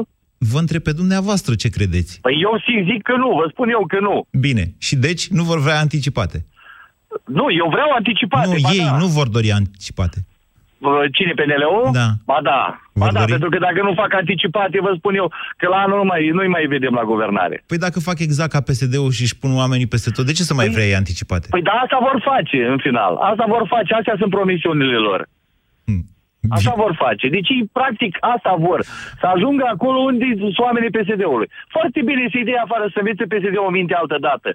Vă 0.51 0.59
întreb 0.63 0.81
pe 0.87 0.91
dumneavoastră 1.01 1.51
ce 1.61 1.69
credeți. 1.77 2.11
Păi 2.25 2.35
eu 2.47 2.53
zic, 2.65 2.77
zic 2.91 3.01
că 3.09 3.15
nu, 3.23 3.29
vă 3.39 3.45
spun 3.53 3.67
eu 3.69 3.83
că 3.91 3.97
nu. 4.07 4.15
Bine, 4.45 4.63
și 4.87 4.95
deci 5.07 5.23
nu 5.37 5.43
vor 5.49 5.59
vrea 5.65 5.79
anticipate. 5.79 6.37
Nu, 7.25 7.45
eu 7.61 7.67
vreau 7.69 7.89
anticipate. 7.91 8.47
Nu, 8.47 8.55
ba 8.61 8.69
ei 8.71 8.85
da. 8.91 8.97
nu 8.97 9.05
vor 9.05 9.27
dori 9.27 9.51
anticipate. 9.51 10.17
Vă- 10.77 11.07
Cine, 11.11 11.33
PNL-ul? 11.39 11.89
Da. 11.99 12.07
Ba 12.25 12.39
da. 12.43 12.61
Ba 12.93 13.05
Vor 13.05 13.11
da, 13.13 13.19
dori? 13.19 13.31
pentru 13.31 13.49
că 13.49 13.57
dacă 13.67 13.79
nu 13.87 13.93
fac 13.93 14.13
anticipate, 14.13 14.81
vă 14.81 14.93
spun 14.97 15.15
eu 15.15 15.31
că 15.57 15.67
la 15.67 15.75
anul 15.85 15.97
nu 15.97 16.03
mai, 16.03 16.21
nu-i 16.37 16.47
mai 16.47 16.65
vedem 16.65 16.93
la 16.93 17.03
guvernare. 17.03 17.63
Păi 17.67 17.77
dacă 17.77 17.99
fac 17.99 18.19
exact 18.19 18.51
ca 18.51 18.61
PSD-ul 18.61 19.11
și 19.11 19.21
își 19.21 19.37
pun 19.41 19.55
oamenii 19.55 19.87
peste 19.87 20.09
tot, 20.11 20.25
de 20.25 20.31
ce 20.31 20.43
să 20.43 20.53
mai 20.53 20.69
vrei 20.69 20.95
anticipate? 20.95 21.47
Păi 21.49 21.61
da, 21.61 21.71
asta 21.83 21.97
vor 22.07 22.17
face 22.31 22.59
în 22.73 22.77
final. 22.77 23.13
Asta 23.15 23.45
vor 23.47 23.63
face, 23.73 23.93
astea 23.93 24.15
sunt 24.19 24.29
promisiunile 24.37 24.97
lor. 25.07 25.27
Așa 26.57 26.73
vor 26.83 26.93
face. 27.05 27.25
Deci, 27.35 27.49
ei, 27.55 27.69
practic, 27.79 28.17
asta 28.33 28.55
vor. 28.59 28.79
Să 29.21 29.25
ajungă 29.35 29.63
acolo 29.75 29.99
unde 29.99 30.25
sunt 30.37 30.57
oamenii 30.67 30.95
PSD-ului. 30.97 31.49
Foarte 31.75 31.99
bine 32.09 32.23
să-i 32.31 32.47
dea 32.49 32.61
afară, 32.65 32.85
să 32.93 32.99
învețe 32.99 33.23
PSD-ul 33.31 33.71
minte 33.79 33.93
altă 34.01 34.17
dată. 34.27 34.49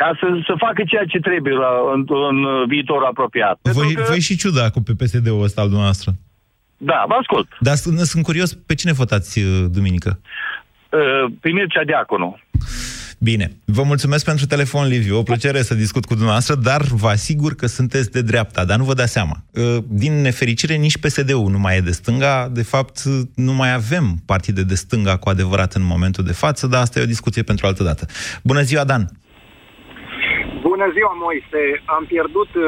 Ca 0.00 0.08
să, 0.20 0.26
să 0.46 0.54
facă 0.58 0.82
ceea 0.86 1.04
ce 1.04 1.18
trebuie 1.18 1.54
la, 1.54 1.70
în, 1.94 2.00
în 2.30 2.38
viitorul 2.68 3.04
apiat. 3.04 3.58
Voi, 3.62 3.96
voi 4.08 4.20
și 4.20 4.36
ciuda 4.36 4.70
cu 4.70 4.80
pe 4.80 4.92
PSD-ul 5.00 5.42
ăsta 5.42 5.60
al 5.60 5.66
dumneavoastră. 5.66 6.10
Da, 6.76 7.04
vă 7.08 7.14
ascult. 7.20 7.48
Dar 7.60 7.74
sunt, 7.74 7.98
sunt 7.98 8.22
curios, 8.22 8.54
pe 8.54 8.74
cine 8.74 8.92
votați 8.92 9.38
uh, 9.38 9.64
duminică? 9.70 10.20
Uh, 10.90 11.32
Pe 11.40 11.50
Mircea 11.50 11.84
Diaconu. 11.84 12.38
Bine, 13.18 13.52
vă 13.64 13.82
mulțumesc 13.82 14.24
pentru 14.24 14.46
telefon, 14.46 14.86
Liviu. 14.86 15.18
O 15.18 15.22
plăcere 15.22 15.62
să 15.62 15.74
discut 15.74 16.04
cu 16.04 16.12
dumneavoastră, 16.14 16.54
dar 16.54 16.82
vă 16.82 17.08
asigur 17.08 17.54
că 17.54 17.66
sunteți 17.66 18.10
de 18.10 18.22
dreapta, 18.22 18.64
dar 18.64 18.78
nu 18.78 18.84
vă 18.84 18.94
dați 18.94 19.12
seama. 19.12 19.36
Uh, 19.52 19.76
Din 19.88 20.20
nefericire, 20.20 20.74
nici 20.74 20.98
PSD-ul 20.98 21.50
nu 21.50 21.58
mai 21.58 21.76
e 21.76 21.80
de 21.80 21.90
stânga. 21.90 22.48
De 22.52 22.62
fapt, 22.62 23.02
uh, 23.06 23.20
nu 23.34 23.52
mai 23.52 23.72
avem 23.72 24.16
partide 24.26 24.62
de 24.62 24.74
stânga 24.74 25.16
cu 25.16 25.28
adevărat 25.28 25.74
în 25.74 25.82
momentul 25.82 26.24
de 26.24 26.32
față, 26.32 26.66
dar 26.66 26.80
asta 26.80 26.98
e 26.98 27.02
o 27.02 27.06
discuție 27.06 27.42
pentru 27.42 27.66
altă 27.66 27.82
dată. 27.82 28.06
Bună 28.42 28.62
ziua, 28.62 28.84
Dan! 28.84 29.10
Bună 30.78 30.92
ziua, 30.98 31.14
Moise. 31.26 31.62
Am 31.96 32.04
pierdut 32.14 32.50
uh, 32.54 32.64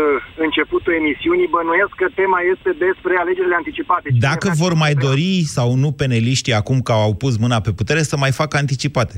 începutul 0.47 0.93
emisiunii. 1.03 1.53
Bănuiesc 1.57 1.93
că 2.03 2.07
tema 2.21 2.41
este 2.55 2.71
despre 2.87 3.13
alegerile 3.23 3.57
anticipate. 3.63 4.07
Cine 4.09 4.27
Dacă 4.31 4.47
vrea 4.49 4.61
vor 4.63 4.73
să 4.75 4.83
mai 4.85 4.93
vrea? 4.95 5.05
dori 5.09 5.33
sau 5.57 5.69
nu 5.83 5.91
peneliștii 6.03 6.59
acum 6.61 6.79
că 6.87 6.93
au 7.07 7.13
pus 7.23 7.35
mâna 7.45 7.59
pe 7.67 7.73
putere 7.81 8.03
să 8.11 8.17
mai 8.25 8.33
facă 8.41 8.55
anticipate. 8.65 9.15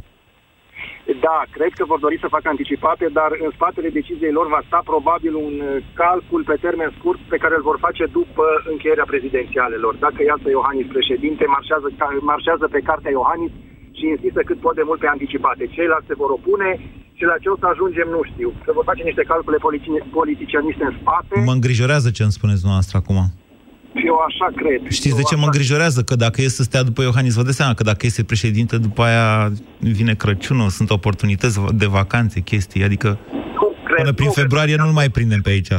Da, 1.27 1.39
cred 1.57 1.73
că 1.79 1.85
vor 1.93 2.01
dori 2.07 2.17
să 2.25 2.33
facă 2.37 2.47
anticipate, 2.55 3.05
dar 3.19 3.31
în 3.45 3.51
spatele 3.57 3.89
deciziei 3.99 4.37
lor 4.39 4.47
va 4.55 4.63
sta 4.69 4.81
probabil 4.93 5.35
un 5.47 5.55
uh, 5.63 5.71
calcul 6.03 6.43
pe 6.51 6.57
termen 6.65 6.91
scurt 6.99 7.21
pe 7.33 7.41
care 7.43 7.55
îl 7.57 7.65
vor 7.71 7.79
face 7.87 8.05
după 8.19 8.45
încheierea 8.73 9.11
prezidențialelor. 9.13 9.93
Dacă 10.07 10.21
iasă 10.23 10.47
Iohannis 10.51 10.89
președinte, 10.95 11.45
marșează, 11.57 11.89
ca- 12.01 12.17
marșează 12.33 12.67
pe 12.75 12.81
cartea 12.89 13.15
Iohannis 13.19 13.53
și 13.99 14.07
insistă 14.15 14.41
cât 14.49 14.59
pot 14.65 14.75
de 14.81 14.85
mult 14.89 15.01
pe 15.03 15.09
anticipate. 15.17 15.63
Ceilalți 15.77 16.09
se 16.11 16.21
vor 16.23 16.31
opune 16.39 16.71
și 17.19 17.25
la 17.31 17.37
ce 17.43 17.49
o 17.55 17.57
să 17.63 17.67
ajungem 17.73 18.09
nu 18.17 18.21
știu. 18.31 18.49
Se 18.67 18.73
vor 18.77 18.85
face 18.91 19.03
niște 19.11 19.25
calcule 19.31 19.59
politici- 19.67 20.07
politicianiste 20.19 20.85
în 20.91 20.95
spate. 21.01 21.35
Mă 21.49 21.55
îngrijorează 21.59 22.09
ce 22.17 22.23
îmi 22.23 22.37
spuneți 22.39 22.63
dumneavoastră 22.65 22.97
acum. 23.03 23.19
Eu 24.09 24.17
așa 24.29 24.49
cred. 24.61 24.81
Știți 25.01 25.17
de 25.21 25.25
Eu 25.25 25.31
ce 25.31 25.35
mă 25.35 25.41
așa 25.41 25.51
îngrijorează? 25.51 26.01
Că 26.09 26.15
dacă 26.25 26.37
e 26.43 26.49
să 26.59 26.63
stea 26.63 26.83
după 26.91 27.01
Iohannis, 27.03 27.35
vă 27.35 27.43
dați 27.43 27.57
seama 27.57 27.75
că 27.79 27.83
dacă 27.83 28.03
este 28.07 28.23
președinte, 28.25 28.75
după 28.79 29.01
aia 29.09 29.53
vine 29.79 30.15
Crăciunul, 30.15 30.69
sunt 30.69 30.91
oportunități 30.91 31.57
de 31.83 31.87
vacanțe, 31.87 32.41
chestii, 32.41 32.85
adică 32.89 33.09
cred, 33.85 33.97
până 33.97 34.13
prin 34.13 34.27
nu 34.27 34.33
cred. 34.33 34.43
februarie 34.43 34.77
nu-l 34.77 34.93
mai 35.01 35.09
prindem 35.09 35.41
pe 35.41 35.51
aici. 35.51 35.73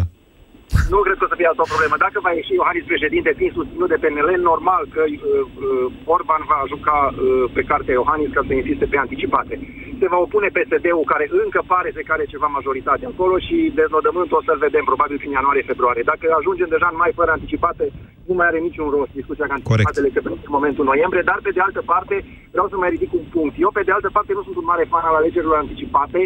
Nu 0.93 0.99
cred 1.05 1.17
că 1.17 1.25
o 1.25 1.31
să 1.31 1.39
fie 1.39 1.49
asta 1.49 1.65
o 1.65 1.71
problemă. 1.73 1.95
Dacă 2.05 2.17
va 2.25 2.31
ieși 2.33 2.57
Iohannis 2.59 2.85
președinte 2.91 3.29
fiind 3.39 3.57
susținut 3.59 3.89
de 3.91 4.01
PNL, 4.03 4.29
normal 4.51 4.83
că 4.95 5.01
uh, 5.07 5.17
uh, 5.17 6.13
Orban 6.15 6.41
va 6.51 6.59
juca 6.73 6.97
uh, 7.11 7.15
pe 7.55 7.63
cartea 7.69 7.97
Iohannis 7.97 8.31
ca 8.33 8.41
să 8.47 8.53
insiste 8.53 8.85
pe 8.89 8.97
anticipate. 9.05 9.53
Se 10.01 10.11
va 10.13 10.19
opune 10.25 10.49
PSD-ul 10.55 11.11
care 11.13 11.25
încă 11.43 11.61
pare 11.73 11.89
să 11.95 12.01
care 12.11 12.31
ceva 12.33 12.47
majoritate 12.57 13.05
acolo 13.05 13.35
și 13.47 13.57
deznodământul 13.79 14.39
o 14.39 14.45
să-l 14.47 14.63
vedem 14.65 14.85
probabil 14.91 15.17
prin 15.19 15.35
ianuarie-februarie. 15.37 16.09
Dacă 16.11 16.25
ajungem 16.39 16.69
deja 16.75 16.87
în 16.91 17.01
mai 17.03 17.11
fără 17.19 17.31
anticipate, 17.31 17.85
nu 18.29 18.33
mai 18.35 18.47
are 18.49 18.59
niciun 18.67 18.87
rost 18.95 19.13
discuția 19.19 19.45
cu 19.47 19.55
anticipatele 19.55 20.09
că 20.15 20.19
în 20.47 20.55
momentul 20.57 20.85
noiembrie, 20.91 21.27
dar 21.29 21.39
pe 21.43 21.55
de 21.57 21.61
altă 21.67 21.81
parte 21.91 22.15
vreau 22.55 22.67
să 22.71 22.77
mai 22.77 22.93
ridic 22.95 23.11
un 23.19 23.25
punct. 23.35 23.55
Eu 23.65 23.71
pe 23.73 23.85
de 23.87 23.93
altă 23.95 24.09
parte 24.15 24.31
nu 24.33 24.43
sunt 24.47 24.57
un 24.61 24.69
mare 24.71 24.85
fan 24.91 25.05
al 25.05 25.15
alegerilor 25.19 25.57
anticipate, 25.57 26.19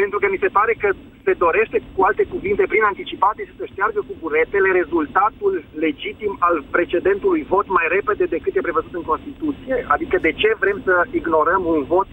pentru 0.00 0.18
că 0.18 0.26
mi 0.30 0.42
se 0.44 0.54
pare 0.58 0.72
că 0.82 0.88
se 1.26 1.32
dorește, 1.44 1.76
cu 1.96 2.00
alte 2.08 2.24
cuvinte, 2.34 2.64
prin 2.72 2.84
anticipate 2.92 3.40
să 3.48 3.54
se 3.60 3.66
șteargă 3.72 4.00
cu 4.08 4.14
buretele 4.22 4.68
rezultatul 4.80 5.52
legitim 5.84 6.32
al 6.46 6.56
precedentului 6.76 7.42
vot 7.52 7.66
mai 7.78 7.86
repede 7.96 8.24
decât 8.34 8.52
e 8.56 8.60
prevăzut 8.68 8.94
în 9.00 9.06
Constituție. 9.12 9.74
Adică 9.94 10.16
de 10.26 10.32
ce 10.40 10.48
vrem 10.62 10.78
să 10.86 10.94
ignorăm 11.20 11.62
un 11.74 11.80
vot 11.92 12.08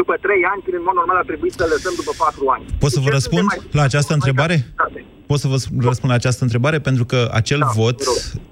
după 0.00 0.14
trei 0.26 0.42
ani, 0.52 0.62
când 0.64 0.76
în 0.78 0.84
mod 0.88 0.96
normal 1.00 1.16
ar 1.22 1.28
trebui 1.30 1.50
să 1.58 1.62
răsăm 1.72 1.94
după 2.00 2.12
patru 2.24 2.44
ani? 2.54 2.64
Pot 2.82 2.90
să 2.96 2.98
De 3.00 3.04
vă 3.04 3.10
ce 3.10 3.16
răspund 3.18 3.46
suntem 3.48 3.60
mai- 3.62 3.76
la 3.78 3.82
această 3.88 4.12
întrebare? 4.18 4.56
Pot 5.32 5.40
să 5.40 5.48
vă 5.48 5.56
răspund 5.78 6.10
la 6.10 6.14
această 6.14 6.42
întrebare? 6.42 6.78
Pentru 6.78 7.04
că 7.04 7.30
acel 7.32 7.58
Da, 7.58 7.66
vot 7.74 8.02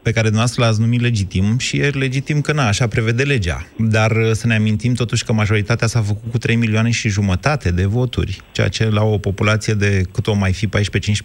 pe 0.03 0.11
care 0.11 0.23
dumneavoastră 0.27 0.65
l-ați 0.65 0.81
numit 0.81 1.01
legitim 1.01 1.59
și 1.59 1.77
e 1.77 1.89
legitim 1.89 2.41
că 2.41 2.53
na, 2.53 2.67
așa 2.67 2.87
prevede 2.87 3.23
legea. 3.23 3.67
Dar 3.79 4.11
uh, 4.11 4.31
să 4.33 4.47
ne 4.47 4.55
amintim 4.55 4.95
totuși 4.95 5.25
că 5.25 5.33
majoritatea 5.33 5.87
s-a 5.87 6.03
făcut 6.03 6.31
cu 6.31 6.39
3 6.39 6.57
milioane 6.57 6.91
și 6.91 7.09
jumătate 7.09 7.71
de 7.71 7.85
voturi, 7.85 8.43
ceea 8.53 8.69
ce 8.69 8.89
la 8.89 9.03
o 9.03 9.19
populație 9.19 9.75
de 9.75 10.03
cât 10.13 10.27
o 10.27 10.35
mai 10.35 10.53
fi 10.53 10.67
14-15 10.67 10.71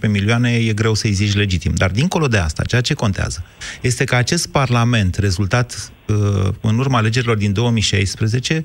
milioane 0.07 0.53
e 0.53 0.73
greu 0.73 0.93
să-i 0.93 1.11
zici 1.11 1.35
legitim. 1.35 1.71
Dar 1.75 1.91
dincolo 1.91 2.27
de 2.27 2.37
asta, 2.37 2.63
ceea 2.63 2.81
ce 2.81 2.93
contează 2.93 3.43
este 3.81 4.03
că 4.03 4.15
acest 4.15 4.47
parlament, 4.47 5.15
rezultat 5.15 5.91
uh, 6.07 6.53
în 6.61 6.77
urma 6.77 6.97
alegerilor 6.97 7.37
din 7.37 7.53
2016, 7.53 8.63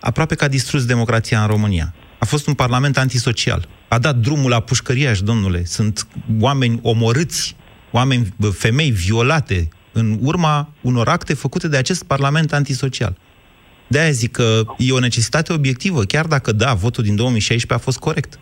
aproape 0.00 0.34
că 0.34 0.44
a 0.44 0.48
distrus 0.48 0.84
democrația 0.84 1.40
în 1.40 1.46
România. 1.46 1.94
A 2.26 2.28
fost 2.28 2.46
un 2.46 2.54
parlament 2.54 2.96
antisocial. 2.98 3.68
A 3.88 3.98
dat 3.98 4.16
drumul 4.16 4.50
la 4.50 4.60
pușcăriaș, 4.60 5.20
domnule. 5.20 5.64
Sunt 5.64 6.06
oameni 6.40 6.78
omorâți, 6.82 7.56
oameni, 7.90 8.26
femei 8.52 8.90
violate 8.90 9.68
în 9.92 10.18
urma 10.20 10.68
unor 10.80 11.08
acte 11.08 11.34
făcute 11.34 11.68
de 11.68 11.76
acest 11.76 12.04
Parlament 12.04 12.52
antisocial. 12.52 13.16
De-aia 13.86 14.10
zic 14.10 14.30
că 14.30 14.62
e 14.78 14.92
o 14.92 14.98
necesitate 14.98 15.52
obiectivă, 15.52 16.02
chiar 16.02 16.26
dacă, 16.26 16.52
da, 16.52 16.74
votul 16.74 17.04
din 17.04 17.16
2016 17.16 17.72
a 17.72 17.84
fost 17.84 17.98
corect. 17.98 18.38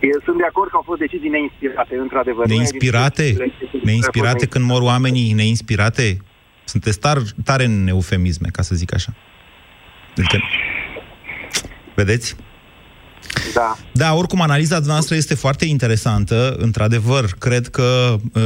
Eu 0.00 0.20
sunt 0.24 0.36
de 0.36 0.44
acord 0.48 0.70
că 0.70 0.76
au 0.76 0.82
fost 0.86 1.00
decizii 1.00 1.28
neinspirate, 1.28 1.96
într-adevăr. 1.96 2.46
Neinspirate? 2.46 3.52
Neinspirate 3.82 4.46
când 4.46 4.64
mor 4.64 4.82
oamenii 4.82 5.32
neinspirate? 5.32 6.16
Sunteți 6.64 6.98
tar, 6.98 7.18
tare 7.44 7.64
în 7.64 7.86
eufemisme, 7.86 8.48
ca 8.52 8.62
să 8.62 8.74
zic 8.74 8.94
așa. 8.94 9.14
Adică, 10.16 10.42
vedeți? 12.04 12.36
Da. 13.54 13.78
Da, 13.92 14.14
oricum, 14.14 14.40
analiza 14.40 14.78
noastră 14.78 15.14
este 15.14 15.34
foarte 15.34 15.64
interesantă. 15.64 16.56
Într-adevăr, 16.58 17.24
cred 17.38 17.68
că 17.68 18.16
uh, 18.32 18.42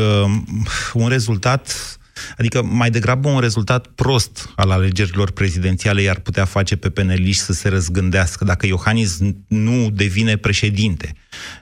un 0.92 1.09
rezultat 1.09 1.96
Adică 2.38 2.62
mai 2.62 2.90
degrabă 2.90 3.28
un 3.28 3.40
rezultat 3.40 3.86
prost 3.86 4.53
al 4.57 4.70
alegerilor 4.70 5.30
prezidențiale 5.30 6.03
i-ar 6.03 6.18
putea 6.18 6.44
face 6.44 6.76
pe 6.76 6.90
peneliști 6.90 7.42
să 7.42 7.53
se 7.53 7.68
răzgândească 7.68 8.44
dacă 8.44 8.66
Iohannis 8.66 9.18
nu 9.48 9.90
devine 9.90 10.36
președinte. 10.36 11.14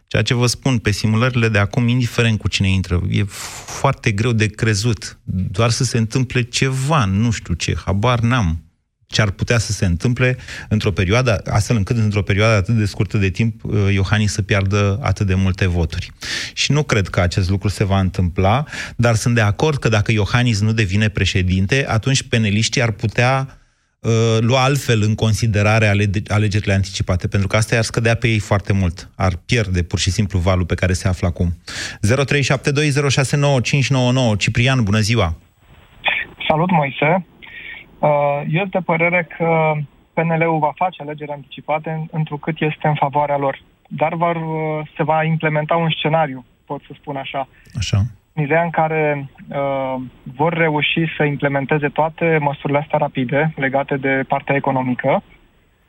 Ceea 0.07 0.23
ce 0.23 0.35
vă 0.35 0.47
spun, 0.47 0.79
pe 0.79 0.91
simulările 0.91 1.49
de 1.49 1.59
acum, 1.59 1.89
indiferent 1.89 2.39
cu 2.39 2.49
cine 2.49 2.71
intră, 2.71 3.03
e 3.11 3.25
foarte 3.67 4.11
greu 4.11 4.33
de 4.33 4.47
crezut. 4.47 5.19
Doar 5.25 5.71
să 5.71 5.85
se 5.85 5.99
întâmple 5.99 6.43
ceva, 6.43 7.05
nu 7.05 7.31
știu 7.31 7.55
ce, 7.55 7.77
habar 7.85 8.21
n-am 8.21 8.70
ce 9.11 9.21
ar 9.21 9.31
putea 9.31 9.59
să 9.59 9.73
se 9.73 9.87
întâmple 9.87 10.37
într-o 10.69 10.91
perioadă, 10.91 11.43
astfel 11.51 11.77
încât 11.77 11.97
într-o 11.97 12.23
perioadă 12.23 12.55
atât 12.55 12.75
de 12.75 12.85
scurtă 12.85 13.17
de 13.17 13.29
timp 13.29 13.65
uh, 13.65 13.73
Iohannis 13.93 14.33
să 14.33 14.43
piardă 14.43 14.99
atât 15.03 15.27
de 15.27 15.35
multe 15.35 15.69
voturi. 15.69 16.11
Și 16.55 16.73
nu 16.73 16.83
cred 16.83 17.09
că 17.09 17.21
acest 17.21 17.51
lucru 17.51 17.69
se 17.69 17.85
va 17.85 17.99
întâmpla, 17.99 18.65
dar 18.97 19.15
sunt 19.15 19.35
de 19.35 19.41
acord 19.41 19.79
că 19.79 19.89
dacă 19.89 20.13
Iohannis 20.13 20.61
nu 20.61 20.73
devine 20.73 21.09
președinte, 21.09 21.85
atunci 21.89 22.23
peneliștii 22.23 22.83
ar 22.83 22.91
putea 22.91 23.59
uh, 24.01 24.11
lua 24.41 24.63
altfel 24.63 25.03
în 25.03 25.15
considerare 25.15 25.87
ale, 25.87 26.11
alegerile 26.29 26.73
anticipate, 26.73 27.29
pentru 27.29 27.49
că 27.49 27.57
asta 27.57 27.77
ar 27.77 27.83
scădea 27.83 28.15
pe 28.15 28.29
ei 28.29 28.39
foarte 28.39 28.73
mult. 28.73 29.11
Ar 29.17 29.33
pierde 29.47 29.83
pur 29.83 29.99
și 29.99 30.11
simplu 30.11 30.39
valul 30.39 30.65
pe 30.65 30.75
care 30.75 30.93
se 30.93 31.09
află 31.09 31.27
acum. 31.27 31.57
0372069599 34.35 34.39
Ciprian, 34.39 34.83
bună 34.83 35.01
ziua! 35.01 35.37
Salut, 36.49 36.71
Moise! 36.71 37.25
Uh, 38.01 38.43
eu 38.49 38.61
sunt 38.61 38.71
de 38.71 38.79
părere 38.85 39.29
că 39.37 39.73
PNL-ul 40.13 40.59
va 40.59 40.73
face 40.75 41.03
alegeri 41.03 41.31
anticipate 41.31 42.07
întrucât 42.11 42.61
este 42.61 42.87
în 42.87 42.95
favoarea 42.95 43.37
lor. 43.37 43.63
Dar 43.89 44.15
vor, 44.15 44.37
uh, 44.37 44.89
se 44.97 45.03
va 45.03 45.25
implementa 45.25 45.77
un 45.77 45.91
scenariu, 45.91 46.45
pot 46.67 46.81
să 46.87 46.93
spun 46.95 47.17
așa. 47.17 47.49
Așa. 47.79 47.99
În 48.33 48.43
ideea 48.43 48.63
în 48.63 48.71
care 48.71 49.29
uh, 49.49 49.95
vor 50.37 50.53
reuși 50.53 51.05
să 51.17 51.23
implementeze 51.25 51.89
toate 51.89 52.39
măsurile 52.41 52.79
astea 52.79 52.99
rapide 52.99 53.53
legate 53.57 53.97
de 53.97 54.25
partea 54.29 54.55
economică, 54.55 55.23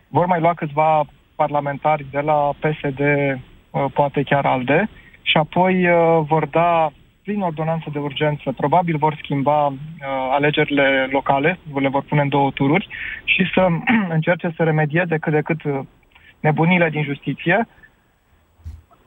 vor 0.08 0.26
mai 0.26 0.40
lua 0.40 0.54
câțiva 0.54 1.06
parlamentari 1.36 2.06
de 2.12 2.20
la 2.20 2.50
PSD, 2.60 3.00
uh, 3.00 3.86
poate 3.94 4.24
chiar 4.24 4.46
ALDE, 4.46 4.90
și 5.22 5.38
apoi 5.38 5.88
uh, 5.88 6.24
vor 6.28 6.46
da 6.46 6.92
prin 7.32 7.44
ordonanță 7.44 7.90
de 7.92 8.00
urgență, 8.00 8.52
probabil 8.52 8.98
vor 8.98 9.16
schimba 9.22 9.68
uh, 9.68 9.76
alegerile 10.32 11.08
locale, 11.12 11.60
le 11.74 11.90
vor 11.90 12.04
pune 12.04 12.22
în 12.22 12.30
două 12.30 12.52
tururi 12.52 12.88
și 13.24 13.44
să 13.54 13.68
încerce 14.18 14.54
să 14.56 14.64
remedieze 14.64 15.18
cât 15.18 15.34
de 15.34 15.42
cât 15.42 15.64
uh, 15.64 15.80
nebunile 16.40 16.90
din 16.90 17.04
justiție, 17.04 17.68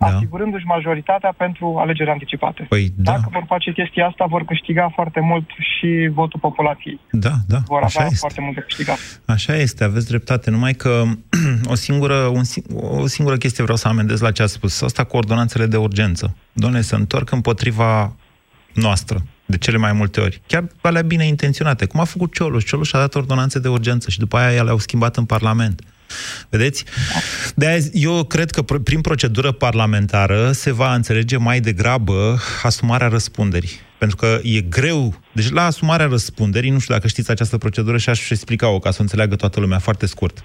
da. 0.09 0.17
asigurându-și 0.17 0.65
majoritatea 0.65 1.35
pentru 1.37 1.77
alegeri 1.79 2.11
anticipate. 2.11 2.67
Păi, 2.69 2.93
da. 2.97 3.13
Dacă 3.13 3.29
vor 3.33 3.45
face 3.47 3.73
chestia 3.73 4.07
asta, 4.07 4.25
vor 4.29 4.45
câștiga 4.45 4.91
foarte 4.95 5.21
mult 5.21 5.49
și 5.59 6.11
votul 6.13 6.41
populației. 6.41 7.01
Da, 7.11 7.35
da, 7.47 7.59
vor 7.67 7.83
așa 7.83 7.99
avea 7.99 8.07
este. 8.07 8.19
foarte 8.19 8.41
mult 8.41 8.55
de 8.55 8.61
câștigat. 8.61 8.99
Așa 9.27 9.55
este, 9.57 9.85
aveți 9.85 10.07
dreptate, 10.07 10.51
numai 10.51 10.73
că 10.73 11.03
o 11.73 11.75
singură, 11.75 12.15
un, 12.15 12.43
o 13.03 13.07
singură 13.07 13.37
chestie 13.37 13.63
vreau 13.63 13.79
să 13.79 13.89
amendez 13.89 14.21
la 14.21 14.31
ce 14.31 14.43
a 14.43 14.47
spus. 14.47 14.83
Asta 14.83 15.05
cu 15.05 15.17
ordonanțele 15.17 15.67
de 15.67 15.77
urgență. 15.77 16.37
Doamne, 16.53 16.81
se 16.81 16.95
întorc 16.95 17.31
împotriva 17.31 18.17
noastră, 18.75 19.23
de 19.47 19.57
cele 19.59 19.77
mai 19.77 19.93
multe 19.93 20.21
ori. 20.21 20.41
Chiar 20.47 20.65
alea 20.81 21.03
bine 21.03 21.27
intenționate. 21.27 21.87
Cum 21.87 22.01
a 22.01 22.05
făcut 22.05 22.35
Cioloș? 22.35 22.65
Cioloș 22.65 22.93
a 22.93 22.99
dat 22.99 23.15
ordonanțe 23.15 23.59
de 23.59 23.69
urgență 23.69 24.11
și 24.11 24.19
după 24.19 24.37
aia 24.37 24.63
le-au 24.63 24.79
schimbat 24.79 25.17
în 25.17 25.25
Parlament. 25.25 25.83
Vedeți? 26.49 26.85
De 27.55 27.67
aia 27.67 27.79
eu 27.93 28.25
cred 28.25 28.51
că 28.51 28.63
prin 28.63 29.01
procedură 29.01 29.53
parlamentară 29.53 30.53
se 30.53 30.73
va 30.73 30.95
înțelege 30.95 31.37
mai 31.37 31.61
degrabă 31.61 32.39
asumarea 32.63 33.09
răspunderii. 33.09 33.71
Pentru 33.99 34.17
că 34.17 34.41
e 34.43 34.61
greu. 34.61 35.21
Deci 35.33 35.51
la 35.51 35.65
asumarea 35.65 36.07
răspunderii, 36.07 36.71
nu 36.71 36.79
știu 36.79 36.95
dacă 36.95 37.09
știți 37.09 37.31
această 37.31 37.59
procedură 37.59 37.97
și 37.97 38.09
aș 38.09 38.31
explica-o 38.31 38.79
ca 38.79 38.91
să 38.91 38.97
o 38.99 39.03
înțeleagă 39.03 39.37
toată 39.37 39.61
lumea 39.61 39.79
foarte 39.79 40.07
scurt. 40.07 40.45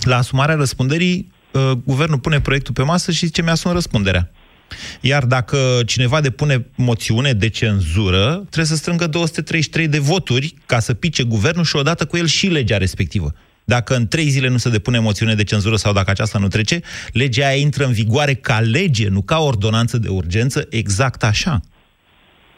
La 0.00 0.16
asumarea 0.16 0.54
răspunderii, 0.54 1.32
uh, 1.52 1.70
guvernul 1.84 2.18
pune 2.18 2.40
proiectul 2.40 2.74
pe 2.74 2.82
masă 2.82 3.10
și 3.10 3.26
zice 3.26 3.42
mi-asum 3.42 3.72
răspunderea. 3.72 4.30
Iar 5.00 5.24
dacă 5.24 5.58
cineva 5.86 6.20
depune 6.20 6.66
moțiune 6.74 7.32
de 7.32 7.48
cenzură, 7.48 8.34
trebuie 8.34 8.64
să 8.64 8.76
strângă 8.76 9.06
233 9.06 9.88
de 9.88 9.98
voturi 9.98 10.54
ca 10.66 10.78
să 10.78 10.94
pice 10.94 11.22
guvernul 11.22 11.64
și 11.64 11.76
odată 11.76 12.04
cu 12.04 12.16
el 12.16 12.26
și 12.26 12.46
legea 12.46 12.76
respectivă. 12.76 13.34
Dacă 13.68 13.96
în 13.96 14.08
trei 14.08 14.28
zile 14.28 14.48
nu 14.48 14.56
se 14.56 14.70
depune 14.70 14.98
moțiune 14.98 15.34
de 15.34 15.44
cenzură 15.44 15.76
sau 15.76 15.92
dacă 15.92 16.10
aceasta 16.10 16.38
nu 16.38 16.48
trece, 16.48 16.80
legea 17.12 17.46
aia 17.46 17.60
intră 17.60 17.84
în 17.84 17.92
vigoare 17.92 18.34
ca 18.34 18.60
lege, 18.60 19.08
nu 19.08 19.22
ca 19.22 19.38
ordonanță 19.38 19.98
de 19.98 20.08
urgență, 20.08 20.66
exact 20.70 21.22
așa. 21.22 21.60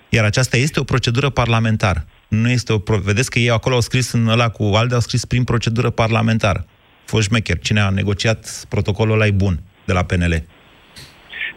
Iar 0.09 0.25
aceasta 0.25 0.57
este 0.57 0.81
o 0.81 0.85
procedură 0.85 1.31
parlamentară. 1.31 2.05
Nu 2.29 2.51
este 2.51 2.73
o... 2.73 2.79
Pro... 2.79 2.97
Vedeți 2.97 3.31
că 3.31 3.39
ei 3.39 3.51
acolo 3.51 3.75
au 3.75 3.81
scris 3.81 4.13
în 4.13 4.29
ăla 4.29 4.49
cu 4.49 4.63
ALDE, 4.75 4.95
au 4.95 5.01
scris 5.01 5.25
prin 5.25 5.45
procedură 5.45 5.91
parlamentară. 5.91 6.67
Fost 7.05 7.29
șmecher. 7.29 7.59
Cine 7.59 7.81
a 7.81 7.89
negociat 7.89 8.65
protocolul 8.69 9.15
ăla 9.15 9.27
e 9.27 9.31
bun 9.31 9.61
de 9.85 9.93
la 9.93 10.03
PNL. 10.03 10.45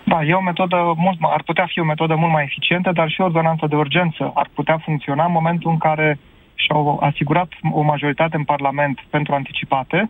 Da, 0.05 0.23
e 0.23 0.33
o 0.33 0.41
metodă 0.41 0.75
mult, 0.97 1.17
ar 1.21 1.43
putea 1.45 1.65
fi 1.71 1.79
o 1.79 1.83
metodă 1.83 2.15
mult 2.15 2.31
mai 2.31 2.43
eficientă, 2.43 2.91
dar 2.93 3.09
și 3.09 3.21
o 3.21 3.23
ordonanță 3.23 3.65
de 3.69 3.75
urgență 3.75 4.31
ar 4.35 4.49
putea 4.53 4.77
funcționa 4.77 5.25
în 5.25 5.31
momentul 5.31 5.71
în 5.71 5.77
care 5.77 6.19
și-au 6.63 6.97
asigurat 7.09 7.49
o 7.71 7.81
majoritate 7.81 8.35
în 8.35 8.43
Parlament 8.43 8.97
pentru 9.09 9.33
anticipate, 9.33 10.09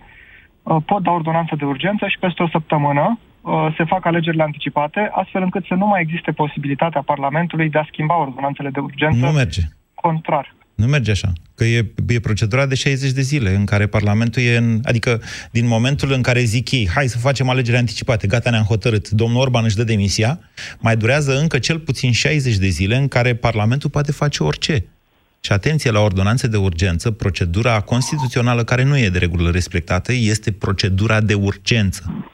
uh, 0.63 0.77
pot 0.85 1.03
da 1.03 1.11
ordonanță 1.11 1.55
de 1.55 1.65
urgență 1.65 2.07
și 2.07 2.19
peste 2.19 2.43
o 2.43 2.47
săptămână 2.47 3.19
uh, 3.41 3.73
se 3.77 3.83
fac 3.83 4.05
alegerile 4.05 4.43
anticipate, 4.43 5.09
astfel 5.13 5.41
încât 5.41 5.65
să 5.65 5.73
nu 5.73 5.85
mai 5.85 6.01
existe 6.01 6.31
posibilitatea 6.31 7.01
Parlamentului 7.01 7.69
de 7.69 7.77
a 7.77 7.87
schimba 7.91 8.19
ordonanțele 8.19 8.69
de 8.69 8.79
urgență. 8.79 9.25
Nu 9.25 9.31
merge. 9.31 9.61
Contrar. 9.93 10.55
Nu 10.75 10.87
merge 10.87 11.11
așa. 11.11 11.33
Că 11.55 11.63
e, 11.63 11.91
e 12.07 12.19
procedura 12.19 12.65
de 12.65 12.75
60 12.75 13.11
de 13.11 13.21
zile 13.21 13.55
în 13.55 13.65
care 13.65 13.87
Parlamentul 13.87 14.41
e 14.41 14.57
în... 14.57 14.79
Adică, 14.83 15.21
din 15.51 15.67
momentul 15.67 16.11
în 16.11 16.21
care 16.21 16.39
zic 16.39 16.71
ei, 16.71 16.89
hai 16.95 17.07
să 17.07 17.17
facem 17.17 17.49
alegeri 17.49 17.77
anticipate, 17.77 18.27
gata, 18.27 18.49
ne-am 18.49 18.63
hotărât, 18.63 19.09
domnul 19.09 19.41
Orban 19.41 19.63
își 19.63 19.75
dă 19.75 19.83
demisia, 19.83 20.39
mai 20.79 20.97
durează 20.97 21.39
încă 21.39 21.59
cel 21.59 21.79
puțin 21.79 22.11
60 22.11 22.55
de 22.55 22.67
zile 22.67 22.95
în 22.95 23.07
care 23.07 23.35
Parlamentul 23.35 23.89
poate 23.89 24.11
face 24.11 24.43
orice. 24.43 24.85
Și 25.43 25.51
atenție 25.51 25.91
la 25.91 25.99
ordonanțe 25.99 26.47
de 26.47 26.57
urgență, 26.57 27.11
procedura 27.11 27.81
constituțională 27.81 28.63
care 28.63 28.83
nu 28.83 28.97
e 28.97 29.09
de 29.09 29.17
regulă 29.17 29.49
respectată 29.49 30.13
este 30.13 30.51
procedura 30.51 31.21
de 31.21 31.33
urgență. 31.33 32.25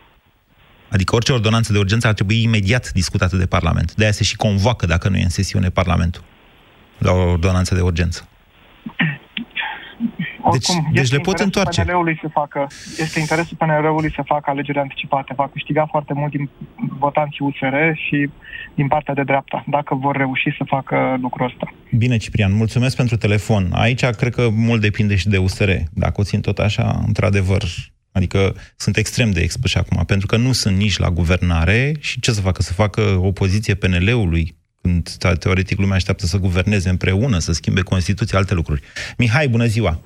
Adică 0.89 1.15
orice 1.15 1.31
ordonanță 1.31 1.71
de 1.71 1.77
urgență 1.77 2.07
ar 2.07 2.13
trebui 2.13 2.41
imediat 2.41 2.91
discutată 2.91 3.37
de 3.37 3.45
Parlament. 3.45 3.95
De 3.95 4.03
aia 4.03 4.11
se 4.11 4.23
și 4.23 4.35
convoacă, 4.35 4.85
dacă 4.85 5.09
nu 5.09 5.17
e 5.17 5.23
în 5.23 5.29
sesiune, 5.29 5.69
Parlamentul 5.69 6.23
la 6.97 7.11
o 7.11 7.29
ordonanță 7.29 7.75
de 7.75 7.81
urgență. 7.81 8.27
Oricum, 10.51 10.87
deci, 10.91 11.01
deci 11.01 11.11
le 11.11 11.17
pot 11.17 11.39
întoarce. 11.39 11.83
PNL-ului 11.83 12.17
să 12.21 12.27
facă, 12.31 12.67
este 12.97 13.19
interesul 13.19 13.57
PNL-ului 13.57 14.11
să 14.15 14.21
facă 14.25 14.49
alegeri 14.49 14.77
anticipate. 14.77 15.33
Va 15.35 15.49
câștiga 15.51 15.85
foarte 15.85 16.13
mult 16.13 16.31
din 16.31 16.49
votanții 16.99 17.45
USR 17.45 17.75
și 17.93 18.29
din 18.75 18.87
partea 18.87 19.13
de 19.13 19.23
dreapta, 19.23 19.63
dacă 19.67 19.95
vor 19.95 20.15
reuși 20.15 20.55
să 20.57 20.63
facă 20.67 21.17
lucrul 21.21 21.45
ăsta. 21.45 21.73
Bine, 21.91 22.17
Ciprian, 22.17 22.53
mulțumesc 22.55 22.95
pentru 22.95 23.17
telefon. 23.17 23.69
Aici 23.73 24.05
cred 24.05 24.33
că 24.33 24.49
mult 24.51 24.81
depinde 24.81 25.15
și 25.15 25.27
de 25.27 25.37
USR. 25.37 25.69
Dacă 25.93 26.21
o 26.21 26.23
țin 26.23 26.41
tot 26.41 26.57
așa, 26.57 27.01
într-adevăr, 27.05 27.63
Adică 28.11 28.55
sunt 28.75 28.97
extrem 28.97 29.31
de 29.31 29.41
expuși 29.41 29.77
acum, 29.77 30.03
pentru 30.05 30.27
că 30.27 30.37
nu 30.37 30.51
sunt 30.51 30.77
nici 30.77 30.97
la 30.97 31.09
guvernare 31.09 31.95
și 31.99 32.19
ce 32.19 32.31
să 32.31 32.41
facă? 32.41 32.61
Să 32.61 32.73
facă 32.73 33.01
opoziție 33.01 33.73
PNL-ului, 33.73 34.55
când 34.81 35.09
teoretic 35.39 35.79
lumea 35.79 35.95
așteaptă 35.95 36.25
să 36.25 36.37
guverneze 36.37 36.89
împreună, 36.89 37.39
să 37.39 37.51
schimbe 37.51 37.81
Constituția, 37.81 38.37
alte 38.37 38.53
lucruri. 38.53 38.81
Mihai, 39.17 39.47
bună 39.47 39.65
ziua! 39.65 39.99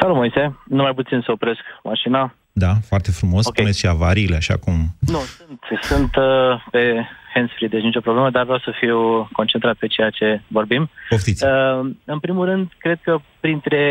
Salut, 0.00 0.16
Moise. 0.16 0.56
Nu 0.64 0.82
mai 0.82 0.94
puțin 0.94 1.20
să 1.24 1.32
opresc 1.32 1.60
mașina. 1.82 2.34
Da, 2.52 2.72
foarte 2.88 3.10
frumos. 3.10 3.46
Okay. 3.46 3.52
Spuneți 3.54 3.78
și 3.78 3.86
avariile, 3.86 4.36
așa 4.36 4.56
cum... 4.56 4.74
Nu, 5.00 5.18
sunt, 5.18 5.60
sunt 5.80 6.16
uh, 6.16 6.64
pe 6.70 7.06
hands-free, 7.34 7.68
deci 7.68 7.82
nicio 7.82 8.00
problemă, 8.00 8.30
dar 8.30 8.42
vreau 8.42 8.58
să 8.58 8.72
fiu 8.78 9.28
concentrat 9.32 9.76
pe 9.76 9.86
ceea 9.86 10.10
ce 10.10 10.40
vorbim. 10.48 10.90
Poftiți. 11.08 11.44
Uh, 11.44 11.90
în 12.04 12.18
primul 12.18 12.44
rând, 12.44 12.68
cred 12.78 12.98
că 13.02 13.18
printre 13.40 13.84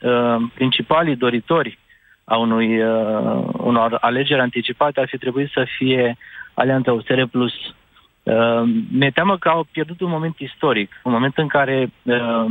uh, 0.00 0.36
principalii 0.54 1.16
doritori 1.16 1.78
a 2.24 2.36
unui, 2.36 2.82
uh, 2.82 3.44
unor 3.52 3.98
alegeri 4.00 4.40
anticipate 4.40 5.00
ar 5.00 5.08
fi 5.08 5.18
trebuit 5.18 5.50
să 5.50 5.66
fie 5.78 6.16
Alianța 6.54 6.92
USR 6.92 7.22
plus 7.30 7.52
Uh, 8.22 8.62
mi-e 8.92 9.10
teamă 9.10 9.38
că 9.38 9.48
au 9.48 9.66
pierdut 9.72 10.00
un 10.00 10.10
moment 10.10 10.38
istoric, 10.38 11.00
un 11.02 11.12
moment 11.12 11.36
în 11.36 11.48
care 11.48 11.92
uh, 12.02 12.44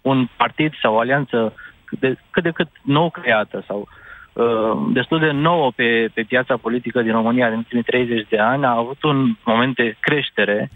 un 0.00 0.28
partid 0.36 0.72
sau 0.82 0.94
o 0.94 0.98
alianță 0.98 1.36
cât 1.46 1.71
de, 2.00 2.16
cât 2.30 2.42
de 2.42 2.50
cât 2.50 2.68
nou 2.82 3.10
creată 3.10 3.64
sau 3.66 3.88
uh, 4.32 4.92
destul 4.92 5.18
de 5.18 5.30
nouă 5.30 5.70
pe, 5.76 6.10
pe 6.14 6.22
piața 6.22 6.56
politică 6.56 7.02
din 7.02 7.12
România 7.12 7.46
în 7.46 7.56
ultimii 7.56 7.82
30 7.82 8.28
de 8.28 8.38
ani 8.38 8.64
a 8.64 8.76
avut 8.76 9.02
un 9.02 9.36
moment 9.44 9.74
de 9.74 9.96
creștere 10.00 10.70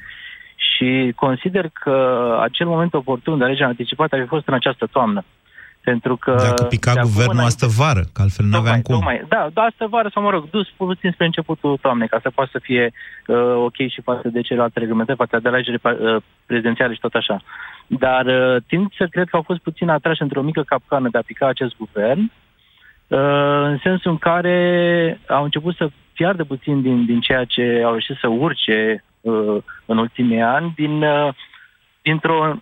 și 0.56 1.12
consider 1.16 1.68
că 1.72 2.38
acel 2.42 2.66
moment 2.66 2.94
oportun 2.94 3.38
de 3.38 3.44
alegere 3.44 3.68
anticipată 3.68 4.14
ar 4.14 4.20
fi 4.20 4.28
fost 4.28 4.48
în 4.48 4.54
această 4.54 4.86
toamnă. 4.86 5.24
Pentru 5.90 6.16
că... 6.16 6.34
Dacă 6.48 6.62
pica 6.62 6.92
guvernul 7.02 7.44
astă 7.44 7.66
vară, 7.66 8.02
că 8.12 8.22
altfel 8.22 8.46
nu 8.46 8.56
aveam 8.56 8.80
cum. 8.80 8.94
Tocmai, 8.94 9.24
da, 9.28 9.48
da, 9.52 9.62
astă 9.62 9.86
vară 9.86 10.08
sau, 10.12 10.22
mă 10.22 10.30
rog, 10.30 10.50
dus 10.50 10.68
puțin 10.76 11.10
spre 11.12 11.24
începutul 11.24 11.78
toamnei, 11.80 12.08
ca 12.08 12.18
să 12.22 12.30
poată 12.30 12.50
să 12.52 12.58
fie 12.62 12.92
uh, 13.26 13.54
ok 13.68 13.76
și 13.76 14.00
față 14.02 14.28
de 14.28 14.40
celelalte 14.40 14.78
reglementări, 14.78 15.18
față 15.18 15.38
de 15.38 15.48
alegeri 15.48 15.80
uh, 15.82 16.16
prezidențiale 16.46 16.94
și 16.94 17.00
tot 17.00 17.14
așa. 17.14 17.42
Dar 17.86 18.24
uh, 18.26 18.62
tind 18.66 18.86
să 18.98 19.06
cred 19.10 19.28
că 19.28 19.36
au 19.36 19.42
fost 19.42 19.60
puțin 19.60 19.88
atrași 19.88 20.22
într-o 20.22 20.42
mică 20.42 20.62
capcană 20.62 21.08
de 21.08 21.18
a 21.18 21.28
pica 21.30 21.46
acest 21.48 21.76
guvern, 21.76 22.20
uh, 22.20 23.62
în 23.70 23.78
sensul 23.82 24.10
în 24.10 24.18
care 24.18 24.58
au 25.28 25.44
început 25.44 25.74
să 25.76 25.88
piardă 26.12 26.44
puțin 26.44 26.82
din, 26.82 27.04
din 27.04 27.20
ceea 27.20 27.44
ce 27.44 27.82
au 27.84 27.90
reușit 27.90 28.16
să 28.20 28.28
urce 28.28 29.04
uh, 29.20 29.56
în 29.84 29.98
ultimii 29.98 30.40
ani, 30.40 30.72
din, 30.76 31.02
uh, 31.02 31.34
dintr-o 32.02 32.56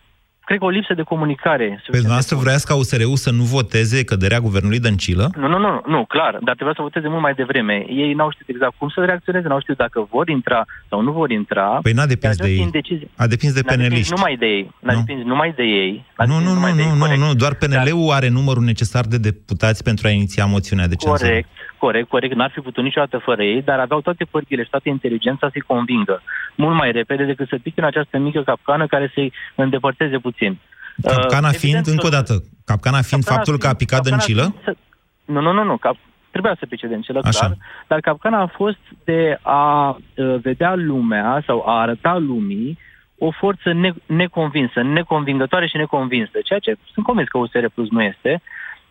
cred 0.45 0.59
că 0.59 0.65
o 0.65 0.69
lipsă 0.69 0.95
de 0.95 1.03
comunicare. 1.03 1.67
Pe 1.87 1.91
dumneavoastră 1.91 2.37
vreați 2.37 2.67
ca 2.67 2.75
USR-ul 2.77 3.17
să 3.17 3.31
nu 3.31 3.43
voteze 3.43 4.05
căderea 4.05 4.41
guvernului 4.41 4.79
Dăncilă? 4.81 5.31
Nu, 5.37 5.49
nu, 5.49 5.59
nu, 5.59 5.83
nu, 5.87 6.05
clar, 6.05 6.33
dar 6.47 6.55
trebuia 6.55 6.75
să 6.77 6.83
voteze 6.83 7.09
mult 7.09 7.21
mai 7.23 7.35
devreme. 7.35 7.85
Ei 7.89 8.13
n-au 8.13 8.31
știut 8.31 8.49
exact 8.49 8.75
cum 8.79 8.89
să 8.89 9.05
reacționeze, 9.05 9.49
n-au 9.49 9.61
știut 9.61 9.77
dacă 9.77 10.07
vor 10.11 10.29
intra 10.29 10.65
sau 10.89 11.01
nu 11.01 11.13
vor 11.13 11.31
intra. 11.31 11.67
Păi 11.83 11.93
n-a 11.93 12.07
depins 12.07 12.37
de 12.37 12.49
ei. 12.49 12.59
Indecizie. 12.59 13.09
A 13.17 13.27
depins 13.27 13.53
de 13.53 13.61
N-a 13.65 13.71
depins 13.71 13.83
peneliști. 13.87 14.13
numai 14.15 14.37
de 14.37 14.47
ei. 14.47 14.71
N-a 14.81 14.93
Nu. 14.93 14.99
depins 15.05 15.25
numai 15.27 15.53
de 15.57 15.63
ei. 15.63 16.05
N-a 16.19 16.25
Nu, 16.25 16.33
depins 16.33 16.49
nu, 16.49 16.55
numai 16.55 16.71
nu, 16.71 16.77
de 16.77 16.83
ei, 16.83 16.91
nu, 16.93 16.99
corect. 16.99 17.19
nu, 17.21 17.27
nu, 17.27 17.35
doar 17.35 17.55
PNL-ul 17.55 18.11
are 18.13 18.29
numărul 18.29 18.63
necesar 18.63 19.05
de 19.05 19.19
deputați 19.19 19.83
pentru 19.83 20.07
a 20.07 20.11
iniția 20.11 20.45
moțiunea 20.45 20.87
de 20.87 20.95
cenzură. 20.95 21.29
Corect, 21.29 21.49
corect, 21.79 22.09
corect. 22.09 22.35
N-ar 22.35 22.51
fi 22.55 22.61
putut 22.61 22.83
niciodată 22.83 23.19
fără 23.29 23.43
ei, 23.43 23.63
dar 23.63 23.79
aveau 23.79 24.01
toate 24.01 24.25
părțile 24.31 24.63
și 24.65 24.71
toată 24.71 24.89
inteligența 24.89 25.49
să-i 25.53 25.61
convingă 25.73 26.23
mult 26.57 26.77
mai 26.77 26.93
repede 26.93 27.25
decât 27.25 27.49
să 27.49 27.57
pice 27.63 27.81
în 27.81 27.87
această 27.87 28.19
mică 28.19 28.43
capcană 28.43 28.87
care 28.87 29.11
să-i 29.15 29.33
îndepărteze 29.55 30.17
puțin. 30.19 30.33
Capcana 31.03 31.49
Uh, 31.49 31.55
fiind, 31.55 31.75
evident, 31.77 31.87
încă 31.87 32.07
o 32.07 32.09
dată, 32.19 32.33
capcana 32.65 33.01
fiind 33.01 33.25
Capcana 33.25 33.37
faptul 33.37 33.59
că 33.59 33.67
a 33.67 33.75
fiind- 33.75 33.79
picat 33.79 33.99
capcana 34.03 34.17
Dăncilă? 34.17 34.43
fiind 34.43 34.65
să- 34.65 34.77
Nu, 35.33 35.41
nu, 35.41 35.53
nu, 35.53 35.65
nu. 35.65 35.77
Cap... 35.77 35.97
Trebuia 36.31 36.57
să 36.59 36.67
pice 36.67 36.87
Dăncilă, 36.87 37.21
Așa. 37.25 37.39
clar. 37.39 37.57
Dar 37.87 38.01
capcana 38.01 38.41
a 38.41 38.47
fost 38.47 38.79
de 39.05 39.39
a 39.43 39.89
uh, 39.91 40.37
vedea 40.43 40.75
lumea 40.75 41.43
sau 41.47 41.63
a 41.67 41.81
arăta 41.81 42.17
lumii 42.17 42.79
o 43.19 43.31
forță 43.31 43.73
ne- 43.73 43.95
neconvinsă, 44.07 44.83
neconvingătoare 44.83 45.67
și 45.67 45.77
neconvinsă. 45.77 46.39
Ceea 46.45 46.59
ce 46.59 46.77
sunt 46.93 47.05
convins 47.07 47.29
că 47.29 47.39
USR 47.39 47.67
Plus 47.75 47.89
nu 47.91 48.03
este. 48.03 48.43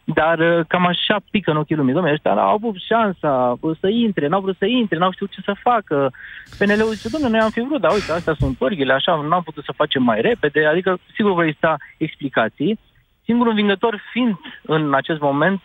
Dar 0.04 0.40
uh, 0.40 0.66
cam 0.68 0.86
așa 0.86 1.18
pică 1.32 1.52
în 1.52 1.58
ochii 1.58 1.76
lumii. 1.76 1.94
Dom'le, 1.94 2.12
ăștia 2.12 2.32
au 2.32 2.54
avut 2.54 2.76
șansa 2.76 3.58
uh, 3.60 3.78
să 3.80 3.88
intre, 3.88 4.28
n-au 4.28 4.42
vrut 4.42 4.58
să 4.58 4.66
intre, 4.66 4.98
n-au 4.98 5.12
știut 5.12 5.32
ce 5.32 5.42
să 5.42 5.56
facă. 5.62 6.12
PNL-ul 6.58 6.94
zice, 6.94 7.10
domnule, 7.10 7.32
noi 7.32 7.42
am 7.42 7.50
fi 7.50 7.62
vrut, 7.62 7.82
dar 7.82 7.92
uite, 7.92 8.12
astea 8.12 8.36
sunt 8.40 8.58
părghile, 8.58 8.94
așa, 8.94 9.26
n-am 9.30 9.44
putut 9.44 9.64
să 9.64 9.74
facem 9.76 10.04
mai 10.04 10.22
repede. 10.22 10.66
Adică, 10.66 10.98
sigur, 11.16 11.32
vor 11.32 11.44
exista 11.44 11.78
explicații. 11.98 12.80
Singurul 13.24 13.52
învingător 13.52 14.02
fiind 14.12 14.36
în 14.62 14.94
acest 14.94 15.20
moment, 15.20 15.62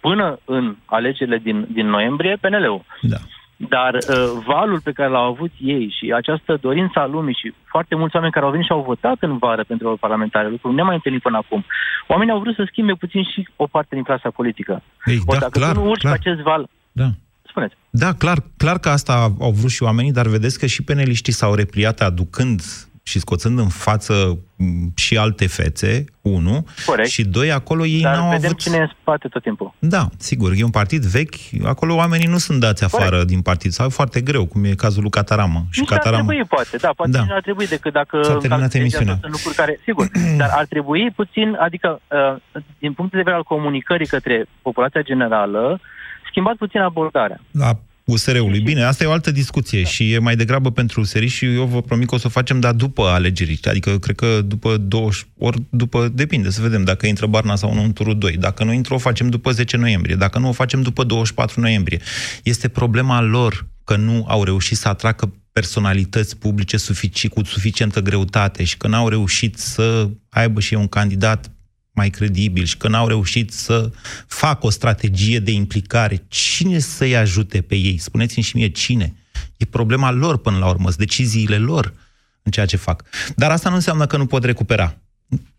până 0.00 0.38
în 0.44 0.76
alegerile 0.84 1.38
din, 1.38 1.66
din 1.72 1.86
noiembrie, 1.86 2.38
PNL-ul. 2.40 2.84
Da. 3.00 3.16
Dar 3.56 3.94
uh, 3.94 4.42
valul 4.46 4.80
pe 4.80 4.92
care 4.92 5.10
l-au 5.10 5.26
avut 5.32 5.50
ei 5.60 5.94
și 5.98 6.12
această 6.12 6.58
dorință 6.60 6.98
a 6.98 7.06
lumii 7.06 7.38
și 7.40 7.54
foarte 7.64 7.94
mulți 7.94 8.14
oameni 8.14 8.32
care 8.32 8.44
au 8.44 8.50
venit 8.50 8.66
și 8.66 8.72
au 8.72 8.82
votat 8.82 9.16
în 9.20 9.38
vară 9.38 9.64
pentru 9.64 9.96
parlamentare, 10.00 10.48
lucru 10.48 10.72
nemai 10.72 10.94
întâlnit 10.94 11.22
până 11.22 11.36
acum, 11.36 11.64
oamenii 12.06 12.32
au 12.32 12.40
vrut 12.40 12.54
să 12.54 12.64
schimbe 12.66 12.92
puțin 12.92 13.22
și 13.22 13.48
o 13.56 13.66
parte 13.66 13.94
din 13.94 14.04
clasa 14.04 14.30
politică. 14.30 14.82
Ei, 15.04 15.20
Ori 15.26 15.38
da, 15.38 15.46
dacă 15.46 15.58
clar, 15.58 15.74
tu 15.74 15.80
nu 15.80 15.88
urci 15.88 16.00
clar. 16.00 16.12
pe 16.12 16.18
acest 16.22 16.42
val... 16.42 16.68
Da. 16.92 17.08
Spuneți. 17.48 17.74
Da, 17.90 18.12
clar, 18.12 18.38
clar 18.56 18.78
că 18.78 18.88
asta 18.88 19.34
au 19.40 19.50
vrut 19.50 19.70
și 19.70 19.82
oamenii, 19.82 20.12
dar 20.12 20.26
vedeți 20.26 20.58
că 20.58 20.66
și 20.66 20.82
peneliștii 20.82 21.32
s-au 21.32 21.54
repliat 21.54 22.00
aducând 22.00 22.60
și 23.06 23.18
scoțând 23.18 23.58
în 23.58 23.68
față 23.68 24.38
m, 24.56 24.92
și 24.96 25.16
alte 25.16 25.46
fețe, 25.46 26.04
unu, 26.20 26.66
Corect. 26.86 27.08
și 27.08 27.24
doi, 27.24 27.52
acolo 27.52 27.84
ei 27.86 28.00
Dar 28.02 28.16
n-au 28.16 28.30
vedem 28.30 28.44
avut... 28.44 28.58
cine 28.58 28.76
e 28.76 28.80
în 28.80 28.90
spate 29.00 29.28
tot 29.28 29.42
timpul. 29.42 29.74
Da, 29.78 30.08
sigur, 30.18 30.52
e 30.56 30.62
un 30.64 30.70
partid 30.70 31.04
vechi, 31.04 31.34
acolo 31.64 31.94
oamenii 31.94 32.26
nu 32.26 32.38
sunt 32.38 32.60
dați 32.60 32.84
afară 32.84 33.08
Corect. 33.08 33.26
din 33.26 33.40
partid, 33.42 33.70
sau 33.72 33.86
e 33.86 33.88
foarte 33.88 34.20
greu, 34.20 34.46
cum 34.46 34.64
e 34.64 34.74
cazul 34.74 35.02
lui 35.02 35.10
Cataramă. 35.10 35.66
Și 35.70 35.80
Nici 35.80 35.88
n-ar 35.90 35.98
Cataramă... 35.98 36.26
trebui, 36.28 36.46
poate, 36.46 36.76
da, 36.76 36.90
poate 36.96 37.10
Da. 37.12 37.18
nici 37.20 37.28
n-ar 37.28 37.40
trebui 37.42 37.66
decât 37.66 37.92
dacă... 37.92 38.22
S-a 38.22 38.28
terminat 38.28 38.42
încalci 38.42 38.72
legea, 38.72 38.78
emisiunea. 38.78 39.18
Sunt 39.20 39.32
lucruri 39.32 39.54
care, 39.54 39.80
sigur, 39.84 40.08
dar 40.40 40.50
ar 40.52 40.66
trebui 40.66 41.10
puțin, 41.16 41.56
adică, 41.60 42.00
uh, 42.10 42.62
din 42.78 42.92
punct 42.92 43.10
de 43.10 43.16
vedere 43.16 43.36
al 43.36 43.42
comunicării 43.42 44.06
către 44.06 44.46
populația 44.62 45.00
generală, 45.02 45.80
schimbat 46.28 46.54
puțin 46.54 46.80
abordarea. 46.80 47.40
la 47.50 47.78
USR-ului. 48.04 48.60
Bine, 48.60 48.82
asta 48.82 49.04
e 49.04 49.06
o 49.06 49.12
altă 49.12 49.30
discuție 49.30 49.82
da. 49.82 49.88
și 49.88 50.12
e 50.12 50.18
mai 50.18 50.36
degrabă 50.36 50.70
pentru 50.70 51.00
USR 51.00 51.24
și 51.24 51.44
eu 51.54 51.64
vă 51.64 51.82
promit 51.82 52.08
că 52.08 52.14
o 52.14 52.18
să 52.18 52.26
o 52.26 52.30
facem, 52.30 52.60
dar 52.60 52.72
după 52.72 53.02
alegeri. 53.06 53.60
Adică, 53.62 53.98
cred 53.98 54.16
că 54.16 54.40
după 54.46 54.76
20, 54.76 55.26
ori 55.38 55.62
după, 55.70 56.10
depinde, 56.14 56.50
să 56.50 56.62
vedem 56.62 56.84
dacă 56.84 57.06
intră 57.06 57.26
Barna 57.26 57.56
sau 57.56 57.74
nu 57.74 57.82
în 57.82 57.92
turul 57.92 58.18
2. 58.18 58.36
Dacă 58.36 58.64
nu 58.64 58.72
intră, 58.72 58.94
o 58.94 58.98
facem 58.98 59.28
după 59.28 59.50
10 59.50 59.76
noiembrie. 59.76 60.14
Dacă 60.14 60.38
nu, 60.38 60.48
o 60.48 60.52
facem 60.52 60.82
după 60.82 61.04
24 61.04 61.60
noiembrie. 61.60 62.00
Este 62.42 62.68
problema 62.68 63.20
lor 63.20 63.66
că 63.84 63.96
nu 63.96 64.24
au 64.28 64.44
reușit 64.44 64.76
să 64.76 64.88
atragă 64.88 65.32
personalități 65.52 66.36
publice 66.36 66.76
sufici, 66.76 67.28
cu 67.28 67.44
suficientă 67.44 68.00
greutate 68.00 68.64
și 68.64 68.76
că 68.76 68.88
n-au 68.88 69.08
reușit 69.08 69.58
să 69.58 70.08
aibă 70.28 70.60
și 70.60 70.74
ei 70.74 70.80
un 70.80 70.88
candidat 70.88 71.50
mai 71.94 72.10
credibil 72.10 72.64
și 72.64 72.76
că 72.76 72.88
n-au 72.88 73.08
reușit 73.08 73.52
să 73.52 73.90
facă 74.26 74.66
o 74.66 74.70
strategie 74.70 75.38
de 75.38 75.50
implicare. 75.50 76.24
Cine 76.28 76.78
să-i 76.78 77.16
ajute 77.16 77.60
pe 77.60 77.74
ei? 77.74 77.98
Spuneți-mi 77.98 78.44
și 78.44 78.56
mie 78.56 78.68
cine. 78.68 79.14
E 79.56 79.64
problema 79.64 80.10
lor 80.10 80.38
până 80.38 80.58
la 80.58 80.68
urmă, 80.68 80.84
sunt 80.84 80.98
deciziile 80.98 81.58
lor 81.58 81.94
în 82.42 82.50
ceea 82.50 82.66
ce 82.66 82.76
fac. 82.76 83.04
Dar 83.36 83.50
asta 83.50 83.68
nu 83.68 83.74
înseamnă 83.74 84.06
că 84.06 84.16
nu 84.16 84.26
pot 84.26 84.44
recupera. 84.44 84.98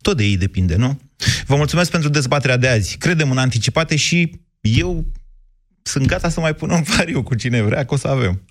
Tot 0.02 0.18
de 0.18 0.24
ei 0.24 0.38
depinde, 0.38 0.76
nu? 0.76 1.00
Vă 1.46 1.56
mulțumesc 1.56 1.92
pentru 1.92 2.10
dezbaterea 2.10 2.58
de 2.58 2.68
azi. 2.68 2.98
Credem 2.98 3.32
în 3.32 3.38
anticipate 3.38 3.96
și 3.96 4.40
eu 4.62 5.06
sunt 5.82 6.06
gata 6.06 6.30
să 6.30 6.40
mai 6.40 6.54
pun 6.54 6.70
un 6.70 6.84
pariu 6.98 7.24
cu 7.24 7.36
cine 7.36 7.62
vrea 7.62 7.86
că 7.86 7.94
o 7.94 7.98
să 7.98 8.08
avem. 8.08 8.42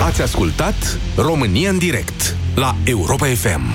Ați 0.00 0.22
ascultat 0.22 0.98
România 1.16 1.70
în 1.70 1.78
direct 1.78 2.36
la 2.54 2.76
Europa 2.84 3.26
FM. 3.26 3.74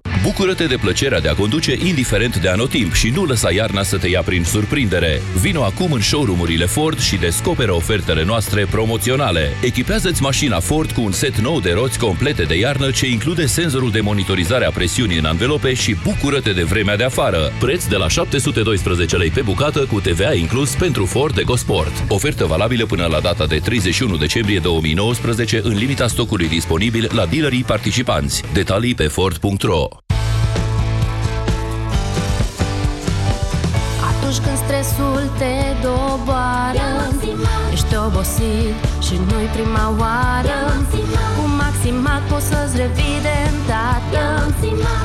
Bucură-te 0.23 0.65
de 0.65 0.77
plăcerea 0.77 1.19
de 1.19 1.27
a 1.27 1.33
conduce 1.33 1.75
indiferent 1.85 2.37
de 2.37 2.49
anotimp 2.49 2.93
și 2.93 3.09
nu 3.09 3.25
lăsa 3.25 3.51
iarna 3.51 3.83
să 3.83 3.97
te 3.97 4.07
ia 4.07 4.21
prin 4.21 4.43
surprindere. 4.43 5.21
Vino 5.39 5.63
acum 5.63 5.91
în 5.91 6.01
showroom-urile 6.01 6.65
Ford 6.65 6.99
și 6.99 7.15
descoperă 7.15 7.73
ofertele 7.73 8.23
noastre 8.23 8.65
promoționale. 8.65 9.49
Echipează-ți 9.61 10.21
mașina 10.21 10.59
Ford 10.59 10.91
cu 10.91 11.01
un 11.01 11.11
set 11.11 11.37
nou 11.37 11.59
de 11.59 11.71
roți 11.71 11.99
complete 11.99 12.43
de 12.43 12.57
iarnă 12.57 12.91
ce 12.91 13.07
include 13.07 13.45
senzorul 13.45 13.91
de 13.91 14.01
monitorizare 14.01 14.65
a 14.65 14.71
presiunii 14.71 15.17
în 15.17 15.25
anvelope 15.25 15.73
și 15.73 15.95
bucură-te 16.03 16.51
de 16.51 16.63
vremea 16.63 16.97
de 16.97 17.03
afară. 17.03 17.53
Preț 17.59 17.85
de 17.85 17.95
la 17.95 18.07
712 18.07 19.15
lei 19.17 19.29
pe 19.29 19.41
bucată 19.41 19.79
cu 19.79 19.99
TVA 19.99 20.33
inclus 20.33 20.75
pentru 20.75 21.05
Ford 21.05 21.37
EcoSport. 21.37 22.03
Ofertă 22.07 22.45
valabilă 22.45 22.85
până 22.85 23.05
la 23.05 23.19
data 23.19 23.45
de 23.45 23.57
31 23.57 24.17
decembrie 24.17 24.59
2019 24.59 25.61
în 25.63 25.77
limita 25.77 26.07
stocului 26.07 26.47
disponibil 26.47 27.09
la 27.13 27.25
dealerii 27.25 27.63
participanți. 27.63 28.43
Detalii 28.53 28.95
pe 28.95 29.07
Ford.ro 29.07 29.87
Atunci 34.31 34.47
când 34.47 34.61
stresul 34.65 35.23
te 35.37 35.55
doboară. 35.85 36.89
Ești 37.71 37.95
obosit 38.05 38.75
și 39.05 39.15
nu-i 39.27 39.49
prima 39.55 39.85
oară. 40.01 40.59
Cu 41.35 41.43
Maximac 41.61 42.21
poți 42.31 42.45
să-ți 42.45 42.75
revii 42.81 43.19
de 43.27 43.35
îndată. 43.51 44.25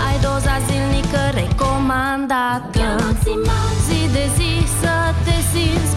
Ai 0.06 0.16
doza 0.26 0.54
zilnică 0.66 1.22
recomandată. 1.40 2.86
Zi 3.86 4.00
de 4.16 4.24
zi 4.36 4.52
să 4.80 4.94
te 5.24 5.36
simți 5.50 5.94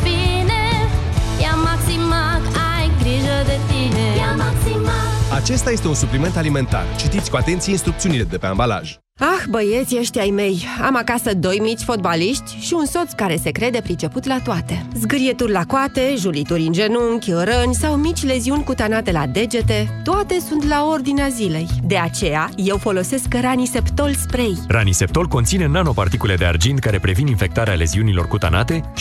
Acesta 5.39 5.71
este 5.71 5.87
un 5.87 5.93
supliment 5.93 6.35
alimentar. 6.35 6.85
Citiți 6.97 7.29
cu 7.29 7.35
atenție 7.35 7.71
instrucțiunile 7.71 8.23
de 8.23 8.37
pe 8.37 8.45
ambalaj. 8.45 8.99
Ah, 9.19 9.43
băieți 9.49 9.97
ăștia 9.99 10.21
ai 10.21 10.29
mei, 10.29 10.65
am 10.81 10.95
acasă 10.95 11.33
doi 11.33 11.57
mici 11.61 11.81
fotbaliști 11.81 12.57
și 12.59 12.73
un 12.73 12.85
soț 12.85 13.11
care 13.11 13.35
se 13.35 13.49
crede 13.51 13.81
priceput 13.81 14.25
la 14.25 14.39
toate. 14.43 14.85
Zgârieturi 14.93 15.51
la 15.51 15.65
coate, 15.65 16.13
julituri 16.17 16.61
în 16.61 16.71
genunchi, 16.71 17.31
răni 17.31 17.73
sau 17.73 17.95
mici 17.95 18.23
leziuni 18.23 18.63
cutanate 18.63 19.11
la 19.11 19.25
degete, 19.27 20.01
toate 20.03 20.39
sunt 20.39 20.67
la 20.67 20.85
ordinea 20.91 21.27
zilei. 21.27 21.67
De 21.83 21.97
aceea, 21.97 22.49
eu 22.55 22.77
folosesc 22.77 23.33
Raniseptol 23.41 24.13
Spray. 24.13 24.57
Raniseptol 24.67 25.25
conține 25.25 25.67
nanoparticule 25.67 26.35
de 26.35 26.45
argint 26.45 26.79
care 26.79 26.99
previn 26.99 27.27
infectarea 27.27 27.73
leziunilor 27.73 28.27
cutanate 28.27 28.91